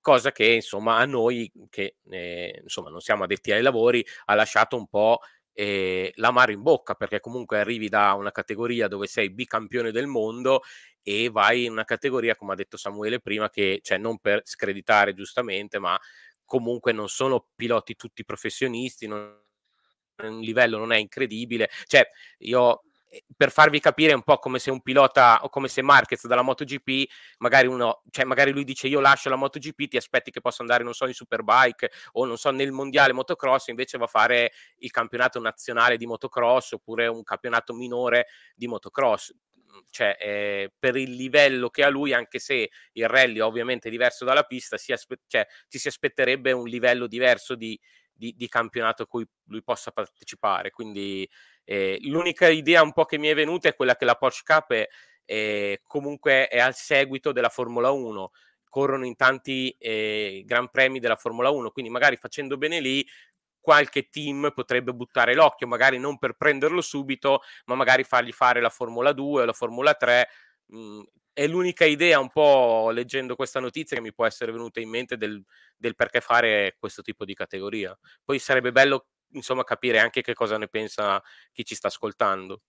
cosa 0.00 0.32
che 0.32 0.44
insomma 0.44 0.98
a 0.98 1.06
noi 1.06 1.50
che 1.70 1.96
eh, 2.10 2.60
insomma 2.62 2.90
non 2.90 3.00
siamo 3.00 3.24
addetti 3.24 3.52
ai 3.52 3.62
lavori 3.62 4.04
ha 4.26 4.34
lasciato 4.34 4.76
un 4.76 4.86
po' 4.86 5.20
eh, 5.54 6.12
l'amaro 6.16 6.52
in 6.52 6.60
bocca 6.60 6.94
perché 6.94 7.20
comunque 7.20 7.58
arrivi 7.58 7.88
da 7.88 8.12
una 8.12 8.32
categoria 8.32 8.88
dove 8.88 9.06
sei 9.06 9.30
bicampione 9.30 9.92
del 9.92 10.06
mondo 10.06 10.62
e 11.04 11.28
vai 11.30 11.66
in 11.66 11.72
una 11.72 11.84
categoria 11.84 12.34
come 12.34 12.52
ha 12.52 12.56
detto 12.56 12.78
Samuele 12.78 13.20
prima 13.20 13.50
che 13.50 13.80
cioè 13.82 13.98
non 13.98 14.18
per 14.18 14.40
screditare 14.44 15.14
giustamente 15.14 15.78
ma 15.78 16.00
comunque 16.44 16.92
non 16.92 17.08
sono 17.08 17.46
piloti 17.54 17.94
tutti 17.94 18.24
professionisti 18.24 19.06
non, 19.06 19.38
il 20.22 20.38
livello 20.38 20.78
non 20.78 20.92
è 20.92 20.96
incredibile 20.96 21.68
cioè 21.86 22.08
io 22.38 22.84
per 23.36 23.50
farvi 23.50 23.80
capire 23.80 24.12
un 24.12 24.22
po' 24.22 24.38
come 24.38 24.58
se 24.58 24.70
un 24.70 24.80
pilota 24.80 25.40
o 25.42 25.48
come 25.48 25.68
se 25.68 25.82
Marquez 25.82 26.26
dalla 26.26 26.42
MotoGP, 26.42 27.08
magari 27.38 27.66
uno, 27.66 28.02
cioè 28.10 28.24
magari 28.24 28.50
lui 28.50 28.64
dice 28.64 28.88
io 28.88 29.00
lascio 29.00 29.28
la 29.28 29.36
MotoGP, 29.36 29.88
ti 29.88 29.96
aspetti 29.96 30.30
che 30.30 30.40
possa 30.40 30.62
andare, 30.62 30.82
non 30.82 30.94
so, 30.94 31.06
in 31.06 31.14
Superbike 31.14 31.90
o 32.12 32.24
non 32.24 32.36
so, 32.36 32.50
nel 32.50 32.72
mondiale 32.72 33.12
motocross, 33.12 33.68
invece 33.68 33.98
va 33.98 34.04
a 34.04 34.08
fare 34.08 34.52
il 34.78 34.90
campionato 34.90 35.40
nazionale 35.40 35.96
di 35.96 36.06
motocross 36.06 36.72
oppure 36.72 37.06
un 37.06 37.22
campionato 37.22 37.74
minore 37.74 38.26
di 38.54 38.66
motocross. 38.66 39.32
Cioè, 39.90 40.16
eh, 40.18 40.72
per 40.78 40.96
il 40.96 41.12
livello 41.12 41.70
che 41.70 41.84
ha 41.84 41.88
lui, 41.88 42.12
anche 42.12 42.38
se 42.38 42.70
il 42.92 43.08
rally 43.08 43.38
è 43.38 43.42
ovviamente 43.42 43.90
diverso 43.90 44.24
dalla 44.24 44.42
pista, 44.44 44.76
si 44.76 44.92
aspe- 44.92 45.20
cioè, 45.26 45.46
ci 45.68 45.78
si 45.78 45.88
aspetterebbe 45.88 46.52
un 46.52 46.66
livello 46.66 47.06
diverso 47.06 47.54
di, 47.54 47.78
di, 48.12 48.34
di 48.36 48.48
campionato 48.48 49.04
a 49.04 49.06
cui 49.06 49.26
lui 49.46 49.62
possa 49.62 49.90
partecipare. 49.90 50.70
Quindi 50.70 51.28
eh, 51.64 51.98
l'unica 52.02 52.48
idea 52.48 52.82
un 52.82 52.92
po' 52.92 53.04
che 53.04 53.18
mi 53.18 53.28
è 53.28 53.34
venuta 53.34 53.68
è 53.68 53.74
quella 53.74 53.96
che 53.96 54.04
la 54.04 54.16
Porsche 54.16 54.42
Cup 54.44 54.72
è, 54.72 54.88
è 55.24 55.80
comunque 55.82 56.48
è 56.48 56.58
al 56.58 56.74
seguito 56.74 57.32
della 57.32 57.48
Formula 57.48 57.90
1 57.90 58.30
corrono 58.74 59.06
in 59.06 59.14
tanti 59.14 59.70
eh, 59.78 60.42
gran 60.44 60.68
premi 60.68 60.98
della 60.98 61.14
Formula 61.14 61.48
1, 61.48 61.70
quindi 61.70 61.92
magari 61.92 62.16
facendo 62.16 62.56
bene 62.56 62.80
lì 62.80 63.06
qualche 63.64 64.10
team 64.10 64.52
potrebbe 64.54 64.92
buttare 64.92 65.34
l'occhio, 65.34 65.66
magari 65.66 65.98
non 65.98 66.18
per 66.18 66.34
prenderlo 66.34 66.82
subito, 66.82 67.40
ma 67.64 67.74
magari 67.74 68.04
fargli 68.04 68.30
fare 68.30 68.60
la 68.60 68.68
Formula 68.68 69.12
2 69.12 69.42
o 69.42 69.44
la 69.46 69.54
Formula 69.54 69.94
3. 69.94 70.28
Mm, 70.74 71.00
è 71.32 71.46
l'unica 71.46 71.86
idea 71.86 72.20
un 72.20 72.28
po' 72.28 72.90
leggendo 72.90 73.36
questa 73.36 73.60
notizia 73.60 73.96
che 73.96 74.02
mi 74.02 74.12
può 74.12 74.26
essere 74.26 74.52
venuta 74.52 74.80
in 74.80 74.90
mente 74.90 75.16
del, 75.16 75.42
del 75.78 75.96
perché 75.96 76.20
fare 76.20 76.76
questo 76.78 77.00
tipo 77.00 77.24
di 77.24 77.32
categoria. 77.32 77.98
Poi 78.22 78.38
sarebbe 78.38 78.70
bello 78.70 79.06
insomma 79.32 79.64
capire 79.64 79.98
anche 79.98 80.20
che 80.20 80.34
cosa 80.34 80.58
ne 80.58 80.68
pensa 80.68 81.22
chi 81.52 81.64
ci 81.64 81.74
sta 81.74 81.88
ascoltando. 81.88 82.60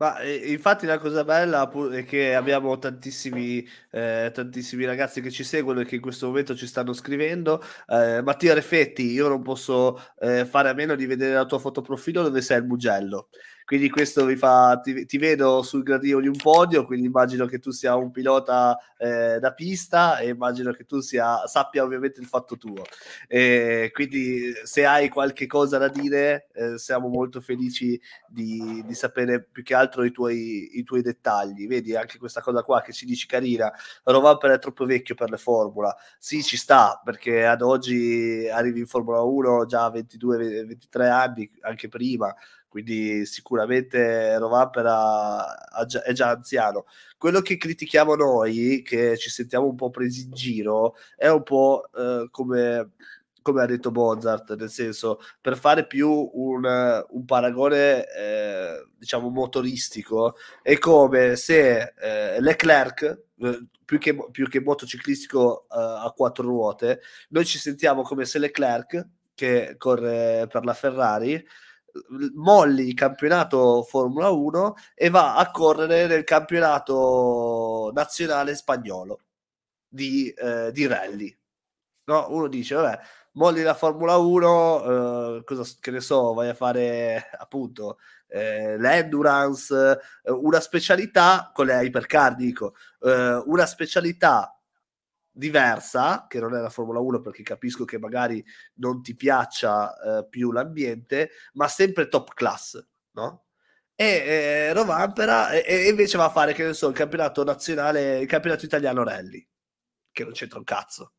Ma 0.00 0.18
eh, 0.20 0.50
infatti 0.50 0.86
la 0.86 0.98
cosa 0.98 1.24
bella 1.24 1.70
è 1.92 2.04
che 2.04 2.34
abbiamo 2.34 2.78
tantissimi, 2.78 3.62
eh, 3.90 4.30
tantissimi 4.32 4.86
ragazzi 4.86 5.20
che 5.20 5.30
ci 5.30 5.44
seguono 5.44 5.80
e 5.80 5.84
che 5.84 5.96
in 5.96 6.00
questo 6.00 6.26
momento 6.28 6.56
ci 6.56 6.66
stanno 6.66 6.94
scrivendo. 6.94 7.62
Eh, 7.86 8.22
Mattia 8.22 8.54
Refetti, 8.54 9.02
io 9.02 9.28
non 9.28 9.42
posso 9.42 10.00
eh, 10.18 10.46
fare 10.46 10.70
a 10.70 10.72
meno 10.72 10.94
di 10.94 11.04
vedere 11.04 11.34
la 11.34 11.44
tua 11.44 11.58
fotoprofilo 11.58 12.22
dove 12.22 12.40
sei 12.40 12.60
il 12.60 12.64
Mugello 12.64 13.28
quindi 13.70 13.88
questo 13.88 14.24
mi 14.24 14.34
fa, 14.34 14.80
ti, 14.82 15.06
ti, 15.06 15.16
vedo 15.16 15.62
sul 15.62 15.84
gradino 15.84 16.18
di 16.18 16.26
un 16.26 16.34
podio, 16.34 16.84
quindi 16.84 17.06
immagino 17.06 17.46
che 17.46 17.60
tu 17.60 17.70
sia 17.70 17.94
un 17.94 18.10
pilota 18.10 18.76
eh, 18.98 19.38
da 19.38 19.52
pista 19.52 20.18
e 20.18 20.30
immagino 20.30 20.72
che 20.72 20.86
tu 20.86 20.98
sia, 20.98 21.46
sappia 21.46 21.84
ovviamente 21.84 22.18
il 22.18 22.26
fatto 22.26 22.56
tuo. 22.56 22.82
E 23.28 23.92
quindi 23.94 24.52
se 24.64 24.84
hai 24.84 25.08
qualche 25.08 25.46
cosa 25.46 25.78
da 25.78 25.86
dire 25.86 26.48
eh, 26.52 26.78
siamo 26.78 27.06
molto 27.06 27.40
felici 27.40 27.96
di, 28.26 28.82
di, 28.84 28.94
sapere 28.94 29.40
più 29.40 29.62
che 29.62 29.76
altro 29.76 30.02
i 30.02 30.10
tuoi, 30.10 30.76
i 30.76 30.82
tuoi, 30.82 31.02
dettagli. 31.02 31.68
Vedi 31.68 31.94
anche 31.94 32.18
questa 32.18 32.40
cosa 32.40 32.64
qua 32.64 32.80
che 32.80 32.92
ci 32.92 33.06
dici 33.06 33.28
carina, 33.28 33.72
Rovampere 34.02 34.54
è 34.54 34.58
troppo 34.58 34.84
vecchio 34.84 35.14
per 35.14 35.30
le 35.30 35.36
Formula. 35.36 35.94
Sì, 36.18 36.42
ci 36.42 36.56
sta 36.56 37.00
perché 37.04 37.46
ad 37.46 37.62
oggi 37.62 38.48
arrivi 38.52 38.80
in 38.80 38.86
Formula 38.88 39.20
1 39.20 39.66
già 39.66 39.84
a 39.84 39.92
22-23 39.92 41.08
anni, 41.08 41.48
anche 41.60 41.86
prima 41.86 42.34
quindi 42.70 43.26
sicuramente 43.26 44.38
Rovampera 44.38 45.44
è 46.04 46.12
già 46.12 46.28
anziano. 46.30 46.86
Quello 47.18 47.40
che 47.40 47.56
critichiamo 47.56 48.14
noi, 48.14 48.80
che 48.82 49.18
ci 49.18 49.28
sentiamo 49.28 49.66
un 49.66 49.74
po' 49.74 49.90
presi 49.90 50.22
in 50.22 50.30
giro, 50.32 50.94
è 51.16 51.28
un 51.28 51.42
po' 51.42 51.90
eh, 51.92 52.28
come, 52.30 52.92
come, 53.42 53.62
ha 53.62 53.66
detto 53.66 53.90
Mozart, 53.90 54.54
nel 54.54 54.70
senso, 54.70 55.18
per 55.40 55.58
fare 55.58 55.84
più 55.86 56.30
un, 56.32 57.04
un 57.10 57.24
paragone, 57.24 58.06
eh, 58.08 58.86
diciamo, 58.96 59.28
motoristico, 59.30 60.36
è 60.62 60.78
come 60.78 61.34
se 61.34 61.92
eh, 61.98 62.40
Leclerc, 62.40 63.02
eh, 63.40 63.66
più 63.84 63.98
che, 63.98 64.16
più 64.30 64.48
che 64.48 64.60
motociclistico 64.60 65.64
eh, 65.64 65.66
a 65.76 66.12
quattro 66.16 66.44
ruote, 66.44 67.00
noi 67.30 67.44
ci 67.44 67.58
sentiamo 67.58 68.02
come 68.02 68.24
se 68.24 68.38
Leclerc, 68.38 69.08
che 69.34 69.74
corre 69.76 70.46
per 70.48 70.64
la 70.64 70.74
Ferrari, 70.74 71.44
molli 72.34 72.88
il 72.88 72.94
campionato 72.94 73.82
Formula 73.82 74.30
1 74.30 74.74
e 74.94 75.10
va 75.10 75.36
a 75.36 75.50
correre 75.50 76.06
nel 76.06 76.24
campionato 76.24 77.90
nazionale 77.94 78.54
spagnolo 78.54 79.20
di, 79.88 80.28
eh, 80.30 80.70
di 80.72 80.86
rally. 80.86 81.36
No? 82.04 82.26
Uno 82.30 82.48
dice, 82.48 82.74
vabbè, 82.74 82.98
molli 83.32 83.62
la 83.62 83.74
Formula 83.74 84.16
1, 84.16 85.38
eh, 85.38 85.44
cosa 85.44 85.64
che 85.80 85.90
ne 85.90 86.00
so, 86.00 86.32
vai 86.34 86.48
a 86.48 86.54
fare 86.54 87.28
appunto 87.38 87.98
eh, 88.28 88.76
l'endurance, 88.78 90.00
eh, 90.22 90.30
una 90.30 90.60
specialità 90.60 91.50
con 91.54 91.66
le 91.66 91.74
hypercar, 91.74 92.34
dico, 92.36 92.74
eh, 93.02 93.42
una 93.46 93.66
specialità 93.66 94.59
diversa, 95.32 96.26
che 96.28 96.40
non 96.40 96.54
è 96.54 96.60
la 96.60 96.70
Formula 96.70 97.00
1 97.00 97.20
perché 97.20 97.42
capisco 97.42 97.84
che 97.84 97.98
magari 97.98 98.44
non 98.74 99.02
ti 99.02 99.14
piaccia 99.14 99.94
eh, 100.18 100.28
più 100.28 100.52
l'ambiente, 100.52 101.30
ma 101.54 101.68
sempre 101.68 102.08
top 102.08 102.34
class, 102.34 102.84
no? 103.12 103.44
E 103.94 104.04
eh, 104.04 104.72
Rovampera 104.72 105.50
e, 105.50 105.64
e, 105.66 105.88
invece 105.88 106.16
va 106.16 106.24
a 106.24 106.30
fare, 106.30 106.52
che 106.54 106.64
ne 106.64 106.72
so, 106.72 106.88
il 106.88 106.94
campionato 106.94 107.44
nazionale, 107.44 108.20
il 108.20 108.26
campionato 108.26 108.64
italiano 108.64 109.04
rally, 109.04 109.46
che 110.10 110.24
non 110.24 110.32
c'entra 110.32 110.58
un 110.58 110.64
cazzo. 110.64 111.14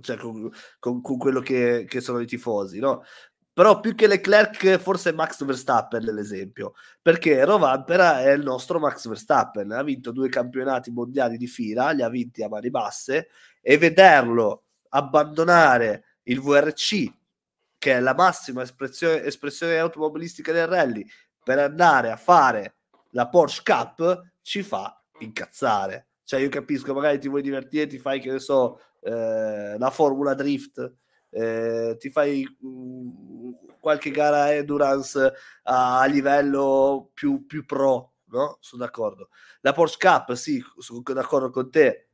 Cioè, 0.00 0.16
con, 0.16 0.50
con, 0.78 1.02
con 1.02 1.18
quello 1.18 1.40
che, 1.40 1.84
che, 1.86 2.00
sono 2.00 2.20
i 2.20 2.26
tifosi, 2.26 2.78
no? 2.78 3.02
Però 3.56 3.80
più 3.80 3.94
che 3.94 4.06
Leclerc, 4.06 4.76
forse 4.76 5.14
Max 5.14 5.42
Verstappen 5.42 6.02
l'esempio, 6.02 6.74
perché 7.00 7.42
Rovanpera 7.42 8.20
è 8.20 8.30
il 8.32 8.42
nostro 8.42 8.78
Max 8.78 9.08
Verstappen, 9.08 9.72
ha 9.72 9.82
vinto 9.82 10.10
due 10.10 10.28
campionati 10.28 10.90
mondiali 10.90 11.38
di 11.38 11.46
fila, 11.46 11.88
li 11.92 12.02
ha 12.02 12.10
vinti 12.10 12.42
a 12.42 12.50
mani 12.50 12.68
basse, 12.68 13.28
e 13.62 13.78
vederlo 13.78 14.64
abbandonare 14.90 16.18
il 16.24 16.42
VRC, 16.42 17.10
che 17.78 17.94
è 17.94 18.00
la 18.00 18.12
massima 18.12 18.60
espressione, 18.60 19.22
espressione 19.22 19.78
automobilistica 19.78 20.52
del 20.52 20.66
rally, 20.66 21.06
per 21.42 21.58
andare 21.58 22.10
a 22.10 22.16
fare 22.16 22.76
la 23.12 23.26
Porsche 23.26 23.62
Cup, 23.72 24.32
ci 24.42 24.62
fa 24.62 25.02
incazzare. 25.20 26.08
Cioè 26.24 26.40
io 26.40 26.50
capisco, 26.50 26.92
magari 26.92 27.18
ti 27.18 27.28
vuoi 27.28 27.40
divertire, 27.40 27.86
ti 27.86 27.96
fai, 27.96 28.20
che 28.20 28.32
ne 28.32 28.38
so, 28.38 28.82
eh, 29.00 29.78
la 29.78 29.90
Formula 29.90 30.34
Drift, 30.34 30.92
eh, 31.30 31.96
ti 31.98 32.10
fai 32.10 32.44
mh, 32.60 32.68
mm, 32.68 33.52
qualche 33.80 34.10
gara 34.10 34.52
endurance 34.54 35.32
a, 35.64 36.00
a 36.00 36.04
livello 36.06 37.10
più, 37.14 37.46
più, 37.46 37.64
pro, 37.64 38.14
no? 38.26 38.58
Sono 38.60 38.84
d'accordo. 38.84 39.30
La 39.60 39.72
Porsche 39.72 40.06
Cup, 40.06 40.32
sì, 40.34 40.62
sono 40.78 41.02
d'accordo 41.02 41.50
con 41.50 41.70
te, 41.70 42.08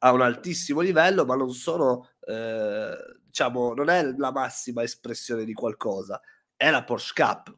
ha 0.00 0.12
un 0.12 0.22
altissimo 0.22 0.80
livello, 0.80 1.24
ma 1.24 1.34
non 1.34 1.52
sono 1.52 2.10
eh, 2.20 2.96
diciamo, 3.26 3.74
non 3.74 3.88
è 3.88 4.02
la 4.16 4.32
massima 4.32 4.82
espressione 4.82 5.44
di 5.44 5.52
qualcosa, 5.52 6.20
è 6.56 6.70
la 6.70 6.84
Porsche 6.84 7.22
Cup. 7.22 7.56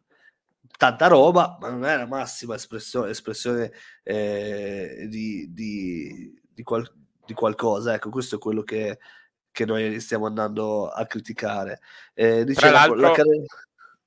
Tanta 0.76 1.08
roba, 1.08 1.58
ma 1.60 1.68
non 1.70 1.84
è 1.84 1.96
la 1.96 2.06
massima 2.06 2.54
espressione, 2.54 3.10
espressione 3.10 3.72
eh, 4.02 5.06
di, 5.08 5.52
di, 5.52 6.40
di, 6.48 6.62
qual- 6.62 6.90
di, 7.26 7.34
qualcosa. 7.34 7.94
Ecco, 7.94 8.10
questo 8.10 8.36
è 8.36 8.38
quello 8.38 8.62
che, 8.62 8.98
che 9.52 9.64
noi 9.64 10.00
stiamo 10.00 10.26
andando 10.26 10.88
a 10.88 11.04
criticare. 11.06 11.80
Eh, 12.14 12.44
dice 12.44 12.70
la, 12.70 12.86
la 12.94 13.10
car- 13.10 13.26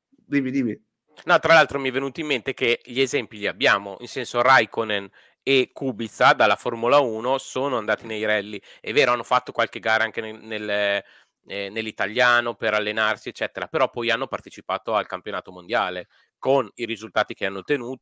dimmi, 0.10 0.52
dimmi. 0.52 0.82
No, 1.26 1.40
tra 1.40 1.54
l'altro 1.54 1.80
mi 1.80 1.90
è 1.90 1.92
venuto 1.92 2.20
in 2.20 2.28
mente 2.28 2.54
che 2.54 2.82
gli 2.84 3.00
esempi 3.00 3.38
li 3.38 3.48
abbiamo, 3.48 3.98
in 4.00 4.08
senso 4.08 4.42
Raikkonen 4.42 5.10
e 5.44 5.72
Kubica 5.74 6.34
dalla 6.34 6.56
Formula 6.56 7.00
1 7.00 7.38
sono 7.38 7.78
andati 7.78 8.06
nei 8.06 8.26
rally. 8.26 8.60
È 8.80 8.92
vero, 8.94 9.12
hanno 9.12 9.24
fatto 9.24 9.52
qualche 9.52 9.80
gara 9.80 10.04
anche 10.04 10.22
nel, 10.22 10.40
nel, 10.42 10.70
eh, 10.70 11.70
nell'italiano 11.70 12.56
per 12.56 12.74
allenarsi, 12.74 13.30
eccetera, 13.30 13.68
però 13.68 13.90
poi 13.90 14.10
hanno 14.10 14.28
partecipato 14.28 14.96
al 14.96 15.08
campionato 15.08 15.52
mondiale 15.52 16.08
con 16.38 16.70
i 16.76 16.86
risultati 16.86 17.34
che 17.34 17.46
hanno 17.46 17.60
ottenuto. 17.60 18.02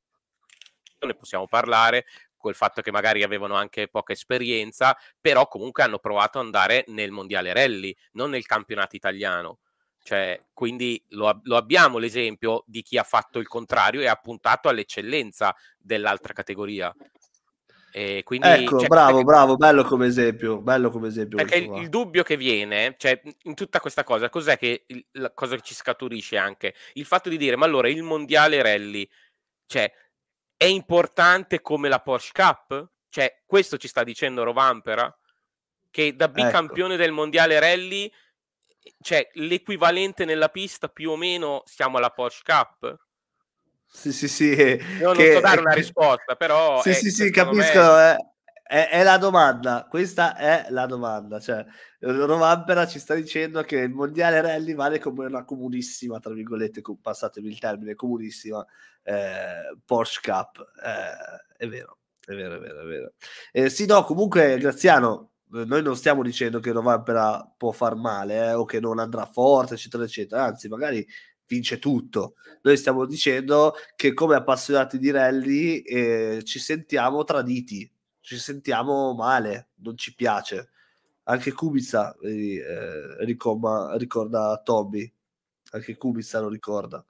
Ne 0.99 1.15
possiamo 1.15 1.47
parlare, 1.47 2.05
col 2.41 2.55
fatto 2.55 2.81
che 2.81 2.91
magari 2.91 3.23
avevano 3.23 3.55
anche 3.55 3.87
poca 3.87 4.11
esperienza, 4.11 4.97
però 5.19 5.47
comunque 5.47 5.83
hanno 5.83 5.99
provato 5.99 6.39
ad 6.39 6.45
andare 6.45 6.83
nel 6.87 7.11
mondiale 7.11 7.53
rally, 7.53 7.95
non 8.13 8.31
nel 8.31 8.45
campionato 8.45 8.97
italiano. 8.97 9.59
Cioè, 10.03 10.41
quindi 10.51 11.01
lo, 11.09 11.39
lo, 11.43 11.55
abbiamo 11.55 11.99
l'esempio 11.99 12.63
di 12.65 12.81
chi 12.81 12.97
ha 12.97 13.03
fatto 13.03 13.37
il 13.37 13.47
contrario 13.47 14.01
e 14.01 14.07
ha 14.07 14.15
puntato 14.15 14.67
all'eccellenza 14.67 15.55
dell'altra 15.77 16.33
categoria. 16.33 16.93
E 17.93 18.21
quindi, 18.23 18.47
ecco, 18.47 18.79
cioè, 18.79 18.87
bravo, 18.87 19.17
perché, 19.17 19.23
bravo, 19.25 19.57
bello 19.57 19.83
come 19.83 20.07
esempio, 20.07 20.61
bello 20.61 20.89
come 20.89 21.09
esempio. 21.09 21.37
Perché 21.37 21.57
il, 21.57 21.71
il, 21.73 21.89
dubbio 21.89 22.23
che 22.23 22.37
viene, 22.37 22.95
cioè, 22.97 23.21
in 23.43 23.53
tutta 23.53 23.79
questa 23.79 24.03
cosa, 24.03 24.29
cos'è 24.29 24.57
che, 24.57 24.85
la 25.13 25.31
cosa 25.33 25.55
che 25.55 25.61
ci 25.61 25.75
scaturisce 25.75 26.37
anche? 26.37 26.73
Il 26.93 27.05
fatto 27.05 27.29
di 27.29 27.37
dire, 27.37 27.57
ma 27.57 27.65
allora 27.65 27.89
il 27.89 28.01
mondiale 28.01 28.61
rally, 28.61 29.07
cioè, 29.65 29.91
è 30.61 30.65
importante 30.65 31.59
come 31.59 31.89
la 31.89 32.01
Porsche 32.01 32.39
Cup? 32.39 32.91
Cioè, 33.09 33.41
questo 33.47 33.77
ci 33.77 33.87
sta 33.87 34.03
dicendo 34.03 34.43
Rovampera? 34.43 35.11
Che 35.89 36.15
da 36.15 36.27
bicampione 36.27 36.93
ecco. 36.93 37.01
del 37.01 37.11
mondiale 37.11 37.59
rally 37.59 38.11
cioè 39.01 39.27
l'equivalente 39.33 40.23
nella 40.23 40.49
pista 40.49 40.87
più 40.87 41.09
o 41.09 41.15
meno 41.15 41.63
siamo 41.65 41.97
alla 41.97 42.11
Porsche 42.11 42.43
Cup? 42.45 42.95
Sì, 43.87 44.13
sì, 44.13 44.27
sì. 44.27 44.49
Io 44.53 45.13
che, 45.13 45.23
non 45.23 45.33
so 45.33 45.39
dare 45.39 45.61
una 45.61 45.73
risposta, 45.73 46.35
però... 46.35 46.79
Sì, 46.83 46.93
sì, 46.93 47.09
sì, 47.09 47.31
capisco. 47.31 47.79
Me... 47.79 48.30
È, 48.71 48.87
è, 48.87 49.03
la 49.03 49.17
domanda, 49.17 49.85
questa 49.89 50.37
è 50.37 50.67
la 50.69 50.85
domanda. 50.85 51.41
Cioè, 51.41 51.65
Rovampera 51.99 52.87
ci 52.87 52.99
sta 52.99 53.13
dicendo 53.15 53.63
che 53.63 53.79
il 53.79 53.89
mondiale 53.89 54.39
rally 54.39 54.73
vale 54.73 54.97
come 54.97 55.25
una 55.25 55.43
comunissima, 55.43 56.19
tra 56.19 56.33
virgolette, 56.33 56.81
passatemi 57.01 57.49
il 57.49 57.59
termine, 57.59 57.95
comunissima 57.95 58.65
eh, 59.03 59.75
Porsche 59.83 60.31
Cup. 60.31 60.71
Eh, 60.85 61.65
è 61.65 61.67
vero, 61.67 61.97
è 62.25 62.33
vero, 62.33 62.55
è 62.55 62.59
vero, 62.59 62.81
è 62.81 62.85
vero. 62.85 63.13
Eh, 63.51 63.69
sì, 63.69 63.85
no, 63.85 64.05
comunque, 64.05 64.57
Graziano, 64.57 65.33
noi 65.49 65.81
non 65.83 65.97
stiamo 65.97 66.23
dicendo 66.23 66.61
che 66.61 66.71
Rovampera 66.71 67.53
può 67.57 67.71
far 67.71 67.95
male 67.95 68.51
eh, 68.51 68.53
o 68.53 68.63
che 68.63 68.79
non 68.79 68.99
andrà 68.99 69.25
forte, 69.25 69.73
eccetera, 69.73 70.05
eccetera, 70.05 70.45
anzi, 70.45 70.69
magari 70.69 71.05
vince 71.45 71.77
tutto. 71.77 72.35
Noi 72.61 72.77
stiamo 72.77 73.05
dicendo 73.05 73.73
che 73.97 74.13
come 74.13 74.35
appassionati 74.35 74.97
di 74.97 75.11
rally 75.11 75.79
eh, 75.79 76.41
ci 76.45 76.57
sentiamo 76.57 77.25
traditi, 77.25 77.91
ci 78.31 78.39
sentiamo 78.39 79.13
male, 79.13 79.69
non 79.81 79.97
ci 79.97 80.15
piace. 80.15 80.69
Anche 81.23 81.51
Kubica 81.51 82.15
eh, 82.21 83.15
ricorda, 83.25 83.95
ricorda 83.97 84.61
Tommy, 84.63 85.11
anche 85.71 85.97
Kubica 85.97 86.39
lo 86.39 86.47
ricorda. 86.47 87.05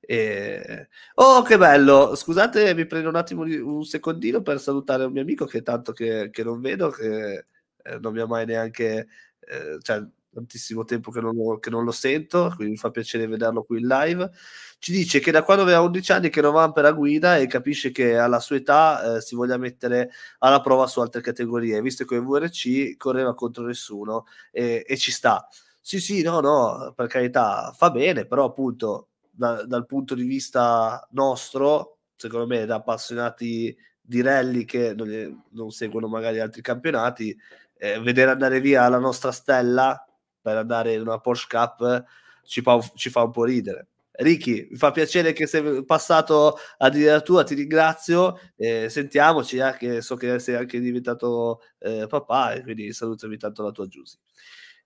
E... 0.00 0.88
Oh, 1.14 1.42
che 1.42 1.56
bello! 1.56 2.14
Scusate, 2.14 2.74
mi 2.74 2.86
prendo 2.86 3.08
un 3.08 3.16
attimo 3.16 3.42
un 3.42 3.84
secondino 3.84 4.42
per 4.42 4.60
salutare 4.60 5.04
un 5.04 5.12
mio 5.12 5.22
amico 5.22 5.46
che 5.46 5.62
tanto 5.62 5.92
che, 5.92 6.30
che 6.30 6.44
non 6.44 6.60
vedo, 6.60 6.90
che 6.90 7.46
eh, 7.82 7.98
non 7.98 8.12
mi 8.12 8.20
ha 8.20 8.26
mai 8.26 8.44
neanche, 8.46 9.08
eh, 9.40 9.78
cioè 9.80 10.04
tantissimo 10.32 10.84
tempo 10.84 11.10
che 11.10 11.20
non, 11.20 11.34
lo, 11.34 11.58
che 11.58 11.70
non, 11.70 11.84
lo, 11.84 11.90
sento, 11.90 12.52
quindi 12.54 12.72
mi 12.72 12.76
fa 12.78 12.90
piacere 12.90 13.26
vederlo 13.26 13.62
qui 13.64 13.80
in 13.80 13.86
live. 13.86 14.30
Ci 14.78 14.92
dice 14.92 15.20
che 15.20 15.30
da 15.30 15.42
quando 15.42 15.62
aveva 15.64 15.80
11 15.80 16.12
anni 16.12 16.30
che 16.30 16.40
non 16.40 16.52
va 16.52 16.70
per 16.72 16.84
la 16.84 16.92
guida 16.92 17.36
e 17.36 17.46
capisce 17.46 17.90
che 17.90 18.16
alla 18.16 18.40
sua 18.40 18.56
età 18.56 19.16
eh, 19.16 19.20
si 19.20 19.34
voglia 19.34 19.58
mettere 19.58 20.10
alla 20.38 20.60
prova 20.60 20.86
su 20.86 21.00
altre 21.00 21.20
categorie, 21.20 21.82
visto 21.82 22.04
che 22.04 22.14
in 22.14 22.24
VRC 22.24 22.96
correva 22.96 23.34
contro 23.34 23.64
nessuno 23.64 24.26
e, 24.50 24.84
e 24.86 24.96
ci 24.96 25.10
sta. 25.10 25.46
Sì, 25.80 26.00
sì, 26.00 26.22
no, 26.22 26.40
no, 26.40 26.92
per 26.94 27.08
carità, 27.08 27.72
fa 27.76 27.90
bene, 27.90 28.26
però 28.26 28.44
appunto 28.44 29.08
da, 29.30 29.64
dal 29.64 29.86
punto 29.86 30.14
di 30.14 30.24
vista 30.24 31.06
nostro, 31.12 31.98
secondo 32.16 32.46
me, 32.46 32.64
da 32.66 32.76
appassionati 32.76 33.76
di 34.00 34.22
rally 34.22 34.64
che 34.64 34.94
non, 34.94 35.42
non 35.50 35.70
seguono 35.70 36.08
magari 36.08 36.40
altri 36.40 36.62
campionati, 36.62 37.36
eh, 37.76 37.98
vedere 38.00 38.30
andare 38.30 38.60
via 38.60 38.88
la 38.88 38.98
nostra 38.98 39.32
stella 39.32 40.04
per 40.40 40.56
andare 40.56 40.94
in 40.94 41.00
una 41.02 41.18
Porsche 41.18 41.56
Cup 41.56 42.04
ci 42.44 42.62
fa, 42.62 42.80
ci 42.94 43.10
fa 43.10 43.22
un 43.24 43.30
po' 43.30 43.44
ridere. 43.44 43.88
Ricky, 44.12 44.68
mi 44.70 44.76
fa 44.76 44.90
piacere 44.90 45.32
che 45.32 45.46
sei 45.46 45.84
passato 45.84 46.58
a 46.78 46.88
dire 46.90 47.10
la 47.10 47.20
tua, 47.20 47.42
ti 47.42 47.54
ringrazio, 47.54 48.38
eh, 48.56 48.88
sentiamoci, 48.88 49.56
eh, 49.56 49.76
che 49.78 50.02
so 50.02 50.16
che 50.16 50.38
sei 50.38 50.56
anche 50.56 50.78
diventato 50.78 51.62
eh, 51.78 52.06
papà 52.06 52.60
quindi 52.62 52.92
salutami 52.92 53.36
tanto 53.36 53.62
la 53.62 53.70
tua 53.70 53.86
Giusy. 53.86 54.18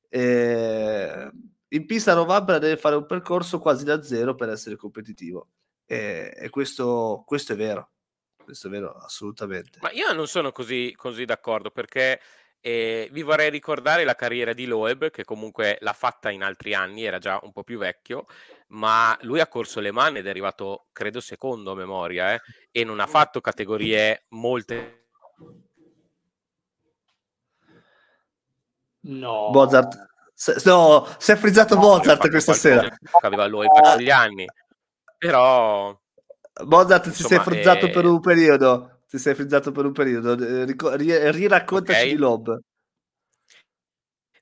Eh, 0.09 1.31
in 1.69 1.87
pista 1.87 2.15
Novambra 2.15 2.59
deve 2.59 2.77
fare 2.77 2.95
un 2.95 3.07
percorso 3.07 3.59
quasi 3.59 3.85
da 3.85 4.03
zero 4.03 4.35
per 4.37 4.51
essere 4.51 4.77
competitivo 4.77 5.49
e 5.87 6.49
questo, 6.51 7.25
questo 7.27 7.55
è 7.55 7.57
vero, 7.57 7.91
questo 8.37 8.69
è 8.69 8.71
vero 8.71 8.93
assolutamente. 8.93 9.79
Ma 9.83 9.91
io 9.91 10.13
non 10.13 10.29
sono 10.29 10.53
così, 10.53 10.93
così 10.97 11.25
d'accordo 11.25 11.71
perché 11.71 12.21
e 12.67 13.11
vi 13.13 13.21
vorrei 13.21 13.51
ricordare 13.51 14.05
la 14.05 14.15
carriera 14.15 14.55
di 14.55 14.65
Loeb, 14.65 15.11
che 15.11 15.23
comunque 15.23 15.77
l'ha 15.81 15.93
fatta 15.93 16.31
in 16.31 16.43
altri 16.43 16.73
anni, 16.73 17.05
era 17.05 17.19
già 17.19 17.39
un 17.43 17.53
po' 17.53 17.63
più 17.63 17.77
vecchio, 17.77 18.25
ma 18.69 19.15
lui 19.21 19.41
ha 19.41 19.47
corso 19.49 19.81
le 19.81 19.91
mani 19.91 20.21
ed 20.21 20.27
è 20.27 20.31
arrivato, 20.31 20.87
credo, 20.91 21.21
secondo 21.21 21.73
a 21.73 21.75
memoria, 21.75 22.33
eh, 22.33 22.41
e 22.71 22.83
non 22.83 23.01
ha 23.01 23.07
fatto 23.07 23.43
categorie 23.43 24.25
molte. 24.31 25.09
No. 29.01 29.51
Mozart. 29.53 30.07
no, 30.65 31.07
si 31.19 31.33
è 31.33 31.37
frizzato 31.37 31.77
Mozart 31.77 32.31
questa 32.31 32.55
sera. 32.55 32.89
Aveva 33.21 33.47
Loeb 33.47 33.79
per 33.79 34.01
gli 34.01 34.11
anni, 34.11 34.47
però... 35.19 35.95
Mozart 36.65 37.11
si 37.11 37.35
è 37.35 37.41
frizzato 37.41 37.85
è... 37.85 37.91
per 37.91 38.07
un 38.07 38.21
periodo 38.21 38.94
ti 39.09 39.19
sei 39.19 39.35
frizzato 39.35 39.73
per 39.73 39.85
un 39.85 39.93
periodo. 39.93 40.33
Eh, 40.33 40.65
ric- 40.65 40.95
riraccontaci 40.97 41.99
okay. 42.01 42.11
di 42.11 42.17
Lob. 42.17 42.61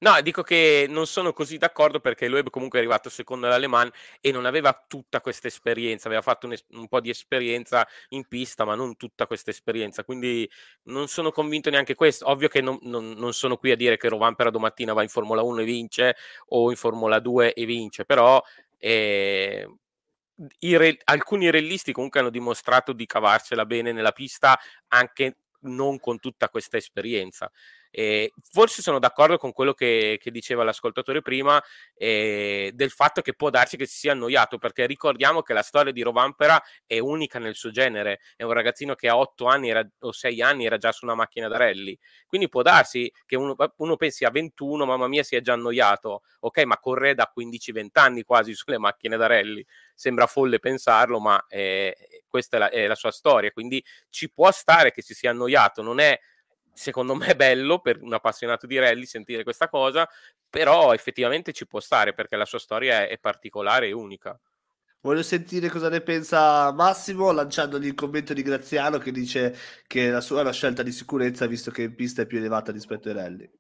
No, 0.03 0.21
dico 0.21 0.43
che 0.43 0.87
non 0.89 1.07
sono 1.07 1.33
così 1.33 1.59
d'accordo 1.59 2.01
perché 2.01 2.27
Loeb 2.27 2.51
comunque 2.51 2.79
è 2.79 2.83
arrivato 2.83 3.09
secondo 3.09 3.47
all'Aleman 3.47 3.89
e 4.21 4.33
non 4.33 4.47
aveva 4.47 4.85
tutta 4.89 5.21
questa 5.21 5.47
esperienza, 5.47 6.09
aveva 6.09 6.23
fatto 6.23 6.47
un, 6.47 6.55
es- 6.55 6.65
un, 6.71 6.89
po' 6.89 7.01
di 7.01 7.09
esperienza 7.09 7.87
in 8.09 8.27
pista, 8.27 8.65
ma 8.65 8.75
non 8.75 8.97
tutta 8.97 9.29
questa 9.29 9.51
esperienza, 9.51 10.03
quindi 10.03 10.51
non 10.87 11.07
sono 11.07 11.31
convinto 11.31 11.71
neanche 11.71 11.95
questo. 11.95 12.29
Ovvio 12.29 12.49
che 12.49 12.61
non, 12.61 12.79
non, 12.83 13.11
non 13.11 13.33
sono 13.33 13.57
qui 13.57 13.71
a 13.71 13.77
dire 13.77 13.97
che 13.97 14.09
Rovampera 14.09 14.51
domattina 14.51 14.93
va 14.93 15.03
in 15.03 15.09
Formula 15.09 15.43
1 15.43 15.61
e 15.61 15.65
vince 15.65 16.17
o 16.49 16.71
in 16.71 16.77
Formula 16.77 17.21
2 17.21 17.53
e 17.53 17.65
vince, 17.65 18.05
però 18.05 18.43
eh, 18.79 19.69
re- 20.61 20.99
alcuni 21.05 21.51
rellisti 21.51 21.93
comunque 21.93 22.21
hanno 22.21 22.31
dimostrato 22.31 22.93
di 22.93 23.07
cavarsela 23.07 23.67
bene 23.67 23.93
nella 23.93 24.13
pista 24.13 24.59
anche 24.89 25.37
non 25.65 25.99
con 26.01 26.19
tutta 26.19 26.49
questa 26.49 26.77
esperienza. 26.77 27.51
Eh, 27.95 28.33
forse 28.51 28.81
sono 28.81 28.99
d'accordo 28.99 29.37
con 29.37 29.53
quello 29.53 29.75
che, 29.75 30.19
che 30.21 30.31
diceva 30.31 30.65
l'ascoltatore 30.65 31.21
prima 31.21 31.63
eh, 31.95 32.71
del 32.75 32.91
fatto 32.91 33.21
che 33.21 33.35
può 33.35 33.51
darsi 33.51 33.77
che 33.77 33.85
si 33.85 33.99
sia 33.99 34.13
annoiato, 34.13 34.57
perché 34.57 34.87
ricordiamo 34.87 35.43
che 35.43 35.53
la 35.53 35.61
storia 35.63 35.93
di 35.93 36.01
Rovampera 36.01 36.61
è 36.87 36.99
unica 36.99 37.39
nel 37.39 37.55
suo 37.55 37.71
genere, 37.71 38.21
è 38.35 38.45
un 38.45 38.53
ragazzino 38.53 38.95
che 38.95 39.09
a 39.09 39.19
8 39.19 39.45
anni 39.47 39.69
era, 39.69 39.87
o 40.01 40.11
6 40.11 40.41
anni 40.41 40.65
era 40.65 40.79
già 40.79 40.91
su 40.91 41.05
una 41.05 41.15
macchina 41.15 41.49
da 41.49 41.59
rally, 41.59 41.97
quindi 42.27 42.49
può 42.49 42.63
darsi 42.63 43.13
che 43.27 43.37
uno, 43.37 43.55
uno 43.77 43.97
pensi 43.97 44.25
a 44.25 44.31
21, 44.31 44.87
mamma 44.87 45.07
mia 45.07 45.23
si 45.23 45.37
è 45.37 45.43
già 45.43 45.53
annoiato, 45.53 46.23
ok, 46.41 46.63
ma 46.65 46.79
corre 46.79 47.15
da 47.15 47.31
15-20 47.31 48.01
anni 48.01 48.23
quasi 48.23 48.55
sulle 48.55 48.79
macchine 48.79 49.19
da 49.19 49.27
rally, 49.27 49.65
sembra 49.95 50.27
folle 50.27 50.59
pensarlo, 50.59 51.21
ma 51.21 51.45
eh, 51.47 52.25
questa 52.27 52.57
è 52.57 52.59
la, 52.59 52.71
è 52.71 52.87
la 52.87 52.95
sua 52.95 53.11
storia, 53.11 53.51
quindi 53.51 53.85
ci 54.09 54.31
può 54.31 54.51
stare 54.51 54.93
che 54.93 55.03
si 55.03 55.13
sia 55.13 55.31
annoiato, 55.31 55.83
non 55.83 56.01
è 56.01 56.19
secondo 56.73 57.15
me 57.15 57.27
è 57.27 57.35
bello 57.37 57.81
per 57.81 58.03
un 58.03 58.13
appassionato 58.13 58.67
di 58.67 58.79
rally 58.79 59.05
sentire 59.07 59.43
questa 59.43 59.69
cosa, 59.69 60.09
però 60.49 60.93
effettivamente 60.93 61.53
ci 61.53 61.67
può 61.67 61.81
stare 61.81 62.15
perché 62.15 62.37
la 62.37 62.45
sua 62.45 62.59
storia 62.59 63.03
è, 63.03 63.09
è 63.09 63.19
particolare 63.19 63.89
e 63.89 63.93
unica. 63.93 64.39
Voglio 65.01 65.23
sentire 65.23 65.69
cosa 65.69 65.89
ne 65.89 66.01
pensa 66.01 66.73
Massimo, 66.73 67.33
lanciandogli 67.33 67.87
il 67.87 67.95
commento 67.95 68.33
di 68.35 68.43
Graziano 68.43 68.99
che 68.99 69.11
dice 69.11 69.57
che 69.87 70.11
la 70.11 70.21
sua 70.21 70.39
è 70.39 70.43
una 70.43 70.53
scelta 70.53 70.83
di 70.83 70.93
sicurezza 70.93 71.47
visto 71.47 71.73
che 71.73 71.83
in 71.83 71.95
pista 71.95 72.23
è 72.23 72.27
più 72.27 72.39
elevata 72.39 72.71
rispetto 72.71 73.09
ai 73.09 73.15
rally. 73.15 73.51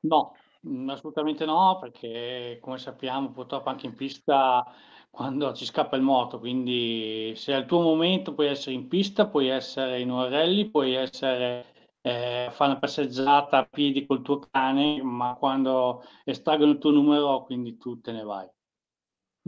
No, 0.00 0.32
Mm, 0.66 0.88
assolutamente 0.88 1.44
no, 1.44 1.78
perché 1.80 2.58
come 2.60 2.78
sappiamo 2.78 3.30
purtroppo 3.30 3.68
anche 3.68 3.86
in 3.86 3.94
pista 3.94 4.64
quando 5.10 5.54
ci 5.54 5.64
scappa 5.64 5.96
il 5.96 6.02
moto, 6.02 6.38
quindi 6.40 7.32
se 7.36 7.52
è 7.54 7.56
il 7.56 7.66
tuo 7.66 7.80
momento 7.80 8.34
puoi 8.34 8.48
essere 8.48 8.74
in 8.74 8.88
pista, 8.88 9.28
puoi 9.28 9.48
essere 9.48 10.00
in 10.00 10.10
un 10.10 10.28
rally, 10.28 10.68
puoi 10.68 10.94
essere 10.94 11.66
eh, 12.06 12.50
fare 12.52 12.70
una 12.70 12.78
passeggiata 12.78 13.58
a 13.58 13.64
piedi 13.64 14.06
col 14.06 14.22
tuo 14.22 14.38
cane, 14.38 15.02
ma 15.02 15.34
quando 15.34 16.04
estraggono 16.24 16.70
il 16.70 16.78
tuo 16.78 16.92
numero, 16.92 17.42
quindi 17.44 17.76
tu 17.76 18.00
te 18.00 18.12
ne 18.12 18.22
vai. 18.22 18.48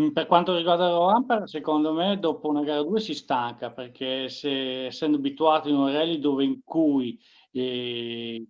Mm, 0.01 0.09
per 0.11 0.27
quanto 0.27 0.57
riguarda 0.57 0.89
Roamper, 0.89 1.49
secondo 1.49 1.93
me 1.93 2.19
dopo 2.19 2.49
una 2.49 2.63
gara 2.65 2.83
2 2.83 2.99
si 2.99 3.15
stanca, 3.15 3.71
perché 3.71 4.29
se, 4.29 4.87
essendo 4.87 5.19
abituato 5.19 5.69
in 5.69 5.77
un 5.77 5.93
rally 5.93 6.19
dove 6.19 6.43
in 6.43 6.61
cui 6.65 7.17
eh, 7.53 8.45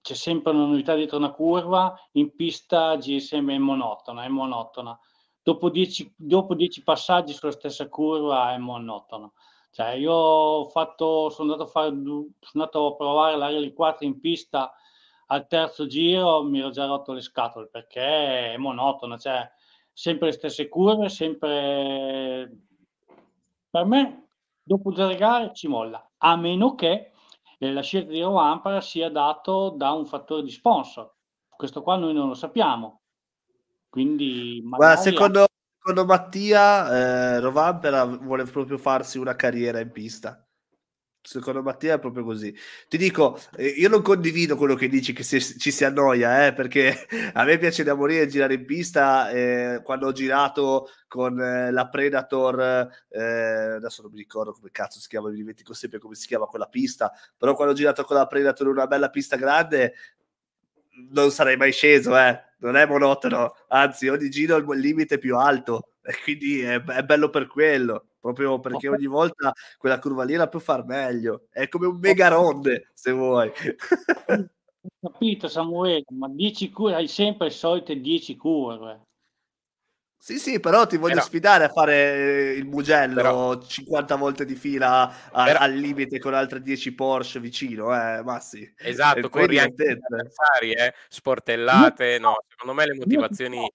c'è 0.00 0.14
sempre 0.14 0.52
una 0.52 0.66
novità 0.66 0.94
dietro 0.94 1.16
una 1.16 1.32
curva, 1.32 1.92
in 2.12 2.32
pista 2.36 2.96
GSM 2.96 3.50
è 3.50 3.58
monotona, 3.58 4.22
è 4.22 4.28
monotona. 4.28 4.96
Dopo 5.42 5.70
10 5.70 6.14
dopo 6.16 6.54
dieci 6.54 6.84
passaggi 6.84 7.32
sulla 7.32 7.50
stessa 7.50 7.88
curva 7.88 8.52
è 8.52 8.58
monotona. 8.58 9.28
Cioè 9.70 9.90
io 9.90 10.12
ho 10.12 10.64
fatto, 10.68 11.30
sono 11.30 11.52
andato 11.52 11.68
a, 11.68 11.72
fare, 11.72 11.88
sono 11.90 12.34
andato 12.54 12.86
a 12.86 12.96
provare 12.96 13.36
la 13.36 13.46
Rally 13.46 13.72
4 13.72 14.04
in 14.04 14.18
pista 14.18 14.72
al 15.26 15.46
terzo 15.46 15.86
giro, 15.86 16.42
mi 16.42 16.58
ero 16.58 16.70
già 16.70 16.86
rotto 16.86 17.12
le 17.12 17.20
scatole 17.20 17.68
perché 17.68 18.54
è 18.54 18.56
monotona, 18.56 19.16
cioè 19.16 19.48
sempre 19.92 20.28
le 20.28 20.32
stesse 20.32 20.68
curve, 20.68 21.08
sempre... 21.08 22.50
Per 23.70 23.84
me, 23.84 24.26
dopo 24.62 24.90
tre 24.90 25.14
gare 25.14 25.54
ci 25.54 25.68
molla, 25.68 26.10
a 26.18 26.34
meno 26.36 26.74
che 26.74 27.12
la 27.58 27.82
scelta 27.82 28.10
di 28.10 28.22
Rovampara 28.22 28.80
sia 28.80 29.10
dato 29.10 29.70
da 29.76 29.92
un 29.92 30.06
fattore 30.06 30.42
di 30.42 30.50
sponsor. 30.50 31.14
Questo 31.48 31.82
qua 31.82 31.96
noi 31.96 32.14
non 32.14 32.26
lo 32.26 32.34
sappiamo. 32.34 33.02
Quindi 33.88 34.60
magari... 34.64 34.94
Guarda, 34.94 35.10
secondo, 35.10 35.46
secondo 35.82 36.04
Mattia, 36.04 37.36
eh, 37.36 37.40
Rovampera 37.40 38.04
vuole 38.04 38.44
proprio 38.44 38.76
farsi 38.76 39.16
una 39.18 39.34
carriera 39.34 39.80
in 39.80 39.90
pista. 39.90 40.44
Secondo 41.22 41.62
Mattia 41.62 41.94
è 41.94 41.98
proprio 41.98 42.22
così. 42.24 42.54
Ti 42.88 42.98
dico, 42.98 43.38
eh, 43.56 43.66
io 43.66 43.88
non 43.88 44.02
condivido 44.02 44.56
quello 44.56 44.74
che 44.74 44.88
dici 44.88 45.12
che 45.14 45.22
si, 45.22 45.40
ci 45.40 45.70
si 45.70 45.84
annoia, 45.84 46.46
eh, 46.46 46.52
perché 46.52 47.06
a 47.34 47.44
me 47.44 47.58
piace 47.58 47.82
da 47.82 47.94
morire 47.94 48.26
girare 48.26 48.54
in 48.54 48.66
pista. 48.66 49.30
Eh, 49.30 49.80
quando 49.82 50.06
ho 50.06 50.12
girato 50.12 50.88
con 51.08 51.40
eh, 51.40 51.70
la 51.70 51.88
Predator, 51.88 52.90
eh, 53.08 53.22
adesso 53.22 54.02
non 54.02 54.10
mi 54.12 54.18
ricordo 54.18 54.52
come 54.52 54.70
cazzo 54.70 55.00
si 55.00 55.08
chiama, 55.08 55.30
mi 55.30 55.36
dimentico 55.36 55.72
sempre 55.72 55.98
come 55.98 56.14
si 56.14 56.26
chiama 56.26 56.46
quella 56.46 56.66
pista, 56.66 57.10
però 57.36 57.54
quando 57.54 57.72
ho 57.72 57.76
girato 57.76 58.04
con 58.04 58.16
la 58.16 58.26
Predator 58.26 58.66
in 58.66 58.72
una 58.72 58.86
bella 58.86 59.08
pista 59.10 59.36
grande, 59.36 59.94
non 61.10 61.30
sarei 61.30 61.56
mai 61.56 61.72
sceso, 61.72 62.16
eh. 62.18 62.49
Non 62.60 62.76
è 62.76 62.86
monotono, 62.86 63.54
anzi 63.68 64.08
ogni 64.08 64.30
giro 64.30 64.56
il 64.56 64.80
limite 64.80 65.18
più 65.18 65.36
alto 65.36 65.88
e 66.02 66.14
quindi 66.22 66.60
è, 66.60 66.82
è 66.82 67.02
bello 67.02 67.28
per 67.28 67.46
quello 67.46 68.04
proprio 68.20 68.60
perché 68.60 68.88
ogni 68.88 69.06
volta 69.06 69.52
quella 69.78 69.98
curva 69.98 70.24
lì 70.24 70.34
la 70.34 70.48
può 70.48 70.60
far 70.60 70.84
meglio. 70.84 71.46
È 71.50 71.68
come 71.68 71.86
un 71.86 71.98
mega 71.98 72.28
ronde, 72.28 72.90
se 72.92 73.12
vuoi. 73.12 73.50
Ho 75.00 75.10
capito 75.10 75.48
Samuele, 75.48 76.04
ma 76.10 76.28
10 76.28 76.70
curve, 76.70 76.94
hai 76.94 77.08
sempre 77.08 77.46
le 77.46 77.52
solite 77.52 78.00
10 78.00 78.36
curve. 78.36 79.08
Sì, 80.22 80.38
sì, 80.38 80.60
però 80.60 80.86
ti 80.86 80.98
voglio 80.98 81.14
però, 81.14 81.24
sfidare 81.24 81.64
a 81.64 81.68
fare 81.70 82.52
il 82.52 82.66
Mugello 82.66 83.14
però, 83.14 83.58
50 83.58 84.16
volte 84.16 84.44
di 84.44 84.54
fila 84.54 85.30
a, 85.32 85.44
però, 85.44 85.60
al 85.60 85.72
limite 85.72 86.18
con 86.18 86.34
altre 86.34 86.60
10 86.60 86.94
Porsche 86.94 87.40
vicino, 87.40 87.90
eh, 87.94 88.22
ma 88.22 88.38
sì. 88.38 88.70
Esatto, 88.76 89.30
corri 89.30 89.58
anche 89.58 89.98
avversari, 89.98 90.72
eh, 90.74 90.92
sportellate, 91.08 92.18
no, 92.18 92.36
secondo 92.46 92.74
me 92.74 92.84
le 92.86 92.94
motivazioni 92.96 93.66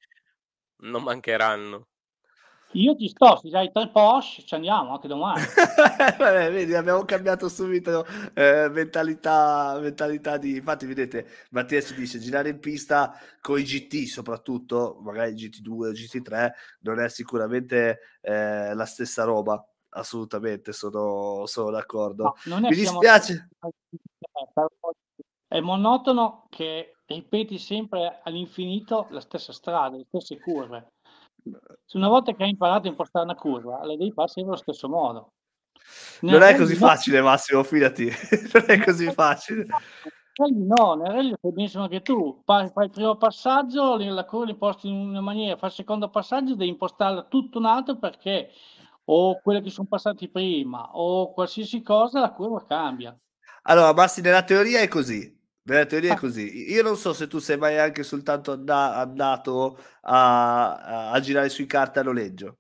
non 0.84 1.04
mancheranno. 1.04 1.88
Io 2.76 2.94
ti 2.96 3.08
sto, 3.08 3.38
se 3.38 3.56
hai 3.56 3.72
tre 3.72 3.88
Porsche, 3.90 4.44
ci 4.44 4.54
andiamo 4.54 4.92
anche 4.92 5.08
domani. 5.08 5.42
Vabbè, 6.20 6.52
vedi, 6.52 6.74
abbiamo 6.74 7.06
cambiato 7.06 7.48
subito 7.48 8.06
eh, 8.34 8.68
mentalità, 8.70 9.78
mentalità 9.80 10.38
di... 10.38 10.58
Infatti, 10.58 10.86
vedete, 10.86 11.26
Mattia 11.52 11.82
ci 11.82 11.94
dice, 11.96 12.20
girare 12.20 12.50
in 12.50 12.60
pista 12.60 13.18
con 13.40 13.60
i 13.60 13.64
GT 13.64 14.08
soprattutto, 14.08 15.00
magari 15.02 15.34
GT2 15.36 15.70
o 15.70 15.92
GT3, 15.92 16.52
non 16.82 17.00
è 17.00 17.08
sicuramente 17.08 18.00
eh, 18.20 18.74
la 18.74 18.86
stessa 18.86 19.24
roba. 19.24 19.66
Assolutamente, 19.98 20.74
sono, 20.74 21.46
sono 21.46 21.72
d'accordo. 21.72 22.36
No, 22.46 22.60
Mi 22.60 22.76
dispiace. 22.76 23.48
È 25.48 25.60
monotono 25.62 26.48
che 26.50 26.98
ripeti 27.06 27.58
sempre 27.58 28.20
all'infinito 28.22 29.08
la 29.12 29.22
stessa 29.22 29.54
strada, 29.54 29.96
le 29.96 30.04
stesse 30.10 30.38
curve 30.42 30.95
se 31.86 31.98
una 31.98 32.08
volta 32.08 32.34
che 32.34 32.44
hai 32.44 32.50
imparato 32.50 32.88
a 32.88 32.90
impostare 32.90 33.26
una 33.26 33.36
curva, 33.36 33.86
le 33.86 33.96
devi 33.98 34.12
fare 34.12 34.28
sempre 34.28 34.54
allo 34.54 34.62
stesso 34.62 34.90
modo. 34.90 35.34
Nel 36.22 36.40
non 36.40 36.44
è 36.44 36.56
così 36.56 36.76
facile, 36.76 37.22
Massimo, 37.22 37.64
fidati, 37.64 38.06
non 38.54 38.64
è 38.68 38.84
così 38.84 39.10
facile. 39.14 39.68
No, 40.38 40.96
nel 40.96 41.12
rally 41.12 41.34
fai 41.40 41.52
benissimo 41.54 41.84
anche 41.84 42.02
tu. 42.02 42.42
Fai, 42.44 42.66
il 42.66 42.90
primo 42.90 43.16
passaggio, 43.16 43.96
la 43.98 44.26
curva 44.26 44.50
imposti 44.50 44.90
in 44.90 44.96
una 44.96 45.22
maniera, 45.22 45.56
fai 45.58 45.70
il 45.70 45.76
secondo 45.76 46.10
passaggio, 46.10 46.56
devi 46.56 46.72
impostarla 46.72 47.24
tutto 47.24 47.60
un 47.60 47.66
altro 47.66 47.98
perché 47.98 48.50
o 49.06 49.40
quelle 49.42 49.62
che 49.62 49.70
sono 49.70 49.88
passati 49.88 50.28
prima 50.28 50.90
o 50.94 51.32
qualsiasi 51.32 51.82
cosa, 51.82 52.20
la 52.20 52.32
curva 52.32 52.66
cambia. 52.66 53.18
Allora, 53.64 53.94
Massi, 53.94 54.22
nella 54.22 54.44
teoria 54.44 54.82
è 54.82 54.88
così. 54.88 55.34
Nella 55.68 55.86
teoria 55.86 56.12
è 56.12 56.16
ah. 56.16 56.20
così. 56.20 56.72
Io 56.72 56.84
non 56.84 56.96
so 56.96 57.14
se 57.14 57.28
tu 57.28 57.40
sei 57.40 57.58
mai 57.58 57.78
anche 57.78 58.04
soltanto 58.04 58.52
andato 58.52 59.80
a, 60.02 60.76
a, 60.76 61.12
a 61.12 61.20
girare 61.20 61.50
sui 61.50 61.66
carte 61.66 62.00
a 62.00 62.04
noleggio. 62.04 62.58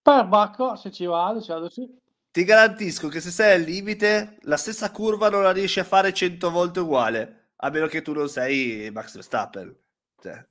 Per 0.00 0.26
Bacco, 0.26 0.74
se 0.76 0.90
ci 0.90 1.04
vado, 1.04 1.42
ci 1.42 1.50
vado 1.50 1.68
sì. 1.68 1.86
Ti 2.30 2.44
garantisco 2.44 3.08
che 3.08 3.20
se 3.20 3.30
sei 3.30 3.56
al 3.56 3.62
limite, 3.62 4.38
la 4.42 4.56
stessa 4.56 4.90
curva 4.90 5.28
non 5.28 5.42
la 5.42 5.52
riesci 5.52 5.80
a 5.80 5.84
fare 5.84 6.14
100 6.14 6.50
volte 6.50 6.80
uguale, 6.80 7.50
a 7.56 7.68
meno 7.68 7.86
che 7.86 8.00
tu 8.00 8.12
non 8.12 8.28
sei 8.28 8.90
Max 8.90 9.14
Verstappen. 9.14 9.76
Cioè. 10.20 10.46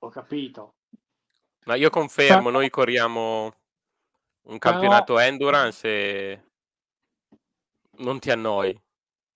Ho 0.00 0.08
capito. 0.10 0.74
Ma 1.64 1.74
io 1.74 1.90
confermo, 1.90 2.50
noi 2.50 2.70
corriamo 2.70 3.52
un 4.42 4.58
campionato 4.58 5.14
Però... 5.14 5.26
endurance 5.26 5.88
e 5.88 6.42
non 7.98 8.20
ti 8.20 8.30
annoi. 8.30 8.80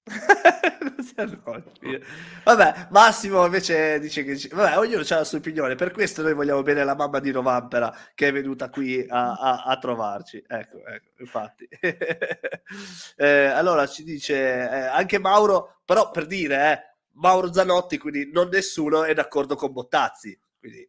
Vabbè, 2.45 2.89
Massimo 2.91 3.45
invece 3.45 4.01
dice 4.01 4.25
che 4.25 4.49
vabbè, 4.51 4.79
ognuno 4.79 5.05
ha 5.09 5.17
la 5.17 5.25
sua 5.25 5.39
opinione. 5.39 5.75
Per 5.75 5.93
questo 5.93 6.23
noi 6.23 6.35
vogliamo 6.35 6.63
bene 6.63 6.85
la 6.85 6.97
mamma 6.97 7.21
di 7.21 7.31
Rovampera 7.31 7.95
che 8.15 8.29
è 8.29 8.33
venuta 8.33 8.71
qui 8.71 9.05
a, 9.09 9.35
a, 9.35 9.63
a 9.65 9.79
trovarci. 9.79 10.43
Ecco, 10.47 10.85
ecco 10.85 11.09
infatti. 11.19 11.69
eh, 13.17 13.45
allora 13.45 13.87
ci 13.87 14.03
dice 14.03 14.35
eh, 14.35 14.87
anche 14.87 15.19
Mauro, 15.19 15.81
però 15.85 16.11
per 16.11 16.27
dire, 16.27 16.73
eh, 16.73 16.97
Mauro 17.15 17.53
Zanotti, 17.53 17.99
quindi 17.99 18.31
non 18.33 18.49
nessuno 18.49 19.05
è 19.05 19.15
d'accordo 19.15 19.55
con 19.55 19.73
Bottazzi. 19.73 20.39
Quindi 20.59 20.89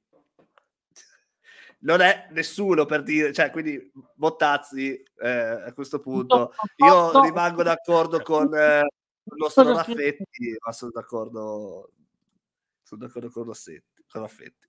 non 1.80 2.02
è 2.02 2.28
nessuno 2.32 2.86
per 2.86 3.04
dire, 3.04 3.34
cioè, 3.34 3.52
quindi 3.52 3.92
Bottazzi 4.16 5.04
eh, 5.22 5.30
a 5.30 5.74
questo 5.74 6.00
punto 6.00 6.54
io 6.78 7.22
rimango 7.22 7.62
d'accordo 7.62 8.22
con 8.22 8.56
eh, 8.56 8.88
il 9.26 9.36
nostro 9.38 9.74
Raffetti, 9.74 10.58
ma 10.66 10.72
sono 10.72 10.92
d'accordo, 10.92 11.92
sono 12.82 13.06
d'accordo 13.06 13.30
con 13.30 13.44
Rossetti, 13.44 14.04
con 14.10 14.22
Raffetti. 14.22 14.68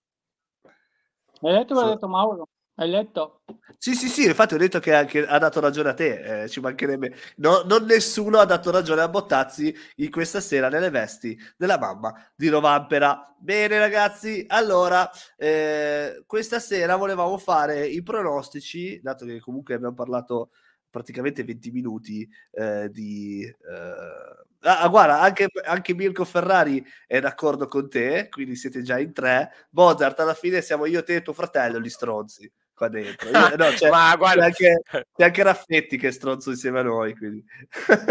Hai 1.41 1.53
letto 1.53 1.75
cosa 1.75 1.87
ha 1.87 1.91
detto 1.91 2.09
Mauro? 2.09 2.49
Hai 2.77 2.91
letto? 2.91 3.43
Sì, 3.79 3.95
sì, 3.95 4.09
sì, 4.09 4.27
infatti 4.27 4.55
ho 4.55 4.59
detto 4.59 4.81
che 4.81 4.95
anche, 4.95 5.25
ha 5.25 5.39
dato 5.39 5.61
ragione 5.61 5.91
a 5.91 5.95
te, 5.95 6.43
eh, 6.43 6.49
ci 6.49 6.61
mancherebbe. 6.61 7.15
No, 7.37 7.63
non 7.63 7.85
nessuno 7.85 8.39
ha 8.39 8.45
dato 8.45 8.71
ragione 8.73 9.03
a 9.03 9.09
Bottazzi 9.09 9.73
in 9.97 10.11
questa 10.11 10.41
sera 10.41 10.69
nelle 10.69 10.91
vesti 10.91 11.39
della 11.57 11.79
mamma 11.79 12.13
di 12.35 12.49
Rovampera. 12.49 13.33
Bene 13.39 13.79
ragazzi, 13.79 14.45
allora, 14.49 15.09
eh, 15.37 16.25
questa 16.27 16.59
sera 16.59 16.97
volevamo 16.97 17.39
fare 17.39 17.87
i 17.87 18.03
pronostici, 18.03 19.01
dato 19.01 19.25
che 19.25 19.39
comunque 19.39 19.75
abbiamo 19.75 19.95
parlato 19.95 20.51
praticamente 20.95 21.43
20 21.43 21.71
minuti 21.73 22.29
eh, 22.53 22.89
di... 22.89 23.43
Eh... 23.45 24.43
Ah, 24.67 24.89
guarda, 24.89 25.21
anche, 25.21 25.49
anche 25.65 25.93
Mirko 25.93 26.25
Ferrari 26.25 26.83
è 27.07 27.21
d'accordo 27.21 27.67
con 27.67 27.91
te, 27.91 28.29
quindi 28.31 28.55
siete 28.55 28.81
già 28.81 28.99
in 28.99 29.13
tre. 29.13 29.51
Mozart, 29.71 30.21
alla 30.21 30.33
fine 30.33 30.63
siamo 30.63 30.87
io, 30.87 31.03
te 31.03 31.17
e 31.17 31.23
tuo 31.23 31.35
fratello, 31.35 31.81
gli 31.81 31.91
stronzi 31.91 32.51
qua 32.73 32.89
dentro. 32.89 33.29
Io, 33.29 33.57
no, 33.57 33.67
c'è, 33.77 33.91
Ma 33.91 34.15
guarda... 34.17 34.49
c'è, 34.51 34.71
anche, 34.71 34.83
c'è 35.15 35.25
anche 35.25 35.43
Raffetti 35.43 35.99
che 35.99 36.09
è 36.09 36.13
stronzo 36.13 36.51
insieme 36.51 36.79
a 36.79 36.83
noi. 36.83 37.15
Quindi. 37.15 37.45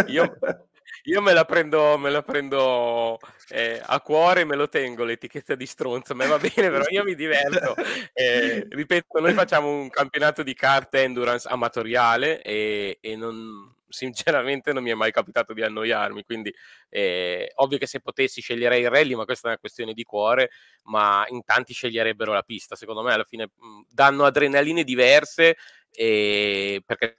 Io, 0.07 0.37
io 1.05 1.21
me 1.21 1.33
la 1.33 1.43
prendo, 1.45 1.97
me 1.97 2.09
la 2.09 2.21
prendo 2.21 3.19
eh, 3.49 3.81
a 3.83 3.99
cuore, 4.01 4.45
me 4.45 4.55
lo 4.55 4.69
tengo 4.69 5.03
l'etichetta 5.03 5.55
di 5.55 5.65
stronzo, 5.65 6.15
me 6.15 6.27
va 6.27 6.37
bene, 6.37 6.69
però 6.69 6.83
io 6.89 7.03
mi 7.03 7.15
diverto. 7.15 7.75
Eh, 8.15 8.67
ripeto, 8.69 9.19
noi 9.19 9.33
facciamo 9.33 9.69
un 9.69 9.89
campionato 9.89 10.43
di 10.43 10.53
carte 10.53 11.01
endurance 11.01 11.47
amatoriale 11.47 12.41
e, 12.43 12.99
e 13.01 13.15
non, 13.15 13.73
sinceramente 13.89 14.71
non 14.71 14.83
mi 14.83 14.91
è 14.91 14.93
mai 14.93 15.11
capitato 15.11 15.53
di 15.53 15.63
annoiarmi, 15.63 16.23
quindi 16.23 16.53
eh, 16.89 17.51
ovvio 17.55 17.77
che 17.79 17.87
se 17.87 18.01
potessi 18.01 18.41
sceglierei 18.41 18.81
il 18.83 18.89
rally, 18.89 19.15
ma 19.15 19.25
questa 19.25 19.47
è 19.47 19.51
una 19.51 19.59
questione 19.59 19.93
di 19.93 20.03
cuore, 20.03 20.51
ma 20.83 21.25
in 21.29 21.43
tanti 21.43 21.73
sceglierebbero 21.73 22.33
la 22.33 22.43
pista, 22.43 22.75
secondo 22.75 23.01
me 23.01 23.13
alla 23.13 23.23
fine 23.23 23.45
mh, 23.45 23.81
danno 23.89 24.25
adrenaline 24.25 24.83
diverse 24.83 25.55
eh, 25.91 26.81
perché 26.85 27.17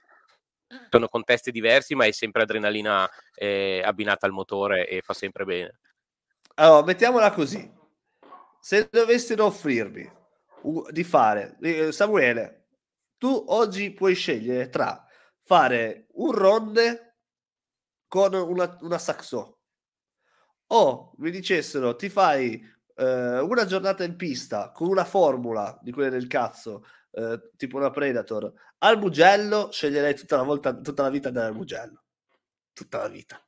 sono 0.89 1.07
contesti 1.07 1.51
diversi, 1.51 1.95
ma 1.95 2.05
è 2.05 2.11
sempre 2.11 2.43
adrenalina 2.43 3.09
eh, 3.33 3.81
abbinata 3.83 4.25
al 4.25 4.31
motore 4.31 4.87
e 4.87 5.01
fa 5.01 5.13
sempre 5.13 5.45
bene. 5.45 5.79
Allora, 6.55 6.85
mettiamola 6.85 7.31
così. 7.31 7.71
Se 8.59 8.87
dovessero 8.91 9.45
offrirmi 9.45 10.11
di 10.89 11.03
fare, 11.03 11.57
eh, 11.61 11.91
Samuele, 11.91 12.67
tu 13.17 13.45
oggi 13.47 13.91
puoi 13.91 14.15
scegliere 14.15 14.69
tra 14.69 15.05
fare 15.41 16.07
un 16.13 16.31
ronde 16.31 17.17
con 18.07 18.33
una, 18.33 18.77
una 18.81 18.97
saxo 18.97 19.59
o 20.67 21.13
mi 21.17 21.29
dicessero 21.29 21.95
ti 21.95 22.09
fai 22.09 22.59
eh, 22.95 23.39
una 23.39 23.65
giornata 23.65 24.03
in 24.03 24.15
pista 24.15 24.71
con 24.71 24.87
una 24.87 25.05
formula 25.05 25.77
di 25.81 25.91
quelle 25.91 26.09
del 26.09 26.27
cazzo 26.27 26.85
eh, 27.15 27.51
tipo 27.55 27.77
una 27.77 27.89
Predator 27.89 28.51
al 28.79 28.99
Mugello 28.99 29.71
sceglierei 29.71 30.15
tutta 30.15 30.35
la, 30.35 30.43
volta, 30.43 30.73
tutta 30.73 31.03
la 31.03 31.09
vita 31.09 31.29
del 31.29 31.53
Mugello 31.53 32.03
tutta 32.73 32.99
la 32.99 33.07
vita 33.07 33.41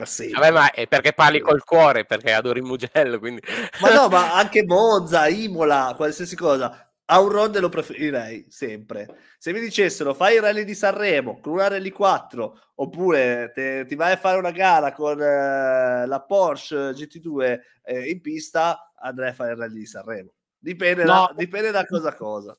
per 0.00 0.08
sempre. 0.08 0.40
Vabbè, 0.40 0.52
ma 0.52 0.70
è 0.70 0.86
perché 0.86 1.12
parli 1.12 1.40
col 1.40 1.62
cuore, 1.62 2.06
perché 2.06 2.32
adori 2.32 2.60
il 2.60 2.64
Mugello, 2.64 3.18
quindi... 3.18 3.42
Ma 3.82 3.92
no, 3.92 4.08
ma 4.08 4.32
anche 4.38 4.64
Monza, 4.64 5.28
Imola, 5.28 5.92
qualsiasi 5.94 6.36
cosa. 6.36 6.90
A 7.04 7.20
un 7.20 7.28
ronde 7.28 7.60
lo 7.60 7.68
preferirei 7.68 8.46
sempre. 8.48 9.18
Se 9.36 9.52
mi 9.52 9.60
dicessero 9.60 10.14
fai 10.14 10.36
il 10.36 10.42
rally 10.42 10.64
di 10.64 10.76
Sanremo 10.76 11.40
con 11.40 11.54
una 11.54 11.66
Rally 11.66 11.90
4 11.90 12.60
oppure 12.76 13.50
te, 13.52 13.84
ti 13.86 13.96
vai 13.96 14.12
a 14.12 14.16
fare 14.16 14.38
una 14.38 14.52
gara 14.52 14.92
con 14.92 15.20
eh, 15.20 16.06
la 16.06 16.20
Porsche 16.22 16.92
GT2 16.92 17.60
eh, 17.82 18.08
in 18.10 18.20
pista, 18.20 18.92
andrei 18.94 19.30
a 19.30 19.34
fare 19.34 19.50
il 19.50 19.58
rally 19.58 19.80
di 19.80 19.86
Sanremo. 19.86 20.32
Dipende, 20.56 21.02
no. 21.02 21.12
da, 21.12 21.34
dipende 21.36 21.72
da 21.72 21.84
cosa 21.84 22.14
cosa. 22.14 22.56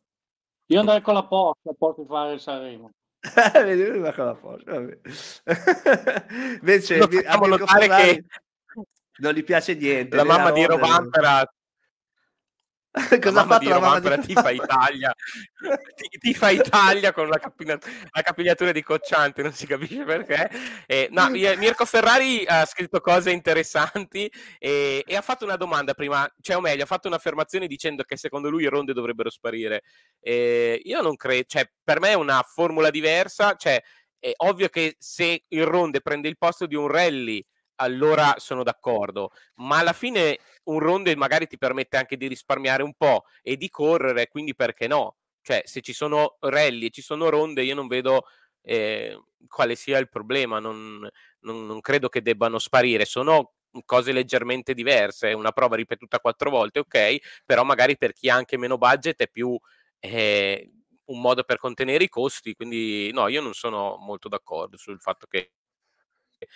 Io 0.71 0.79
andrei 0.79 1.01
con 1.01 1.15
la 1.15 1.25
Porsche, 1.25 1.75
posso 1.77 2.05
fare 2.05 2.35
il 2.35 2.39
Sanremo. 2.39 2.91
Vedi, 3.53 3.87
lui 3.87 3.99
va 3.99 4.13
con 4.13 4.25
la 4.25 4.35
Porsche. 4.35 5.01
Invece, 6.61 6.97
a 6.97 7.37
che 7.37 8.23
non 9.17 9.33
gli 9.33 9.43
piace 9.43 9.75
niente. 9.75 10.15
La 10.15 10.23
mamma 10.23 10.51
di 10.51 10.65
Rovanpera 10.65 11.45
Cosa 13.21 13.41
ha 13.41 13.45
fatto 13.45 13.69
la 13.69 13.79
mamma 13.79 13.99
di 14.17 14.27
Tifa 14.27 14.49
Italia? 14.49 15.15
Tifa 16.19 16.49
Italia 16.49 17.13
con 17.13 17.29
la, 17.29 17.37
capina- 17.37 17.79
la 18.11 18.21
capigliatura 18.21 18.73
di 18.73 18.83
Cocciante, 18.83 19.41
non 19.41 19.53
si 19.53 19.65
capisce 19.65 20.03
perché. 20.03 20.49
Eh, 20.85 21.07
no, 21.09 21.29
Mirko 21.29 21.85
Ferrari 21.85 22.43
ha 22.45 22.65
scritto 22.65 22.99
cose 22.99 23.31
interessanti 23.31 24.29
e, 24.59 25.03
e, 25.07 25.15
ha 25.15 25.21
fatto 25.21 25.45
una 25.45 25.55
domanda 25.55 25.93
prima, 25.93 26.29
cioè 26.41 26.57
o 26.57 26.59
meglio, 26.61 26.83
ha 26.83 26.87
fatto 26.87 27.07
un'affermazione 27.07 27.65
dicendo 27.65 28.03
che 28.03 28.17
secondo 28.17 28.49
lui 28.49 28.63
i 28.63 28.67
ronde 28.67 28.91
dovrebbero 28.91 29.29
sparire. 29.29 29.83
Eh, 30.19 30.81
io 30.83 31.01
non 31.01 31.15
credo, 31.15 31.45
cioè 31.47 31.71
per 31.81 32.01
me 32.01 32.09
è 32.09 32.15
una 32.15 32.43
formula 32.43 32.89
diversa, 32.89 33.55
cioè 33.55 33.81
è 34.19 34.33
ovvio 34.37 34.67
che 34.67 34.97
se 34.99 35.45
il 35.47 35.65
ronde 35.65 36.01
prende 36.01 36.27
il 36.27 36.37
posto 36.37 36.65
di 36.65 36.75
un 36.75 36.87
rally 36.87 37.43
allora 37.81 38.35
sono 38.37 38.63
d'accordo. 38.63 39.31
Ma 39.55 39.79
alla 39.79 39.93
fine 39.93 40.37
un 40.63 40.79
ronde 40.79 41.15
magari 41.15 41.47
ti 41.47 41.57
permette 41.57 41.97
anche 41.97 42.17
di 42.17 42.27
risparmiare 42.27 42.83
un 42.83 42.93
po' 42.93 43.25
e 43.41 43.57
di 43.57 43.69
correre, 43.69 44.27
quindi 44.27 44.55
perché 44.55 44.87
no? 44.87 45.17
Cioè, 45.41 45.63
se 45.65 45.81
ci 45.81 45.93
sono 45.93 46.37
rally 46.41 46.87
e 46.87 46.89
ci 46.91 47.01
sono 47.01 47.29
ronde, 47.29 47.63
io 47.63 47.73
non 47.73 47.87
vedo 47.87 48.25
eh, 48.61 49.19
quale 49.47 49.75
sia 49.75 49.97
il 49.97 50.09
problema, 50.09 50.59
non, 50.59 51.07
non, 51.39 51.65
non, 51.65 51.81
credo 51.81 52.09
che 52.09 52.21
debbano 52.21 52.59
sparire, 52.59 53.05
sono 53.05 53.53
cose 53.85 54.11
leggermente 54.11 54.73
diverse, 54.73 55.33
una 55.33 55.51
prova 55.51 55.75
ripetuta 55.75 56.19
quattro 56.19 56.49
volte, 56.49 56.79
ok, 56.79 57.43
però 57.45 57.63
magari 57.63 57.97
per 57.97 58.13
chi 58.13 58.29
ha 58.29 58.35
anche 58.35 58.57
meno 58.57 58.77
budget 58.77 59.21
è 59.21 59.27
più 59.29 59.57
eh, 59.99 60.71
un 61.05 61.21
modo 61.21 61.43
per 61.43 61.57
contenere 61.57 62.03
i 62.03 62.09
costi, 62.09 62.53
quindi 62.53 63.11
no, 63.11 63.27
io 63.27 63.41
non 63.41 63.53
sono 63.53 63.97
molto 63.97 64.27
d'accordo 64.29 64.77
sul 64.77 64.99
fatto 64.99 65.25
che 65.27 65.53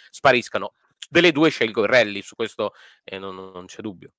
spariscano 0.09 0.73
delle 1.09 1.31
due 1.31 1.49
scelgo 1.49 1.83
il 1.83 1.89
rally, 1.89 2.21
su 2.21 2.35
questo 2.35 2.73
eh, 3.03 3.17
non, 3.19 3.35
non 3.35 3.65
c'è 3.65 3.81
dubbio. 3.81 4.11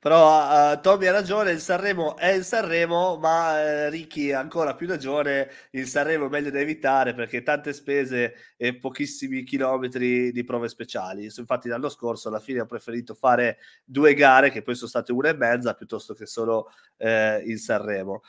Però 0.00 0.72
uh, 0.72 0.80
Tommy 0.80 1.08
ha 1.08 1.12
ragione, 1.12 1.50
il 1.50 1.60
Sanremo 1.60 2.16
è 2.16 2.28
il 2.28 2.42
Sanremo, 2.42 3.18
ma 3.18 3.86
uh, 3.86 3.90
Ricky 3.90 4.32
ha 4.32 4.40
ancora 4.40 4.74
più 4.74 4.86
ragione, 4.86 5.50
il 5.72 5.86
Sanremo 5.86 6.24
è 6.24 6.28
meglio 6.30 6.50
da 6.50 6.58
evitare 6.58 7.12
perché 7.12 7.42
tante 7.42 7.74
spese 7.74 8.34
e 8.56 8.78
pochissimi 8.78 9.44
chilometri 9.44 10.32
di 10.32 10.42
prove 10.42 10.68
speciali. 10.68 11.24
Infatti 11.24 11.68
l'anno 11.68 11.90
scorso 11.90 12.28
alla 12.28 12.40
fine 12.40 12.60
ho 12.60 12.66
preferito 12.66 13.12
fare 13.12 13.58
due 13.84 14.14
gare 14.14 14.50
che 14.50 14.62
poi 14.62 14.74
sono 14.74 14.88
state 14.88 15.12
una 15.12 15.28
e 15.28 15.34
mezza 15.34 15.74
piuttosto 15.74 16.14
che 16.14 16.24
solo 16.24 16.70
uh, 16.96 17.46
il 17.46 17.58
Sanremo. 17.58 18.22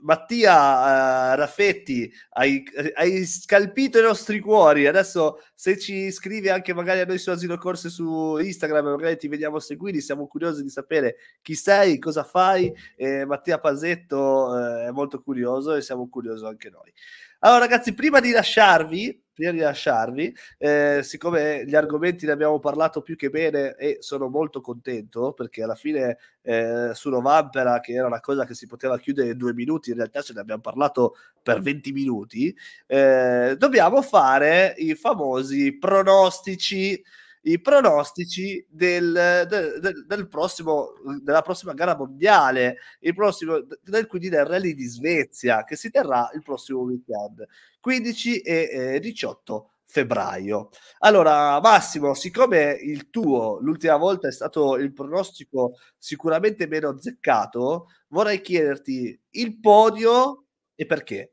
Mattia 0.00 1.34
Raffetti, 1.34 2.10
hai, 2.30 2.64
hai, 2.94 3.26
scalpito 3.26 3.98
i 3.98 4.02
nostri 4.02 4.40
cuori, 4.40 4.86
adesso 4.86 5.42
se 5.54 5.78
ci 5.78 6.10
scrivi 6.10 6.48
anche 6.48 6.72
magari 6.72 7.00
a 7.00 7.04
noi 7.04 7.18
su 7.18 7.30
Asilo 7.30 7.58
Corse 7.58 7.90
su 7.90 8.38
Instagram, 8.38 8.86
magari 8.86 9.18
ti 9.18 9.28
vediamo 9.28 9.58
seguire, 9.58 10.00
siamo 10.00 10.26
curiosi 10.26 10.62
di 10.62 10.69
sapere 10.70 11.16
chi 11.42 11.54
sei, 11.54 11.98
cosa 11.98 12.24
fai. 12.24 12.72
Eh, 12.96 13.24
Mattia 13.24 13.58
Pasetto 13.58 14.56
eh, 14.56 14.86
è 14.86 14.90
molto 14.90 15.20
curioso 15.22 15.74
e 15.74 15.82
siamo 15.82 16.08
curiosi 16.08 16.44
anche 16.44 16.70
noi. 16.70 16.92
Allora, 17.40 17.60
ragazzi, 17.60 17.94
prima 17.94 18.20
di 18.20 18.32
lasciarvi, 18.32 19.24
prima 19.32 19.52
di 19.52 19.60
lasciarvi, 19.60 20.36
eh, 20.58 21.00
siccome 21.02 21.64
gli 21.64 21.74
argomenti 21.74 22.26
ne 22.26 22.32
abbiamo 22.32 22.58
parlato 22.58 23.00
più 23.00 23.16
che 23.16 23.30
bene 23.30 23.74
e 23.76 23.96
sono 24.00 24.28
molto 24.28 24.60
contento 24.60 25.32
perché 25.32 25.62
alla 25.62 25.74
fine 25.74 26.18
eh, 26.42 26.90
su 26.92 27.08
Novampera, 27.08 27.80
che 27.80 27.92
era 27.94 28.06
una 28.06 28.20
cosa 28.20 28.44
che 28.44 28.52
si 28.52 28.66
poteva 28.66 28.98
chiudere 28.98 29.30
in 29.30 29.38
due 29.38 29.54
minuti, 29.54 29.88
in 29.88 29.96
realtà 29.96 30.20
ce 30.20 30.34
ne 30.34 30.40
abbiamo 30.40 30.60
parlato 30.60 31.14
per 31.42 31.62
20 31.62 31.92
minuti, 31.92 32.54
eh, 32.86 33.54
dobbiamo 33.58 34.02
fare 34.02 34.74
i 34.76 34.94
famosi 34.94 35.78
pronostici 35.78 37.02
i 37.42 37.60
pronostici 37.60 38.64
del, 38.68 39.46
del, 39.48 40.04
del, 40.06 40.28
prossimo, 40.28 40.92
della 41.22 41.42
prossima 41.42 41.72
gara 41.72 41.96
mondiale, 41.96 42.78
il 43.00 43.14
prossimo, 43.14 43.60
del, 43.82 44.06
quindi 44.06 44.28
del 44.28 44.44
rally 44.44 44.74
di 44.74 44.84
Svezia, 44.84 45.64
che 45.64 45.76
si 45.76 45.90
terrà 45.90 46.30
il 46.34 46.42
prossimo 46.42 46.80
weekend, 46.80 47.46
15 47.80 48.40
e 48.40 48.94
eh, 48.94 49.00
18 49.00 49.70
febbraio. 49.84 50.68
Allora, 50.98 51.60
Massimo, 51.60 52.14
siccome 52.14 52.72
il 52.72 53.10
tuo 53.10 53.58
l'ultima 53.60 53.96
volta 53.96 54.28
è 54.28 54.32
stato 54.32 54.76
il 54.76 54.92
pronostico 54.92 55.78
sicuramente 55.98 56.66
meno 56.66 56.90
azzeccato, 56.90 57.88
vorrei 58.08 58.40
chiederti 58.40 59.20
il 59.30 59.58
podio 59.60 60.46
e 60.74 60.86
perché. 60.86 61.32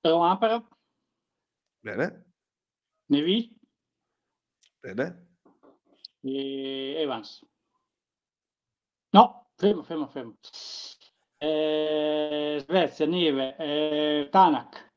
Roma 0.00 0.38
Bene. 1.80 2.31
Neville. 3.06 3.50
Bene. 4.80 5.26
E 6.24 7.02
Evans. 7.02 7.44
No, 9.10 9.50
fermo, 9.56 9.82
fermo, 9.82 10.08
fermo. 10.08 10.38
Eh, 11.38 12.62
Svezia, 12.64 13.06
Neve, 13.06 13.56
eh, 13.58 14.28
Tanak. 14.30 14.92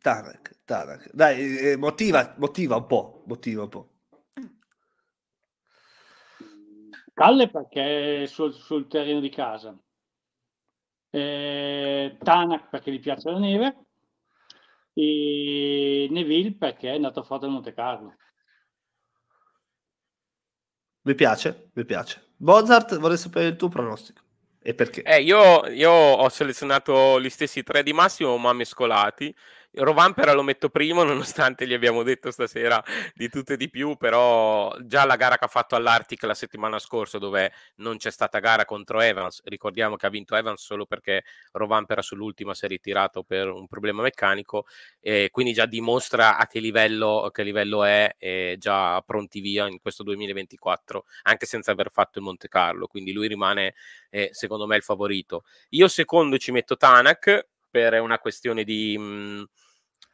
Tanak, 0.00 0.58
Tanak. 0.64 1.10
Dai, 1.12 1.58
eh, 1.58 1.76
motiva, 1.76 2.34
motiva 2.38 2.76
un 2.76 2.86
po', 2.86 3.22
motiva 3.26 3.62
un 3.62 3.68
po'. 3.68 3.90
Calle 7.14 7.50
perché 7.50 8.22
è 8.22 8.26
sul, 8.26 8.52
sul 8.52 8.88
terreno 8.88 9.20
di 9.20 9.28
casa. 9.28 9.78
Eh, 11.10 12.16
Tanak 12.18 12.68
perché 12.68 12.90
gli 12.90 13.00
piace 13.00 13.30
la 13.30 13.38
neve 13.38 13.86
e 14.94 16.08
Neville 16.10 16.54
perché 16.54 16.90
è 16.90 16.94
andato 16.94 17.22
fuori 17.22 17.42
da 17.42 17.48
Monte 17.48 17.72
Carlo. 17.72 18.16
Mi 21.04 21.14
piace, 21.14 21.70
mi 21.74 21.84
piace. 21.84 22.34
Mozart, 22.38 22.98
vorrei 22.98 23.16
sapere 23.16 23.48
il 23.48 23.56
tuo 23.56 23.68
pronostico. 23.68 24.20
E 24.60 24.74
perché? 24.74 25.02
Eh, 25.02 25.22
io, 25.22 25.66
io, 25.66 25.90
ho 25.90 26.28
selezionato 26.28 27.20
gli 27.20 27.28
stessi 27.28 27.64
tre 27.64 27.82
di 27.82 27.92
Massimo, 27.92 28.36
ma 28.36 28.52
mescolati. 28.52 29.34
Rovanpera 29.74 30.34
lo 30.34 30.42
metto 30.42 30.68
primo, 30.68 31.02
nonostante 31.04 31.66
gli 31.66 31.72
abbiamo 31.72 32.02
detto 32.02 32.30
stasera 32.30 32.82
di 33.14 33.30
tutto 33.30 33.54
e 33.54 33.56
di 33.56 33.70
più, 33.70 33.96
però 33.96 34.74
già 34.82 35.06
la 35.06 35.16
gara 35.16 35.38
che 35.38 35.44
ha 35.46 35.48
fatto 35.48 35.76
all'Artic 35.76 36.22
la 36.24 36.34
settimana 36.34 36.78
scorsa, 36.78 37.18
dove 37.18 37.52
non 37.76 37.96
c'è 37.96 38.10
stata 38.10 38.38
gara 38.38 38.66
contro 38.66 39.00
Evans, 39.00 39.40
ricordiamo 39.44 39.96
che 39.96 40.04
ha 40.06 40.10
vinto 40.10 40.36
Evans 40.36 40.62
solo 40.62 40.84
perché 40.84 41.24
Rovanpera 41.52 42.02
sull'ultima 42.02 42.52
si 42.52 42.66
è 42.66 42.68
ritirato 42.68 43.22
per 43.22 43.48
un 43.48 43.66
problema 43.66 44.02
meccanico, 44.02 44.66
e 45.00 45.28
quindi 45.30 45.54
già 45.54 45.64
dimostra 45.64 46.36
a 46.36 46.46
che 46.46 46.60
livello, 46.60 47.30
che 47.32 47.42
livello 47.42 47.82
è 47.84 48.14
e 48.18 48.56
già 48.58 49.00
pronti 49.00 49.40
via 49.40 49.66
in 49.68 49.80
questo 49.80 50.02
2024, 50.02 51.04
anche 51.22 51.46
senza 51.46 51.70
aver 51.70 51.90
fatto 51.90 52.18
il 52.18 52.24
Monte 52.24 52.48
Carlo, 52.48 52.86
quindi 52.86 53.12
lui 53.12 53.26
rimane 53.26 53.74
eh, 54.10 54.28
secondo 54.32 54.66
me 54.66 54.76
il 54.76 54.82
favorito. 54.82 55.44
Io 55.70 55.88
secondo 55.88 56.36
ci 56.36 56.52
metto 56.52 56.76
Tanak, 56.76 57.48
per 57.72 58.00
una 58.00 58.20
questione 58.20 58.62
di... 58.62 58.96
Mh, 58.96 59.02
mhmm, 59.02 59.44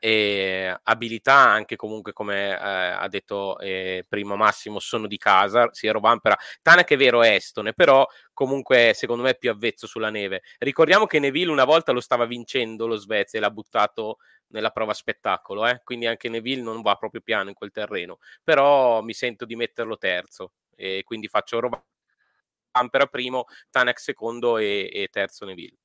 e 0.01 0.79
abilità 0.85 1.35
anche 1.35 1.75
comunque 1.75 2.13
come 2.13 2.51
eh, 2.51 2.57
ha 2.57 3.09
detto 3.09 3.59
eh, 3.59 4.05
prima 4.09 4.37
Massimo 4.37 4.79
sono 4.79 5.09
di 5.09 5.19
casa 5.19 5.69
sia 5.73 5.91
Rovampera 5.91 6.39
Tanak 6.63 6.89
è 6.91 6.97
vero 6.97 7.23
estone 7.23 7.73
però 7.73 8.07
comunque 8.33 8.93
secondo 8.95 9.25
me 9.25 9.31
è 9.31 9.37
più 9.37 9.51
avvezzo 9.51 9.87
sulla 9.89 10.11
neve. 10.11 10.43
Ricordiamo 10.59 11.07
che 11.07 11.19
Neville 11.19 11.51
una 11.51 11.65
volta 11.65 11.93
lo 11.93 12.01
stava 12.01 12.27
vincendo 12.27 12.87
lo 12.87 12.97
Svezia 12.97 13.39
e 13.39 13.43
l'ha 13.43 13.51
buttato 13.51 14.19
nella 14.49 14.71
prova 14.71 14.95
spettacolo 14.95 15.67
eh? 15.67 15.81
quindi 15.85 16.07
anche 16.07 16.29
Neville 16.29 16.63
non 16.63 16.81
va 16.81 16.95
proprio 16.95 17.21
piano 17.21 17.49
in 17.49 17.55
quel 17.57 17.73
terreno. 17.73 18.19
Però 18.45 19.03
mi 19.03 19.15
sento 19.15 19.45
di 19.45 19.57
metterlo 19.57 19.99
terzo 19.99 20.53
e 20.77 21.03
quindi 21.05 21.27
faccio 21.27 21.59
Rovampera 21.59 23.07
primo 23.07 23.47
Tanak 23.71 23.99
secondo 23.99 24.59
e, 24.59 24.89
e 24.93 25.09
terzo 25.11 25.45
Neville 25.45 25.77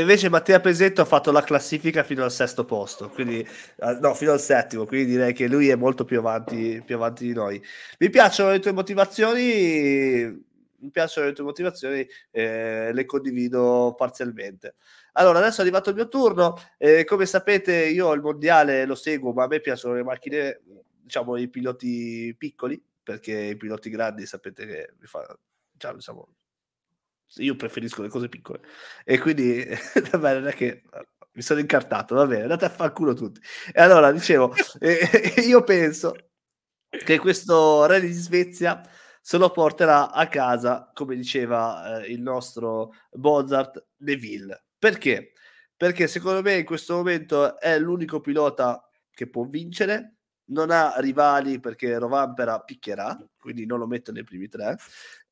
invece 0.00 0.28
Mattia 0.28 0.60
Pesetto 0.60 1.00
ha 1.02 1.04
fatto 1.04 1.32
la 1.32 1.42
classifica 1.42 2.02
fino 2.02 2.24
al 2.24 2.32
sesto 2.32 2.64
posto, 2.64 3.10
quindi 3.10 3.40
eh, 3.40 3.98
no, 4.00 4.14
fino 4.14 4.32
al 4.32 4.40
settimo, 4.40 4.86
quindi 4.86 5.10
direi 5.10 5.32
che 5.32 5.48
lui 5.48 5.68
è 5.68 5.74
molto 5.74 6.04
più 6.04 6.18
avanti, 6.18 6.82
più 6.84 6.94
avanti 6.94 7.26
di 7.26 7.32
noi. 7.32 7.62
Mi 7.98 8.08
piacciono 8.08 8.50
le 8.50 8.60
tue 8.60 8.72
motivazioni, 8.72 10.44
mi 10.82 10.90
piacciono 10.90 11.26
le 11.26 11.32
tue 11.32 11.44
motivazioni, 11.44 12.06
eh, 12.30 12.92
le 12.92 13.04
condivido 13.04 13.94
parzialmente. 13.96 14.76
Allora, 15.12 15.38
adesso 15.38 15.60
è 15.60 15.62
arrivato 15.62 15.90
il 15.90 15.96
mio 15.96 16.08
turno. 16.08 16.56
Eh, 16.78 17.04
come 17.04 17.26
sapete, 17.26 17.86
io 17.86 18.12
il 18.12 18.20
mondiale 18.20 18.84
lo 18.86 18.94
seguo, 18.94 19.32
ma 19.32 19.44
a 19.44 19.46
me 19.46 19.60
piacciono 19.60 19.94
le 19.94 20.02
macchine, 20.02 20.60
diciamo, 21.02 21.36
i 21.36 21.48
piloti 21.48 22.34
piccoli, 22.36 22.82
perché 23.02 23.32
i 23.32 23.56
piloti 23.56 23.90
grandi 23.90 24.26
sapete 24.26 24.66
che 24.66 24.94
mi 24.98 25.06
fa, 25.06 25.36
diciamo 25.72 26.34
io 27.36 27.56
preferisco 27.56 28.02
le 28.02 28.08
cose 28.08 28.28
piccole. 28.28 28.60
E 29.04 29.18
quindi, 29.18 29.64
vabbè, 30.10 30.34
non 30.34 30.48
è 30.48 30.54
che 30.54 30.82
mi 31.34 31.42
sono 31.42 31.60
incartato, 31.60 32.14
va 32.14 32.26
bene, 32.26 32.42
andate 32.42 32.66
a 32.66 32.70
far 32.70 32.92
culo 32.92 33.14
tutti. 33.14 33.40
E 33.72 33.80
allora, 33.80 34.12
dicevo, 34.12 34.54
eh, 34.80 35.42
io 35.46 35.62
penso 35.62 36.14
che 36.88 37.18
questo 37.18 37.86
rally 37.86 38.08
di 38.08 38.12
Svezia 38.12 38.82
se 39.20 39.38
lo 39.38 39.50
porterà 39.50 40.10
a 40.10 40.26
casa, 40.28 40.90
come 40.92 41.14
diceva 41.14 42.02
eh, 42.02 42.12
il 42.12 42.20
nostro 42.20 42.92
Mozart 43.12 43.86
Neville. 43.98 44.64
Perché? 44.78 45.32
Perché 45.76 46.08
secondo 46.08 46.42
me 46.42 46.56
in 46.58 46.64
questo 46.64 46.94
momento 46.94 47.58
è 47.58 47.78
l'unico 47.78 48.20
pilota 48.20 48.84
che 49.12 49.28
può 49.28 49.44
vincere, 49.44 50.16
non 50.46 50.70
ha 50.70 50.94
rivali 50.98 51.60
perché 51.60 51.98
Rovampera 51.98 52.60
picchierà, 52.60 53.16
quindi 53.38 53.64
non 53.64 53.78
lo 53.78 53.86
metto 53.86 54.10
nei 54.12 54.24
primi 54.24 54.48
tre. 54.48 54.76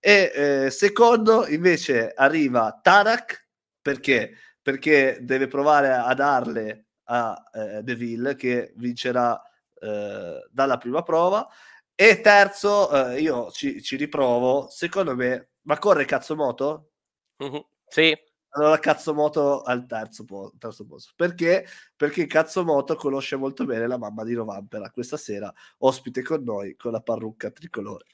E 0.00 0.32
eh, 0.34 0.70
secondo 0.70 1.46
invece 1.46 2.12
arriva 2.14 2.80
Tarak 2.82 3.48
perché? 3.82 4.36
Perché 4.62 5.18
deve 5.20 5.46
provare 5.46 5.92
a 5.92 6.12
darle 6.14 6.86
a 7.04 7.36
eh, 7.52 7.82
Deville 7.82 8.34
che 8.34 8.72
vincerà 8.76 9.40
eh, 9.78 10.48
dalla 10.50 10.78
prima 10.78 11.02
prova. 11.02 11.46
E 11.94 12.20
terzo, 12.22 13.10
eh, 13.10 13.20
io 13.20 13.50
ci, 13.50 13.82
ci, 13.82 13.96
riprovo, 13.96 14.68
secondo 14.70 15.14
me, 15.14 15.50
ma 15.62 15.78
corre 15.78 16.06
cazzo 16.06 16.34
moto? 16.34 16.92
Uh-huh. 17.36 17.62
Sì, 17.86 18.16
allora 18.50 18.78
Cazzomoto 18.78 19.62
al 19.62 19.86
terzo, 19.86 20.24
po- 20.24 20.52
terzo 20.58 20.84
posto. 20.84 21.12
Perché? 21.14 21.66
Perché 21.94 22.26
Cazzomoto 22.26 22.96
conosce 22.96 23.36
molto 23.36 23.64
bene 23.64 23.86
la 23.86 23.98
mamma 23.98 24.24
di 24.24 24.34
Rovampera. 24.34 24.90
Questa 24.90 25.16
sera 25.16 25.52
ospite 25.78 26.22
con 26.22 26.42
noi 26.42 26.74
con 26.76 26.92
la 26.92 27.00
parrucca 27.00 27.50
tricolore. 27.50 28.06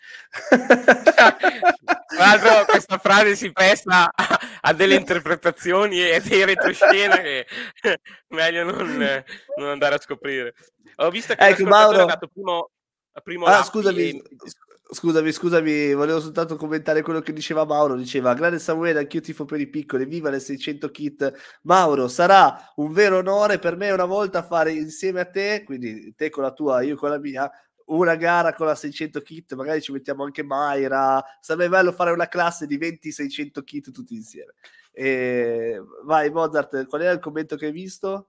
Tra 2.07 2.19
l'altro 2.19 2.65
questa 2.67 2.99
frase 2.99 3.35
si 3.35 3.51
presta 3.53 4.11
a, 4.15 4.41
a 4.61 4.73
delle 4.73 4.95
interpretazioni 4.95 6.03
e 6.03 6.21
dei 6.21 6.45
retroscena 6.45 7.17
che 7.19 7.47
meglio 8.29 8.65
non, 8.65 9.25
non, 9.57 9.69
andare 9.69 9.95
a 9.95 10.01
scoprire. 10.01 10.55
Ho 10.97 11.11
visto 11.11 11.35
che 11.35 11.47
ecco, 11.47 11.65
Mauro... 11.65 12.07
primo, 12.33 12.71
primo 13.23 13.47
ah, 13.47 13.63
scusami. 13.63 14.23
Scusami, 14.89 15.33
scusami, 15.33 15.95
volevo 15.95 16.21
soltanto 16.21 16.55
commentare 16.55 17.03
quello 17.03 17.21
che 17.21 17.33
diceva 17.33 17.65
Mauro. 17.65 17.97
Diceva: 17.97 18.35
Grande 18.35 18.61
Samuele, 18.61 19.01
anch'io 19.01 19.21
tifo 19.21 19.45
per 19.45 19.59
i 19.59 19.67
piccoli. 19.67 20.05
Viva 20.05 20.31
le 20.31 20.39
600 20.39 20.91
kit. 20.91 21.59
Mauro, 21.63 22.07
sarà 22.07 22.73
un 22.77 22.93
vero 22.93 23.19
onore 23.19 23.59
per 23.59 23.77
me 23.77 23.91
una 23.91 24.05
volta 24.05 24.45
fare 24.45 24.73
insieme 24.73 25.21
a 25.21 25.25
te, 25.25 25.65
quindi 25.65 26.15
te 26.15 26.31
con 26.31 26.45
la 26.45 26.53
tua, 26.53 26.83
io 26.83 26.95
con 26.95 27.11
la 27.11 27.19
mia, 27.19 27.51
una 27.87 28.15
gara 28.15 28.55
con 28.55 28.67
la 28.67 28.77
600 28.77 29.21
kit. 29.23 29.55
Magari 29.55 29.83
ci 29.83 29.91
mettiamo 29.91 30.23
anche 30.23 30.45
Mayra. 30.45 31.23
Sarebbe 31.41 31.69
bello 31.69 31.91
fare 31.91 32.13
una 32.13 32.29
classe 32.29 32.67
di 32.67 32.79
20-600 32.79 33.65
kit 33.65 33.91
tutti 33.91 34.15
insieme. 34.15 34.55
E... 34.93 35.83
Vai, 36.05 36.31
Mozart, 36.31 36.87
qual 36.87 37.03
era 37.03 37.11
il 37.11 37.19
commento 37.19 37.57
che 37.57 37.67
hai 37.67 37.73
visto? 37.73 38.29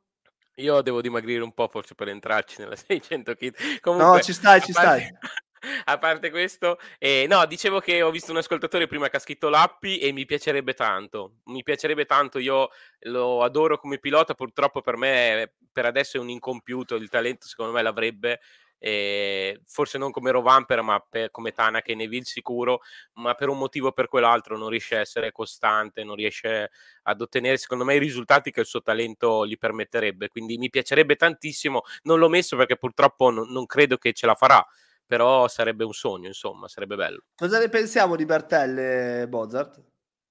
Io 0.56 0.82
devo 0.82 1.02
dimagrire 1.02 1.44
un 1.44 1.54
po' 1.54 1.68
forse 1.68 1.94
per 1.94 2.08
entrarci 2.08 2.62
nella 2.62 2.74
600 2.76 3.36
kit. 3.36 3.80
Comunque, 3.80 4.08
no, 4.08 4.20
ci 4.22 4.34
stai, 4.34 4.60
ci 4.62 4.72
parte... 4.72 4.90
stai. 4.90 5.18
a 5.90 5.98
parte 5.98 6.30
questo, 6.30 6.78
eh, 7.00 7.26
no, 7.30 7.46
dicevo 7.46 7.80
che 7.80 8.02
ho 8.02 8.12
visto 8.12 8.32
un 8.32 8.38
ascoltatore 8.38 8.88
prima 8.88 9.10
che 9.10 9.18
ha 9.18 9.20
scritto 9.20 9.50
Lappi 9.50 10.00
e 10.00 10.12
mi 10.12 10.26
piacerebbe 10.26 10.74
tanto. 10.74 11.38
Mi 11.46 11.64
piacerebbe 11.64 12.06
tanto, 12.06 12.40
io 12.40 12.70
lo 13.02 13.42
adoro 13.44 13.78
come 13.78 13.98
pilota, 13.98 14.34
purtroppo 14.34 14.82
per 14.82 14.98
me 14.98 15.54
per 15.72 15.86
adesso 15.86 16.18
è 16.18 16.20
un 16.20 16.30
incompiuto, 16.30 16.96
il 16.96 17.10
talento 17.10 17.48
secondo 17.48 17.72
me 17.72 17.82
l'avrebbe. 17.82 18.40
Eh, 18.80 19.62
forse 19.66 19.98
non 19.98 20.12
come 20.12 20.30
Rovamper, 20.30 20.82
ma 20.82 21.00
per, 21.00 21.32
come 21.32 21.52
Tanak 21.52 21.88
e 21.90 21.96
Neville 21.96 22.26
sicuro, 22.26 22.82
ma 23.14 23.34
per 23.34 23.48
un 23.50 23.58
motivo 23.58 23.88
o 23.88 23.92
per 23.92 24.08
quell'altro 24.08 24.58
non 24.58 24.70
riesce 24.70 24.98
a 24.98 25.00
essere 25.00 25.32
costante, 25.32 26.04
non 26.04 26.16
riesce 26.16 26.70
ad 27.04 27.22
ottenere 27.22 27.58
secondo 27.58 27.86
me 27.86 27.96
i 27.96 28.00
risultati 28.00 28.52
che 28.52 28.60
il 28.60 28.66
suo 28.66 28.82
talento 28.82 29.48
gli 29.48 29.58
permetterebbe. 29.58 30.28
Quindi 30.28 30.58
mi 30.58 30.70
piacerebbe 30.70 31.16
tantissimo, 31.16 31.84
non 32.04 32.20
l'ho 32.20 32.30
messo 32.30 32.58
perché 32.58 32.76
purtroppo 32.76 33.30
non, 33.32 33.50
non 33.52 33.66
credo 33.66 33.98
che 33.98 34.14
ce 34.14 34.26
la 34.26 34.36
farà 34.36 34.64
però 35.08 35.48
sarebbe 35.48 35.86
un 35.86 35.94
sogno, 35.94 36.28
insomma, 36.28 36.68
sarebbe 36.68 36.96
bello. 36.96 37.24
Cosa 37.36 37.58
ne 37.58 37.70
pensiamo 37.70 38.16
di 38.16 38.26
Bertelle 38.26 39.26
Mozart? 39.28 39.82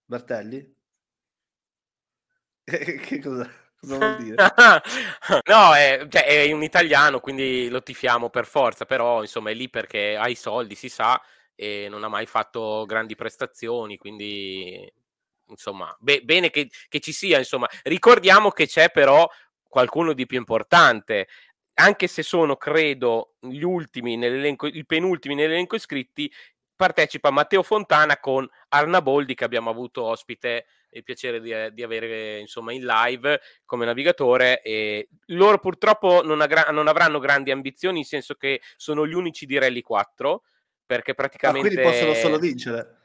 Bertelli? 0.04 0.74
che 2.64 3.20
cosa, 3.20 3.50
cosa, 3.80 3.96
vuol 3.96 4.16
dire? 4.16 4.36
no, 5.46 5.74
è, 5.74 6.06
cioè, 6.08 6.24
è, 6.24 6.52
un 6.52 6.62
italiano, 6.62 7.20
quindi 7.20 7.68
lo 7.68 7.82
tifiamo 7.82 8.28
per 8.28 8.44
forza, 8.44 8.84
però 8.84 9.22
insomma 9.22 9.50
è 9.50 9.54
lì 9.54 9.70
perché 9.70 10.16
ha 10.16 10.28
i 10.28 10.34
soldi, 10.34 10.74
si 10.74 10.90
sa, 10.90 11.20
e 11.54 11.86
non 11.88 12.04
ha 12.04 12.08
mai 12.08 12.26
fatto 12.26 12.84
grandi 12.86 13.14
prestazioni, 13.14 13.96
quindi 13.96 14.92
insomma, 15.48 15.94
be- 16.00 16.20
bene 16.22 16.50
che, 16.50 16.68
che 16.88 17.00
ci 17.00 17.12
sia, 17.12 17.38
insomma. 17.38 17.68
Ricordiamo 17.84 18.50
che 18.50 18.66
c'è 18.66 18.90
però 18.90 19.26
qualcuno 19.68 20.12
di 20.12 20.26
più 20.26 20.38
importante 20.38 21.28
anche 21.78 22.06
se 22.06 22.22
sono, 22.22 22.56
credo, 22.56 23.34
gli 23.40 23.62
ultimi 23.62 24.16
nell'elenco, 24.16 24.66
i 24.66 24.84
penultimi 24.86 25.34
nell'elenco 25.34 25.76
iscritti, 25.76 26.32
partecipa 26.74 27.30
Matteo 27.30 27.62
Fontana 27.62 28.18
con 28.18 28.48
Arna 28.68 29.02
Boldi 29.02 29.34
che 29.34 29.44
abbiamo 29.44 29.70
avuto 29.70 30.04
ospite 30.04 30.66
il 30.90 31.02
piacere 31.02 31.40
di, 31.40 31.52
di 31.72 31.82
avere 31.82 32.38
insomma 32.38 32.72
in 32.72 32.84
live 32.84 33.40
come 33.64 33.84
navigatore. 33.84 34.62
E 34.62 35.08
loro 35.26 35.58
purtroppo 35.58 36.22
non, 36.22 36.40
agra- 36.40 36.70
non, 36.70 36.88
avranno 36.88 37.18
grandi 37.18 37.50
ambizioni 37.50 37.98
in 37.98 38.04
senso 38.04 38.34
che 38.34 38.60
sono 38.76 39.06
gli 39.06 39.14
unici 39.14 39.46
di 39.46 39.58
Rally 39.58 39.82
4 39.82 40.42
perché 40.86 41.14
praticamente 41.14 41.68
ah, 41.68 41.70
quindi 41.72 41.90
possono 41.90 42.14
solo 42.14 42.38
vincere 42.38 42.95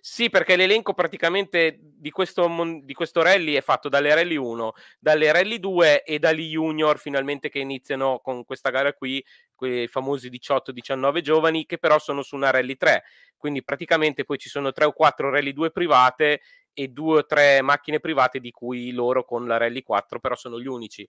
sì, 0.00 0.30
perché 0.30 0.56
l'elenco 0.56 0.94
praticamente 0.94 1.78
di 1.80 2.10
questo, 2.10 2.48
di 2.82 2.94
questo 2.94 3.22
rally 3.22 3.54
è 3.54 3.60
fatto 3.60 3.88
dalle 3.88 4.14
rally 4.14 4.36
1, 4.36 4.72
dalle 4.98 5.32
rally 5.32 5.58
2 5.58 6.02
e 6.04 6.18
dagli 6.18 6.50
junior 6.50 6.98
finalmente 6.98 7.48
che 7.48 7.58
iniziano 7.58 8.20
con 8.22 8.44
questa 8.44 8.70
gara 8.70 8.92
qui, 8.92 9.24
quei 9.54 9.88
famosi 9.88 10.30
18-19 10.30 11.20
giovani 11.20 11.66
che 11.66 11.78
però 11.78 11.98
sono 11.98 12.22
su 12.22 12.36
una 12.36 12.50
rally 12.50 12.76
3. 12.76 13.04
Quindi 13.36 13.64
praticamente 13.64 14.24
poi 14.24 14.38
ci 14.38 14.48
sono 14.48 14.72
3 14.72 14.84
o 14.86 14.92
4 14.92 15.30
rally 15.30 15.52
2 15.52 15.70
private 15.70 16.40
e 16.72 16.88
2 16.88 17.18
o 17.18 17.26
3 17.26 17.62
macchine 17.62 18.00
private 18.00 18.40
di 18.40 18.50
cui 18.50 18.92
loro 18.92 19.24
con 19.24 19.46
la 19.46 19.56
rally 19.56 19.82
4 19.82 20.20
però 20.20 20.36
sono 20.36 20.60
gli 20.60 20.66
unici 20.66 21.06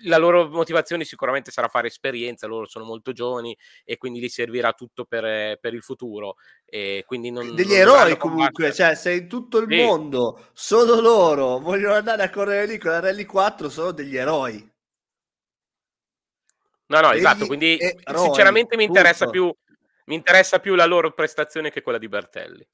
la 0.00 0.16
loro 0.16 0.48
motivazione 0.48 1.04
sicuramente 1.04 1.50
sarà 1.50 1.68
fare 1.68 1.86
esperienza, 1.86 2.46
loro 2.46 2.66
sono 2.66 2.84
molto 2.84 3.12
giovani 3.12 3.56
e 3.84 3.96
quindi 3.96 4.20
gli 4.20 4.28
servirà 4.28 4.72
tutto 4.72 5.04
per, 5.04 5.58
per 5.58 5.74
il 5.74 5.82
futuro. 5.82 6.36
E 6.64 7.04
quindi 7.06 7.30
non, 7.30 7.54
Degli 7.54 7.68
non 7.68 7.76
eroi 7.76 8.16
comunque, 8.16 8.72
cioè 8.72 8.94
se 8.94 9.12
in 9.12 9.28
tutto 9.28 9.58
il 9.58 9.68
sì. 9.68 9.82
mondo 9.82 10.48
solo 10.52 11.00
loro 11.00 11.58
vogliono 11.58 11.94
andare 11.94 12.22
a 12.22 12.30
correre 12.30 12.66
lì 12.66 12.78
con 12.78 12.90
la 12.90 13.00
Rally 13.00 13.24
4 13.24 13.68
sono 13.68 13.92
degli 13.92 14.16
eroi. 14.16 14.74
No, 16.88 17.00
no, 17.00 17.10
Degli 17.10 17.18
esatto, 17.18 17.46
quindi 17.46 17.78
eroi, 17.78 18.22
sinceramente 18.24 18.76
mi 18.76 18.84
interessa, 18.84 19.28
più, 19.28 19.52
mi 20.06 20.14
interessa 20.14 20.58
più 20.58 20.74
la 20.74 20.86
loro 20.86 21.12
prestazione 21.12 21.70
che 21.70 21.82
quella 21.82 21.98
di 21.98 22.08
Bertelli. 22.08 22.66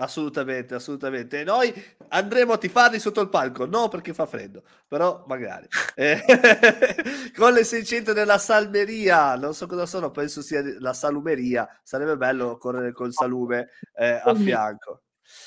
Assolutamente, 0.00 0.74
assolutamente. 0.74 1.42
Noi 1.42 1.74
andremo 2.08 2.52
a 2.52 2.58
tifarli 2.58 3.00
sotto 3.00 3.20
il 3.20 3.28
palco, 3.28 3.66
no 3.66 3.88
perché 3.88 4.14
fa 4.14 4.26
freddo, 4.26 4.62
però 4.86 5.24
magari. 5.26 5.66
Eh, 5.98 6.22
con 7.36 7.52
le 7.52 7.64
600 7.64 8.12
della 8.12 8.38
salmeria, 8.38 9.34
non 9.34 9.52
so 9.52 9.66
cosa 9.66 9.84
sono, 9.84 10.12
penso 10.12 10.42
sia 10.42 10.62
la 10.78 10.92
salumeria, 10.92 11.68
sarebbe 11.82 12.16
bello 12.16 12.56
correre 12.56 12.92
col 12.92 13.12
salume 13.12 13.70
eh, 13.96 14.20
a 14.22 14.32
fianco. 14.36 15.02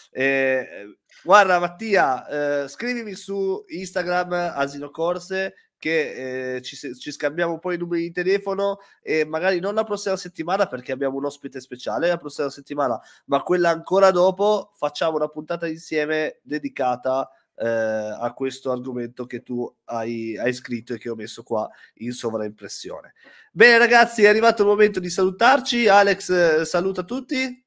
Eh, 0.10 0.98
guarda 1.24 1.58
Mattia, 1.58 2.64
eh, 2.64 2.68
scrivimi 2.68 3.14
su 3.14 3.64
Instagram 3.66 4.52
Asino 4.54 4.92
Corse 4.92 5.71
che 5.82 6.58
eh, 6.58 6.62
ci, 6.62 6.78
ci, 6.78 7.12
scambiamo 7.12 7.54
un 7.54 7.60
po' 7.60 7.72
i 7.72 7.78
numeri 7.78 8.04
di 8.04 8.12
telefono 8.12 8.78
e 9.02 9.26
magari 9.26 9.60
non 9.60 9.74
la 9.74 9.84
prossima 9.84 10.16
settimana 10.16 10.68
perché 10.68 10.92
abbiamo 10.92 11.18
un 11.18 11.26
ospite 11.26 11.60
speciale 11.60 12.08
la 12.08 12.18
prossima 12.18 12.52
settimana, 12.52 13.02
ma 13.26 13.42
quella 13.42 13.72
ancora 13.72 14.12
dopo 14.12 14.74
facciamo 14.76 15.16
una 15.16 15.28
puntata 15.28 15.68
insieme 15.68 16.40
dedicata 16.44 17.28
eh, 17.56 17.68
a 17.68 18.32
questo 18.36 18.72
argomento 18.72 19.26
che 19.26 19.42
tu 19.42 19.68
hai, 19.86 20.38
hai 20.38 20.54
scritto 20.54 20.94
e 20.94 21.00
che 21.00 21.10
ho 21.10 21.16
messo 21.16 21.42
qua 21.42 21.68
in 21.96 22.12
sovraimpressione. 22.12 23.16
Bene 23.52 23.80
ragazzi, 23.80 24.24
è 24.24 24.28
arrivato 24.28 24.62
il 24.62 24.68
momento 24.68 25.00
di 25.00 25.10
salutarci. 25.10 25.88
Alex, 25.88 26.30
eh, 26.30 26.66
saluta 26.66 27.02
tutti. 27.02 27.66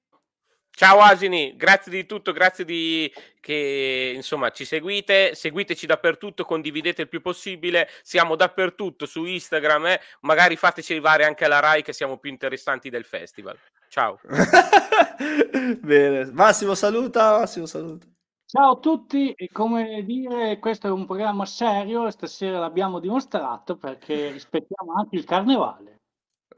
Ciao 0.76 0.98
Asini, 0.98 1.54
grazie 1.54 1.92
di 1.92 2.04
tutto, 2.04 2.32
grazie 2.32 2.64
di 2.64 3.08
che 3.38 4.12
insomma 4.12 4.50
ci 4.50 4.64
seguite, 4.64 5.36
seguiteci 5.36 5.86
dappertutto, 5.86 6.44
condividete 6.44 7.02
il 7.02 7.08
più 7.08 7.22
possibile, 7.22 7.88
siamo 8.02 8.34
dappertutto 8.34 9.06
su 9.06 9.24
Instagram, 9.24 9.86
eh? 9.86 10.00
magari 10.22 10.56
fateci 10.56 10.90
arrivare 10.90 11.26
anche 11.26 11.44
alla 11.44 11.60
Rai 11.60 11.84
che 11.84 11.92
siamo 11.92 12.18
più 12.18 12.28
interessanti 12.28 12.90
del 12.90 13.04
festival. 13.04 13.56
Ciao. 13.88 14.18
Bene, 15.80 16.32
Massimo 16.32 16.74
saluta, 16.74 17.38
Massimo 17.38 17.66
saluta. 17.66 18.08
Ciao 18.44 18.72
a 18.72 18.80
tutti, 18.80 19.32
e 19.32 19.50
come 19.52 20.02
dire, 20.04 20.58
questo 20.58 20.88
è 20.88 20.90
un 20.90 21.06
programma 21.06 21.46
serio, 21.46 22.10
stasera 22.10 22.58
l'abbiamo 22.58 22.98
dimostrato 22.98 23.76
perché 23.76 24.32
rispettiamo 24.32 24.94
anche 24.94 25.14
il 25.14 25.24
carnevale. 25.24 26.00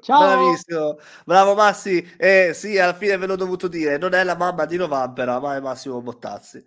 Ciao. 0.03 0.19
Bravissimo, 0.21 0.99
bravo 1.25 1.55
Massi. 1.55 1.99
Eh, 2.17 2.53
sì, 2.55 2.79
alla 2.79 2.95
fine 2.95 3.17
ve 3.17 3.27
l'ho 3.27 3.37
dovuto 3.37 3.67
dire, 3.69 3.99
non 3.99 4.15
è 4.15 4.23
la 4.25 4.37
mamma 4.37 4.65
di 4.67 4.77
Novampera, 4.77 5.41
ma 5.41 5.57
è 5.57 5.61
Massimo 5.61 6.01
Bottazzi. 6.03 6.65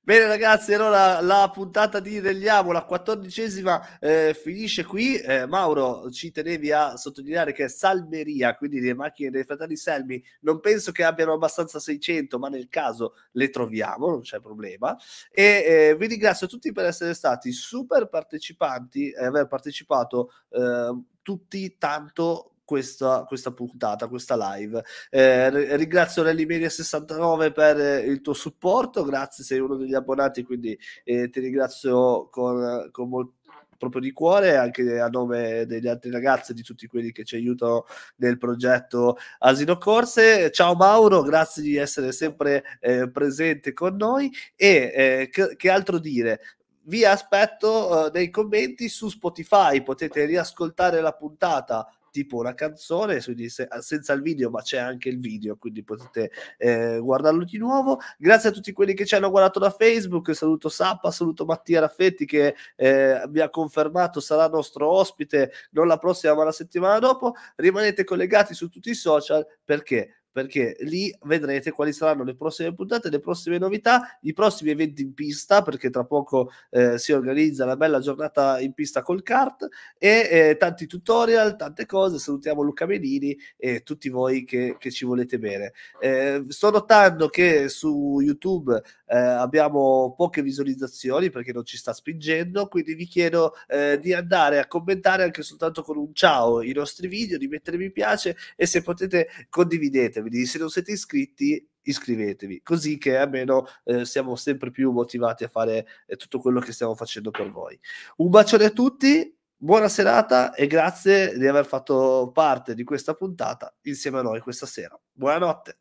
Bene 0.06 0.28
ragazzi, 0.28 0.72
allora 0.72 1.20
la 1.20 1.49
puntata 1.51 1.99
di 1.99 2.20
Regliamo, 2.20 2.72
la 2.72 2.84
quattordicesima, 2.84 3.97
eh, 3.97 4.38
finisce 4.39 4.86
qui. 4.86 5.16
Eh, 5.16 5.47
Mauro, 5.47 6.12
ci 6.12 6.30
tenevi 6.30 6.72
a 6.72 6.95
sottolineare 6.95 7.53
che 7.53 7.64
è 7.64 7.68
Salmeria, 7.68 8.56
quindi 8.56 8.80
le 8.82 8.93
macchine 8.93 9.32
dei 9.32 9.43
fratelli 9.43 9.76
Selmi, 9.76 10.24
non 10.41 10.60
penso 10.60 10.91
che 10.91 11.03
abbiano 11.03 11.34
abbastanza 11.34 11.80
600, 11.80 12.38
ma 12.38 12.49
nel 12.49 12.68
caso 12.70 13.16
le 13.32 13.49
troviamo, 13.49 14.08
non 14.12 14.22
c'è 14.22 14.39
problema. 14.39 14.95
E 15.32 15.43
eh, 15.43 15.95
vi 15.97 16.06
ringrazio 16.06 16.45
tutti 16.45 16.72
per 16.72 16.86
essere 16.86 17.16
stati 17.16 17.51
super 17.51 18.08
partecipanti 18.08 19.10
e 19.10 19.26
aver 19.26 19.47
partecipato 19.47 20.34
eh, 20.51 21.01
tutti 21.24 21.78
tanto 21.80 22.55
questa, 22.66 23.24
questa 23.26 23.51
puntata, 23.51 24.07
questa 24.07 24.36
live. 24.36 24.84
Eh, 25.09 25.76
ringrazio 25.78 26.24
Rally 26.24 26.45
Media 26.45 26.70
69 26.70 27.51
per 27.51 27.80
eh, 27.80 27.99
il 27.99 28.20
tuo 28.22 28.34
supporto, 28.34 29.03
grazie, 29.03 29.43
sei 29.43 29.59
uno 29.59 29.76
degli 29.76 29.93
abbonati, 29.93 30.43
quindi 30.43 30.78
eh, 31.03 31.30
ti 31.30 31.39
ringrazio 31.39 32.28
con, 32.30 32.89
con 32.91 33.07
molto 33.07 33.34
proprio 33.78 34.01
di 34.01 34.11
cuore 34.11 34.55
anche 34.55 34.99
a 34.99 35.07
nome 35.07 35.66
degli 35.66 35.88
altri 35.88 36.09
ragazzi 36.09 36.51
e 36.51 36.55
di 36.55 36.63
tutti 36.63 36.88
quelli 36.88 37.11
che 37.11 37.24
ci 37.24 37.36
aiutano 37.36 37.86
nel 38.18 38.38
progetto 38.38 39.18
Asino 39.39 39.78
Corse. 39.78 40.51
Ciao 40.51 40.76
Mauro, 40.76 41.22
grazie 41.22 41.61
di 41.61 41.76
essere 41.76 42.11
sempre 42.11 42.63
eh, 42.80 43.09
presente 43.09 43.74
con 43.74 43.95
noi 43.95 44.32
e 44.55 44.91
eh, 44.95 45.30
che, 45.32 45.55
che, 45.55 45.70
altro 45.70 45.99
dire? 45.99 46.41
Vi 46.88 47.03
aspetto 47.03 48.07
uh, 48.07 48.11
nei 48.13 48.30
commenti 48.30 48.89
su 48.89 49.09
Spotify, 49.09 49.82
potete 49.82 50.26
riascoltare 50.26 51.01
la 51.01 51.13
puntata 51.13 51.88
tipo 52.16 52.38
una 52.38 52.53
canzone 52.53 53.20
senza 53.20 54.13
il 54.13 54.22
video, 54.22 54.49
ma 54.49 54.61
c'è 54.61 54.78
anche 54.78 55.09
il 55.09 55.20
video, 55.20 55.57
quindi 55.57 55.84
potete 55.84 56.32
eh, 56.57 56.97
guardarlo 57.01 57.43
di 57.43 57.57
nuovo. 57.57 57.99
Grazie 58.18 58.49
a 58.49 58.51
tutti 58.53 58.72
quelli 58.72 58.93
che 58.93 59.05
ci 59.05 59.16
hanno 59.16 59.30
guardato 59.30 59.59
da 59.59 59.70
Facebook. 59.70 60.34
Saluto 60.34 60.70
Sappa, 60.70 61.11
saluto 61.11 61.43
Mattia 61.43 61.82
Raffetti 61.82 62.26
che 62.26 62.55
eh, 62.78 63.22
vi 63.28 63.41
ha 63.41 63.49
confermato 63.49 64.22
sarà 64.22 64.47
nostro 64.47 64.89
ospite 64.89 65.51
non 65.72 65.88
la 65.88 65.97
prossima, 65.97 66.34
ma 66.36 66.45
la 66.45 66.53
settimana 66.53 66.99
dopo. 66.99 67.34
Rimanete 67.57 68.05
collegati 68.05 68.53
su 68.53 68.70
tutti 68.70 68.91
i 68.91 68.95
social 68.95 69.45
perché 69.66 70.22
perché 70.36 70.76
lì 70.82 71.18
vedrete 71.22 71.72
quali 71.72 71.94
saranno 71.94 72.26
le 72.26 72.36
prossime 72.36 72.74
puntate, 72.74 73.10
le 73.10 73.22
prossime 73.22 73.58
novità, 73.58 74.20
i 74.24 74.34
prossimi 74.34 74.72
eventi 74.72 75.02
in 75.02 75.14
pista, 75.14 75.62
perché 75.62 75.90
tra 75.90 76.04
poco 76.04 76.52
eh, 76.72 76.98
si 76.98 77.14
organizza 77.14 77.64
la 77.64 77.78
bella 77.78 78.02
giornata 78.02 78.60
in 78.60 78.74
pista 78.74 79.02
col 79.02 79.24
kart 79.24 79.66
e 79.98 80.28
eh, 80.30 80.58
tanti 80.58 80.88
tutorial, 80.88 81.56
tante 81.56 81.86
cose. 81.86 82.20
Salutiamo 82.20 82.64
Luca 82.64 82.86
Menini 82.86 83.34
e 83.56 83.84
tutti 83.84 84.10
voi 84.10 84.44
che, 84.44 84.76
che 84.78 84.92
ci 84.92 85.06
volete 85.06 85.40
bene. 85.40 85.72
Eh, 86.02 86.44
sto 86.50 86.70
notando 86.70 87.30
che 87.30 87.70
su 87.70 88.20
YouTube 88.20 88.84
eh, 89.08 89.18
abbiamo 89.18 90.16
poche 90.18 90.42
visualizzazioni 90.42 91.30
perché 91.30 91.54
non 91.54 91.64
ci 91.64 91.78
sta 91.78 91.94
spingendo, 91.94 92.68
quindi 92.68 92.94
vi 92.94 93.06
chiedo 93.06 93.54
eh, 93.68 94.00
di 94.02 94.12
andare 94.12 94.60
a 94.60 94.68
commentare 94.68 95.24
anche 95.24 95.44
soltanto 95.44 95.82
con 95.82 95.96
un 95.96 96.14
ciao 96.14 96.62
i 96.62 96.74
nostri 96.74 97.08
video, 97.08 97.38
di 97.38 97.48
mettere 97.48 97.78
mi 97.78 97.90
piace 97.90 98.36
e 98.58 98.66
se 98.66 98.82
potete 98.82 99.30
condividete 99.50 100.24
iscrivetevi, 100.26 100.46
se 100.46 100.58
non 100.58 100.70
siete 100.70 100.92
iscritti 100.92 101.70
iscrivetevi, 101.82 102.62
così 102.64 102.98
che 102.98 103.18
almeno 103.18 103.68
eh, 103.84 104.06
siamo 104.06 104.36
sempre 104.36 104.72
più 104.72 104.92
motivati 104.92 105.44
a 105.44 105.48
fare 105.48 105.86
eh, 106.08 106.16
tutto 106.16 106.40
quello 106.40 106.60
che 106.60 106.72
stiamo 106.72 106.96
facendo 106.96 107.32
per 107.32 107.52
voi. 107.52 107.80
Un 108.18 108.30
bacione 108.30 108.66
a 108.66 108.70
tutti, 108.72 109.36
buona 109.56 109.88
serata 109.88 110.54
e 110.54 110.68
grazie 110.68 111.38
di 111.38 111.48
aver 111.48 111.66
fatto 111.66 112.32
parte 112.34 112.74
di 112.74 112.84
questa 112.84 113.14
puntata 113.14 113.74
insieme 113.84 114.20
a 114.20 114.24
noi 114.24 114.40
questa 114.40 114.66
sera. 114.66 115.00
Buonanotte. 115.12 115.78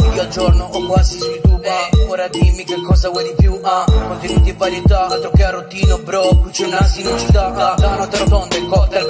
Io 0.00 0.18
al 0.18 0.28
giorno 0.28 0.64
ho 0.64 0.86
quasi 0.86 1.18
su 1.18 1.26
YouTube 1.26 1.68
eh, 1.68 2.06
Ora 2.08 2.26
dimmi 2.28 2.64
che 2.64 2.80
cosa 2.80 3.10
vuoi 3.10 3.24
di 3.24 3.34
più 3.36 3.60
ah. 3.62 3.84
Contenuti 3.84 4.48
e 4.48 4.54
varietà 4.54 5.08
Altro 5.08 5.30
che 5.30 5.44
a 5.44 5.50
rottino 5.50 5.98
bro 5.98 6.40
Cruce 6.40 6.64
un 6.64 6.72
asino 6.72 7.18
ci 7.18 7.30
dà 7.30 7.50
La 7.50 7.96
nota 7.98 8.16
rotonda 8.16 8.56
e 8.56 8.64
cocktail 8.64 9.02